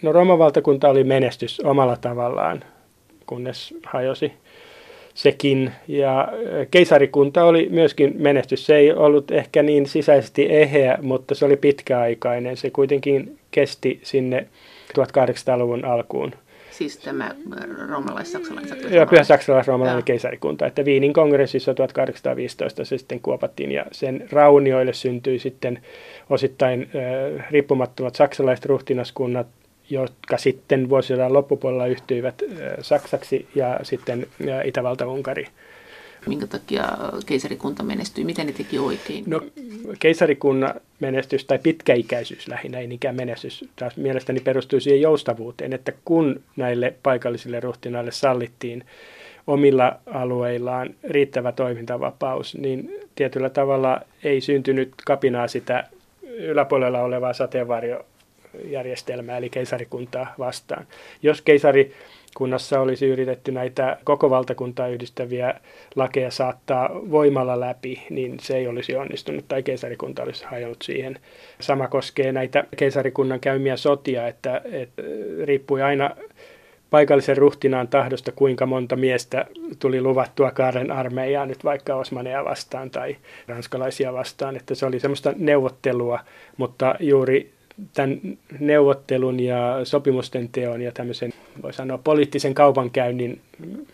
no 0.01 0.11
Rooman 0.11 0.39
valtakunta 0.39 0.89
oli 0.89 1.03
menestys 1.03 1.59
omalla 1.59 1.97
tavallaan, 1.97 2.63
kunnes 3.25 3.73
hajosi 3.85 4.33
sekin. 5.13 5.71
Ja 5.87 6.27
keisarikunta 6.71 7.43
oli 7.43 7.67
myöskin 7.71 8.13
menestys. 8.17 8.65
Se 8.65 8.75
ei 8.75 8.93
ollut 8.93 9.31
ehkä 9.31 9.63
niin 9.63 9.85
sisäisesti 9.85 10.47
eheä, 10.49 10.97
mutta 11.01 11.35
se 11.35 11.45
oli 11.45 11.57
pitkäaikainen. 11.57 12.57
Se 12.57 12.69
kuitenkin 12.69 13.37
kesti 13.55 13.99
sinne 14.03 14.47
1800-luvun 14.99 15.85
alkuun. 15.85 16.31
Siis 16.71 16.97
tämä 16.97 17.31
roomalais-saksalainen 17.89 18.93
Joo, 18.93 19.05
pyhä 19.05 19.23
saksalais-roomalainen 19.23 20.03
keisarikunta. 20.03 20.65
Että 20.65 20.85
Viinin 20.85 21.13
kongressissa 21.13 21.73
1815 21.73 22.85
se 22.85 22.97
sitten 22.97 23.19
kuopattiin 23.19 23.71
ja 23.71 23.85
sen 23.91 24.27
raunioille 24.31 24.93
syntyi 24.93 25.39
sitten 25.39 25.79
osittain 26.29 26.81
äh, 26.81 27.51
riippumattomat 27.51 28.15
saksalaiset 28.15 28.65
ruhtinaskunnat, 28.65 29.47
jotka 29.89 30.37
sitten 30.37 30.89
vuosisadan 30.89 31.33
loppupuolella 31.33 31.87
yhtyivät 31.87 32.41
Saksaksi 32.81 33.47
ja 33.55 33.79
sitten 33.83 34.27
Itävalta-Unkari. 34.63 35.47
Minkä 36.27 36.47
takia 36.47 36.83
keisarikunta 37.25 37.83
menestyi? 37.83 38.23
Miten 38.23 38.47
ne 38.47 38.53
teki 38.53 38.79
oikein? 38.79 39.23
No, 39.27 39.41
keisarikunnan 39.99 40.73
menestys 40.99 41.45
tai 41.45 41.59
pitkäikäisyys 41.59 42.47
lähinnä, 42.47 42.79
ei 42.79 42.87
niinkään 42.87 43.15
menestys, 43.15 43.65
taas 43.75 43.97
mielestäni 43.97 44.39
perustui 44.39 44.81
siihen 44.81 45.01
joustavuuteen, 45.01 45.73
että 45.73 45.93
kun 46.05 46.41
näille 46.55 46.93
paikallisille 47.03 47.59
ruhtinaille 47.59 48.11
sallittiin 48.11 48.83
omilla 49.47 49.99
alueillaan 50.05 50.89
riittävä 51.03 51.51
toimintavapaus, 51.51 52.55
niin 52.55 52.99
tietyllä 53.15 53.49
tavalla 53.49 54.01
ei 54.23 54.41
syntynyt 54.41 54.93
kapinaa 55.05 55.47
sitä 55.47 55.83
yläpuolella 56.23 57.01
olevaa 57.01 57.33
sateenvarjo 57.33 58.05
järjestelmää, 58.63 59.37
eli 59.37 59.49
keisarikuntaa 59.49 60.33
vastaan. 60.39 60.87
Jos 61.23 61.41
keisarikunnassa 62.35 62.79
olisi 62.79 63.05
yritetty 63.07 63.51
näitä 63.51 63.97
koko 64.03 64.29
valtakuntaa 64.29 64.87
yhdistäviä 64.87 65.53
lakeja 65.95 66.31
saattaa 66.31 66.89
voimalla 67.11 67.59
läpi, 67.59 68.03
niin 68.09 68.39
se 68.39 68.57
ei 68.57 68.67
olisi 68.67 68.95
onnistunut 68.95 69.47
tai 69.47 69.63
keisarikunta 69.63 70.23
olisi 70.23 70.45
hajonnut 70.45 70.81
siihen. 70.81 71.19
Sama 71.59 71.87
koskee 71.87 72.31
näitä 72.31 72.63
keisarikunnan 72.77 73.39
käymiä 73.39 73.77
sotia, 73.77 74.27
että, 74.27 74.61
että 74.71 75.01
riippui 75.43 75.81
aina 75.81 76.15
paikallisen 76.89 77.37
ruhtinaan 77.37 77.87
tahdosta, 77.87 78.31
kuinka 78.31 78.65
monta 78.65 78.95
miestä 78.95 79.45
tuli 79.79 80.01
luvattua 80.01 80.51
Kaaren 80.51 80.91
armeijaa 80.91 81.45
nyt 81.45 81.63
vaikka 81.63 81.95
Osmaneja 81.95 82.45
vastaan 82.45 82.89
tai 82.89 83.15
ranskalaisia 83.47 84.13
vastaan, 84.13 84.55
että 84.55 84.75
se 84.75 84.85
oli 84.85 84.99
semmoista 84.99 85.33
neuvottelua, 85.35 86.19
mutta 86.57 86.95
juuri 86.99 87.54
tämän 87.93 88.37
neuvottelun 88.59 89.39
ja 89.39 89.79
sopimusten 89.83 90.49
teon 90.49 90.81
ja 90.81 90.91
tämmöisen, 90.91 91.33
voi 91.61 91.73
sanoa, 91.73 91.97
poliittisen 91.97 92.53
kaupankäynnin 92.53 93.41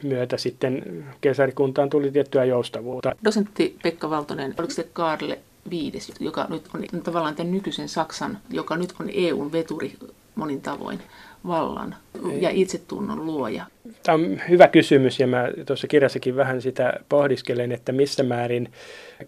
myötä 0.03 0.37
sitten 0.37 1.03
kesärikuntaan 1.21 1.89
tuli 1.89 2.11
tiettyä 2.11 2.45
joustavuutta. 2.45 3.15
Dosentti 3.25 3.77
Pekka 3.83 4.09
Valtonen, 4.09 4.53
oliko 4.59 4.73
se 4.73 4.87
Karle 4.93 5.39
Viides, 5.69 6.13
joka 6.19 6.47
nyt 6.49 6.93
on 6.93 7.01
tavallaan 7.01 7.35
tämän 7.35 7.51
nykyisen 7.51 7.89
Saksan, 7.89 8.37
joka 8.49 8.77
nyt 8.77 8.93
on 8.99 9.09
EUn 9.13 9.51
veturi 9.51 9.93
monin 10.35 10.61
tavoin. 10.61 10.99
vallan 11.47 11.95
ja 12.39 12.49
itsetunnon 12.49 13.25
luoja? 13.25 13.65
Tämä 14.03 14.15
on 14.15 14.41
hyvä 14.49 14.67
kysymys 14.67 15.19
ja 15.19 15.27
mä 15.27 15.49
tuossa 15.65 15.87
kirjassakin 15.87 16.35
vähän 16.35 16.61
sitä 16.61 16.93
pohdiskelen, 17.09 17.71
että 17.71 17.91
missä 17.91 18.23
määrin 18.23 18.71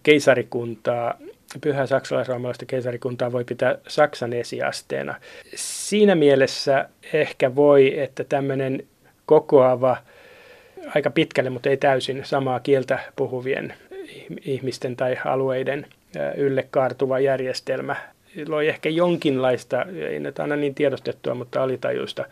keisarikuntaa 0.04 1.14
pyhää 1.60 1.86
saksalaisroomalaista 1.86 2.66
keisarikuntaa 2.66 3.32
voi 3.32 3.44
pitää 3.44 3.78
Saksan 3.88 4.34
esiasteena. 4.34 5.16
Siinä 5.56 6.16
mielessä 6.16 6.90
ehkä 7.14 7.56
voi, 7.56 8.00
että 8.00 8.24
tämmöinen 8.24 8.84
kokoava, 9.26 9.98
aika 10.96 11.10
pitkälle, 11.10 11.50
mutta 11.50 11.70
ei 11.70 11.78
täysin 11.78 12.22
samaa 12.26 12.60
kieltä 12.60 13.00
puhuvien 13.16 13.74
ihmisten 14.42 14.96
tai 14.96 15.18
alueiden 15.26 15.86
ylle 16.38 16.68
kaartuva 16.72 17.20
järjestelmä 17.20 17.96
loi 18.48 18.68
ehkä 18.68 18.90
jonkinlaista, 18.90 19.86
ei 20.10 20.20
nyt 20.20 20.40
aina 20.40 20.56
niin 20.56 20.76
tiedostettua, 20.76 21.36
mutta 21.36 21.64
alitajuista 21.64 22.26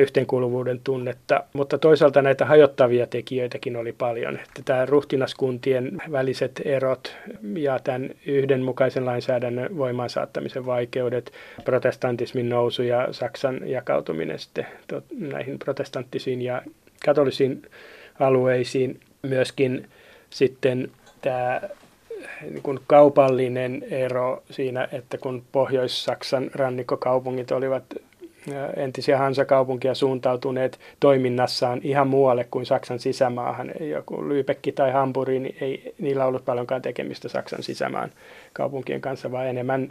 yhteenkuuluvuuden 0.00 0.80
tunnetta, 0.84 1.44
mutta 1.52 1.78
toisaalta 1.78 2.22
näitä 2.22 2.44
hajottavia 2.44 3.06
tekijöitäkin 3.06 3.76
oli 3.76 3.92
paljon. 3.92 4.34
Että 4.34 4.62
tämä 4.64 4.86
ruhtinaskuntien 4.86 6.02
väliset 6.12 6.60
erot 6.64 7.16
ja 7.56 7.78
tämän 7.78 8.10
yhdenmukaisen 8.26 9.06
lainsäädännön 9.06 9.76
voimaan 9.76 10.10
saattamisen 10.10 10.66
vaikeudet, 10.66 11.32
protestantismin 11.64 12.48
nousu 12.48 12.82
ja 12.82 13.08
Saksan 13.10 13.68
jakautuminen 13.68 14.38
sitten 14.38 14.66
näihin 15.18 15.58
protestanttisiin 15.58 16.42
ja 16.42 16.62
katolisiin 17.04 17.62
alueisiin, 18.20 19.00
myöskin 19.22 19.88
sitten 20.30 20.90
tämä 21.20 21.60
niin 22.42 22.62
kuin 22.62 22.80
kaupallinen 22.86 23.84
ero 23.90 24.42
siinä, 24.50 24.88
että 24.92 25.18
kun 25.18 25.44
Pohjois-Saksan 25.52 26.50
rannikkokaupungit 26.54 27.50
olivat 27.50 27.84
entisiä 28.76 29.18
Hansakaupunkia 29.18 29.94
suuntautuneet 29.94 30.80
toiminnassaan 31.00 31.80
ihan 31.82 32.08
muualle 32.08 32.44
kuin 32.50 32.66
Saksan 32.66 32.98
sisämaahan. 32.98 33.70
Joku 33.80 34.16
Lübeck 34.16 34.72
tai 34.74 34.92
Hamburg, 34.92 35.28
niin 35.28 35.56
ei 35.60 35.94
niillä 35.98 36.26
ollut 36.26 36.44
paljonkaan 36.44 36.82
tekemistä 36.82 37.28
Saksan 37.28 37.62
sisämaan 37.62 38.10
kaupunkien 38.52 39.00
kanssa, 39.00 39.32
vaan 39.32 39.46
enemmän 39.46 39.90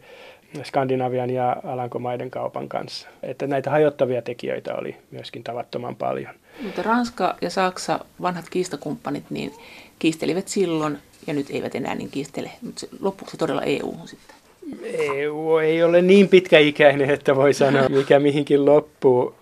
Skandinavian 0.63 1.29
ja 1.29 1.57
Alankomaiden 1.63 2.31
kaupan 2.31 2.69
kanssa. 2.69 3.07
Että 3.23 3.47
näitä 3.47 3.69
hajottavia 3.69 4.21
tekijöitä 4.21 4.75
oli 4.75 4.95
myöskin 5.11 5.43
tavattoman 5.43 5.95
paljon. 5.95 6.33
Mutta 6.61 6.83
Ranska 6.83 7.35
ja 7.41 7.49
Saksa, 7.49 7.99
vanhat 8.21 8.45
kiistakumppanit, 8.49 9.23
niin 9.29 9.53
kiistelivät 9.99 10.47
silloin 10.47 10.97
ja 11.27 11.33
nyt 11.33 11.47
eivät 11.49 11.75
enää 11.75 11.95
niin 11.95 12.11
kiistele. 12.11 12.51
Mutta 12.61 12.85
loppuksi 12.99 13.37
todella 13.37 13.61
EU 13.61 13.93
sitten. 14.05 14.42
EU 14.83 15.57
ei 15.57 15.83
ole 15.83 16.01
niin 16.01 16.29
pitkäikäinen, 16.29 17.09
että 17.09 17.35
voi 17.35 17.53
sanoa, 17.53 17.89
mikä 17.89 18.19
mihinkin 18.19 18.65
loppuu. 18.65 19.35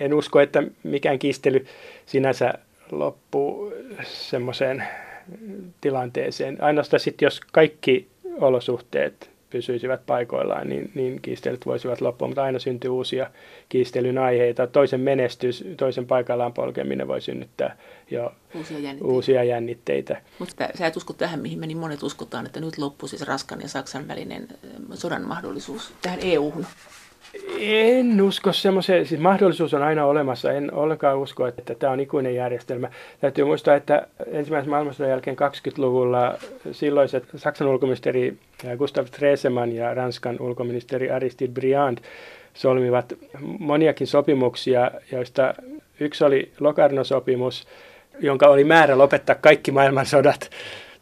En 0.00 0.14
usko, 0.14 0.40
että 0.40 0.62
mikään 0.82 1.18
kiistely 1.18 1.66
sinänsä 2.06 2.54
loppuu 2.90 3.72
semmoiseen 4.02 4.84
tilanteeseen. 5.80 6.62
Ainoastaan 6.62 7.00
sitten, 7.00 7.26
jos 7.26 7.40
kaikki 7.52 8.06
olosuhteet 8.40 9.31
pysyisivät 9.52 10.06
paikoillaan, 10.06 10.68
niin, 10.68 10.90
niin 10.94 11.22
kiistelyt 11.22 11.66
voisivat 11.66 12.00
loppua, 12.00 12.28
mutta 12.28 12.42
aina 12.42 12.58
syntyy 12.58 12.90
uusia 12.90 13.30
kiistelyn 13.68 14.18
aiheita. 14.18 14.66
Toisen 14.66 15.00
menestys, 15.00 15.64
toisen 15.76 16.06
paikallaan 16.06 16.52
polkeminen 16.52 17.08
voi 17.08 17.20
synnyttää 17.20 17.76
jo 18.10 18.32
uusia 18.54 18.78
jännitteitä. 18.78 19.12
Uusia 19.12 19.44
jännitteitä. 19.44 20.22
Mutta 20.38 20.68
sä 20.78 20.86
et 20.86 20.96
usko 20.96 21.12
tähän, 21.12 21.40
mihin 21.40 21.58
me 21.58 21.66
niin 21.66 21.78
monet 21.78 22.02
uskotaan, 22.02 22.46
että 22.46 22.60
nyt 22.60 22.78
loppuu 22.78 23.08
siis 23.08 23.22
Raskan 23.22 23.60
ja 23.60 23.68
Saksan 23.68 24.08
välinen 24.08 24.48
sodan 24.94 25.22
mahdollisuus 25.22 25.92
tähän 26.02 26.18
EU-hun. 26.22 26.66
En 27.58 28.22
usko 28.22 28.52
semmoiseen, 28.52 29.06
siis 29.06 29.20
mahdollisuus 29.20 29.74
on 29.74 29.82
aina 29.82 30.06
olemassa, 30.06 30.52
en 30.52 30.74
ollenkaan 30.74 31.18
usko, 31.18 31.46
että 31.46 31.74
tämä 31.74 31.92
on 31.92 32.00
ikuinen 32.00 32.34
järjestelmä. 32.34 32.90
Täytyy 33.20 33.44
muistaa, 33.44 33.74
että 33.74 34.06
ensimmäisen 34.26 34.70
maailmansodan 34.70 35.10
jälkeen 35.10 35.36
20-luvulla 35.36 36.34
silloiset 36.72 37.24
Saksan 37.36 37.68
ulkoministeri 37.68 38.36
Gustav 38.78 39.06
Stresemann 39.06 39.72
ja 39.72 39.94
Ranskan 39.94 40.36
ulkoministeri 40.40 41.10
Aristide 41.10 41.52
Briand 41.52 41.98
solmivat 42.54 43.12
moniakin 43.58 44.06
sopimuksia, 44.06 44.90
joista 45.12 45.54
yksi 46.00 46.24
oli 46.24 46.52
Locarno-sopimus, 46.60 47.66
jonka 48.20 48.48
oli 48.48 48.64
määrä 48.64 48.98
lopettaa 48.98 49.34
kaikki 49.34 49.70
maailmansodat 49.70 50.50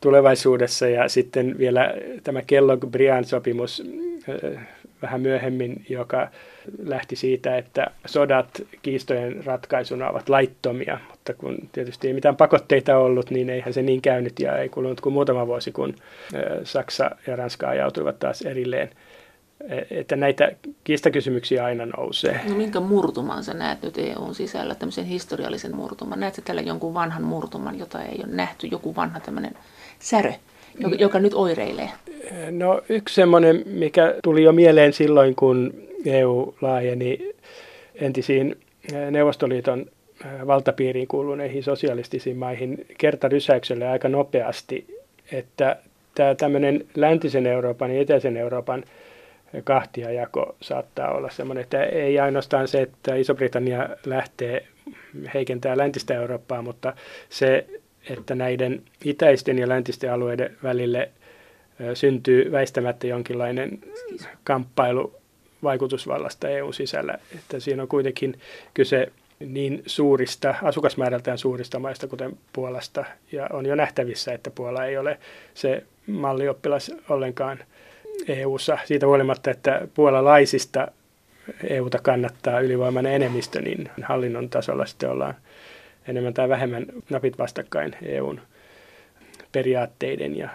tulevaisuudessa 0.00 0.88
ja 0.88 1.08
sitten 1.08 1.58
vielä 1.58 1.94
tämä 2.24 2.40
Kellogg-Briand-sopimus 2.40 3.82
vähän 5.02 5.20
myöhemmin, 5.20 5.84
joka 5.88 6.28
lähti 6.84 7.16
siitä, 7.16 7.56
että 7.56 7.86
sodat 8.06 8.62
kiistojen 8.82 9.44
ratkaisuna 9.44 10.10
ovat 10.10 10.28
laittomia, 10.28 10.98
mutta 11.10 11.34
kun 11.34 11.58
tietysti 11.72 12.08
ei 12.08 12.14
mitään 12.14 12.36
pakotteita 12.36 12.96
ollut, 12.96 13.30
niin 13.30 13.50
eihän 13.50 13.72
se 13.72 13.82
niin 13.82 14.02
käynyt 14.02 14.40
ja 14.40 14.58
ei 14.58 14.68
kulunut 14.68 15.00
kuin 15.00 15.12
muutama 15.12 15.46
vuosi, 15.46 15.72
kun 15.72 15.94
Saksa 16.64 17.10
ja 17.26 17.36
Ranska 17.36 17.68
ajautuivat 17.68 18.18
taas 18.18 18.42
erilleen. 18.42 18.90
E, 19.68 20.00
että 20.00 20.16
näitä 20.16 20.52
kiistakysymyksiä 20.84 21.64
aina 21.64 21.86
nousee. 21.86 22.40
No 22.48 22.54
minkä 22.54 22.80
murtuman 22.80 23.44
sä 23.44 23.54
näet 23.54 23.82
nyt 23.82 23.98
EUn 23.98 24.34
sisällä, 24.34 24.74
tämmöisen 24.74 25.04
historiallisen 25.04 25.76
murtuman? 25.76 26.20
Näetkö 26.20 26.42
tällä 26.42 26.60
jonkun 26.60 26.94
vanhan 26.94 27.22
murtuman, 27.22 27.78
jota 27.78 28.02
ei 28.02 28.18
ole 28.18 28.34
nähty, 28.34 28.66
joku 28.66 28.96
vanha 28.96 29.20
tämmöinen 29.20 29.54
särö? 29.98 30.32
Joka, 30.98 31.18
nyt 31.18 31.34
oireilee? 31.34 31.88
No 32.50 32.82
yksi 32.88 33.14
semmoinen, 33.14 33.62
mikä 33.66 34.14
tuli 34.22 34.42
jo 34.42 34.52
mieleen 34.52 34.92
silloin, 34.92 35.34
kun 35.34 35.74
EU 36.06 36.54
laajeni 36.60 37.34
entisiin 37.94 38.56
Neuvostoliiton 39.10 39.86
valtapiiriin 40.46 41.08
kuuluneihin 41.08 41.62
sosialistisiin 41.62 42.36
maihin 42.36 42.86
kertarysäykselle 42.98 43.88
aika 43.88 44.08
nopeasti, 44.08 44.98
että 45.32 45.76
tämä 46.14 46.34
tämmöinen 46.34 46.84
läntisen 46.96 47.46
Euroopan 47.46 47.94
ja 47.94 48.00
eteisen 48.00 48.36
Euroopan 48.36 48.84
kahtiajako 49.64 50.56
saattaa 50.60 51.12
olla 51.12 51.30
semmoinen, 51.30 51.62
että 51.62 51.84
ei 51.84 52.18
ainoastaan 52.18 52.68
se, 52.68 52.82
että 52.82 53.14
Iso-Britannia 53.14 53.88
lähtee 54.06 54.66
heikentää 55.34 55.76
läntistä 55.76 56.14
Eurooppaa, 56.14 56.62
mutta 56.62 56.92
se 57.28 57.66
että 58.10 58.34
näiden 58.34 58.82
itäisten 59.04 59.58
ja 59.58 59.68
läntisten 59.68 60.12
alueiden 60.12 60.56
välille 60.62 61.10
syntyy 61.94 62.52
väistämättä 62.52 63.06
jonkinlainen 63.06 63.78
kamppailu 64.44 65.14
vaikutusvallasta 65.62 66.48
EU-sisällä. 66.48 67.18
Että 67.34 67.60
siinä 67.60 67.82
on 67.82 67.88
kuitenkin 67.88 68.38
kyse 68.74 69.12
niin 69.40 69.82
suurista, 69.86 70.54
asukasmäärältään 70.62 71.38
suurista 71.38 71.78
maista, 71.78 72.06
kuten 72.06 72.36
Puolasta, 72.52 73.04
ja 73.32 73.48
on 73.52 73.66
jo 73.66 73.74
nähtävissä, 73.74 74.32
että 74.32 74.50
Puola 74.50 74.84
ei 74.84 74.98
ole 74.98 75.18
se 75.54 75.84
mallioppilas 76.06 76.92
ollenkaan 77.08 77.58
EU-ssa. 78.28 78.78
Siitä 78.84 79.06
huolimatta, 79.06 79.50
että 79.50 79.88
puolalaisista 79.94 80.88
EUta 81.68 81.98
kannattaa 82.02 82.60
ylivoimainen 82.60 83.14
enemmistö, 83.14 83.60
niin 83.60 83.90
hallinnon 84.02 84.48
tasolla 84.48 84.86
sitten 84.86 85.10
ollaan 85.10 85.34
enemmän 86.08 86.34
tai 86.34 86.48
vähemmän 86.48 86.86
napit 87.10 87.38
vastakkain 87.38 87.96
EUn 88.02 88.40
periaatteiden 89.52 90.36
ja 90.36 90.48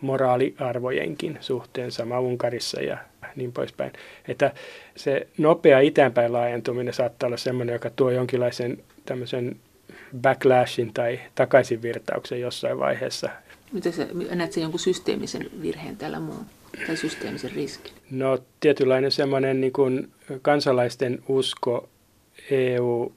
moraaliarvojenkin 0.00 1.38
suhteen, 1.40 1.92
sama 1.92 2.20
Unkarissa 2.20 2.80
ja 2.80 2.98
niin 3.36 3.52
poispäin. 3.52 3.92
Että 4.28 4.52
se 4.96 5.26
nopea 5.38 5.80
itäänpäin 5.80 6.32
laajentuminen 6.32 6.94
saattaa 6.94 7.26
olla 7.26 7.36
sellainen, 7.36 7.72
joka 7.72 7.90
tuo 7.90 8.10
jonkinlaisen 8.10 8.78
tämmöisen 9.06 9.56
backlashin 10.20 10.94
tai 10.94 11.20
takaisinvirtauksen 11.34 12.40
jossain 12.40 12.78
vaiheessa. 12.78 13.30
Miten 13.72 13.92
sä 13.92 14.06
näet 14.34 14.52
sen 14.52 14.62
jonkun 14.62 14.80
systeemisen 14.80 15.50
virheen 15.62 15.96
täällä 15.96 16.20
muun? 16.20 16.46
Tai 16.86 16.96
systeemisen 16.96 17.52
riskin? 17.52 17.92
No 18.10 18.38
tietynlainen 18.60 19.12
semmoinen 19.12 19.60
niin 19.60 19.72
kuin 19.72 20.10
kansalaisten 20.42 21.22
usko 21.28 21.88
EU 22.50 23.12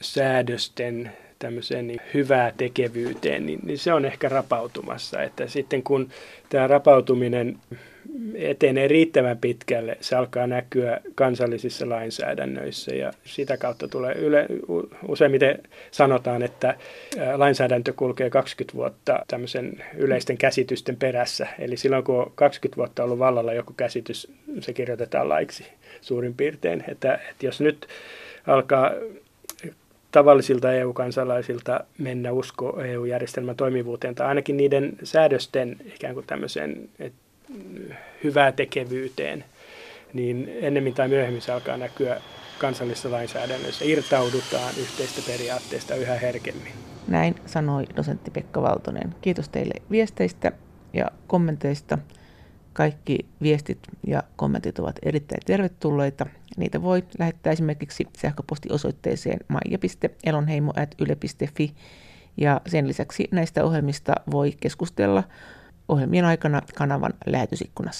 säädösten 0.00 1.12
tämmöiseen 1.38 1.86
niin 1.86 2.00
hyvää 2.14 2.52
tekevyyteen, 2.56 3.46
niin, 3.46 3.60
niin 3.62 3.78
se 3.78 3.92
on 3.92 4.04
ehkä 4.04 4.28
rapautumassa. 4.28 5.22
Että 5.22 5.46
sitten 5.46 5.82
kun 5.82 6.08
tämä 6.48 6.66
rapautuminen 6.66 7.58
etenee 8.34 8.88
riittävän 8.88 9.38
pitkälle, 9.38 9.96
se 10.00 10.16
alkaa 10.16 10.46
näkyä 10.46 11.00
kansallisissa 11.14 11.88
lainsäädännöissä 11.88 12.94
ja 12.94 13.12
sitä 13.24 13.56
kautta 13.56 13.88
tulee 13.88 14.14
yle, 14.14 14.46
useimmiten 15.08 15.58
sanotaan, 15.90 16.42
että 16.42 16.74
lainsäädäntö 17.36 17.92
kulkee 17.92 18.30
20 18.30 18.76
vuotta 18.76 19.24
tämmöisen 19.28 19.84
yleisten 19.96 20.38
käsitysten 20.38 20.96
perässä. 20.96 21.46
Eli 21.58 21.76
silloin 21.76 22.04
kun 22.04 22.20
on 22.20 22.32
20 22.34 22.76
vuotta 22.76 23.04
ollut 23.04 23.18
vallalla 23.18 23.52
joku 23.52 23.72
käsitys, 23.76 24.32
se 24.60 24.72
kirjoitetaan 24.72 25.28
laiksi 25.28 25.66
suurin 26.00 26.34
piirtein. 26.34 26.84
Että, 26.88 27.14
että 27.30 27.46
jos 27.46 27.60
nyt 27.60 27.86
alkaa 28.46 28.90
tavallisilta 30.10 30.72
EU-kansalaisilta 30.72 31.80
mennä 31.98 32.32
usko 32.32 32.80
EU-järjestelmän 32.80 33.56
toimivuuteen 33.56 34.14
tai 34.14 34.26
ainakin 34.26 34.56
niiden 34.56 34.92
säädösten 35.02 35.76
ikään 35.94 36.14
kuin 36.14 36.26
tämmöiseen 36.26 36.88
et, 36.98 37.12
hyvää 38.24 38.52
tekevyyteen, 38.52 39.44
niin 40.12 40.50
ennemmin 40.60 40.94
tai 40.94 41.08
myöhemmin 41.08 41.42
se 41.42 41.52
alkaa 41.52 41.76
näkyä 41.76 42.20
kansallisessa 42.58 43.10
lainsäädännössä. 43.10 43.84
Irtaudutaan 43.84 44.74
yhteistä 44.80 45.22
periaatteesta 45.26 45.94
yhä 45.94 46.14
herkemmin. 46.14 46.72
Näin 47.08 47.34
sanoi 47.46 47.84
dosentti 47.96 48.30
Pekka 48.30 48.62
Valtonen. 48.62 49.14
Kiitos 49.20 49.48
teille 49.48 49.74
viesteistä 49.90 50.52
ja 50.92 51.10
kommenteista. 51.26 51.98
Kaikki 52.72 53.18
viestit 53.42 53.78
ja 54.06 54.22
kommentit 54.36 54.78
ovat 54.78 54.98
erittäin 55.02 55.42
tervetulleita. 55.46 56.26
Niitä 56.56 56.82
voi 56.82 57.04
lähettää 57.18 57.52
esimerkiksi 57.52 58.06
sähköpostiosoitteeseen 58.18 59.40
maija.elonheimo.yle.fi 59.48 61.74
ja 62.36 62.60
sen 62.66 62.88
lisäksi 62.88 63.28
näistä 63.30 63.64
ohjelmista 63.64 64.12
voi 64.30 64.52
keskustella 64.60 65.24
ohjelmien 65.88 66.24
aikana 66.24 66.62
kanavan 66.74 67.14
lähetysikkunassa. 67.26 67.98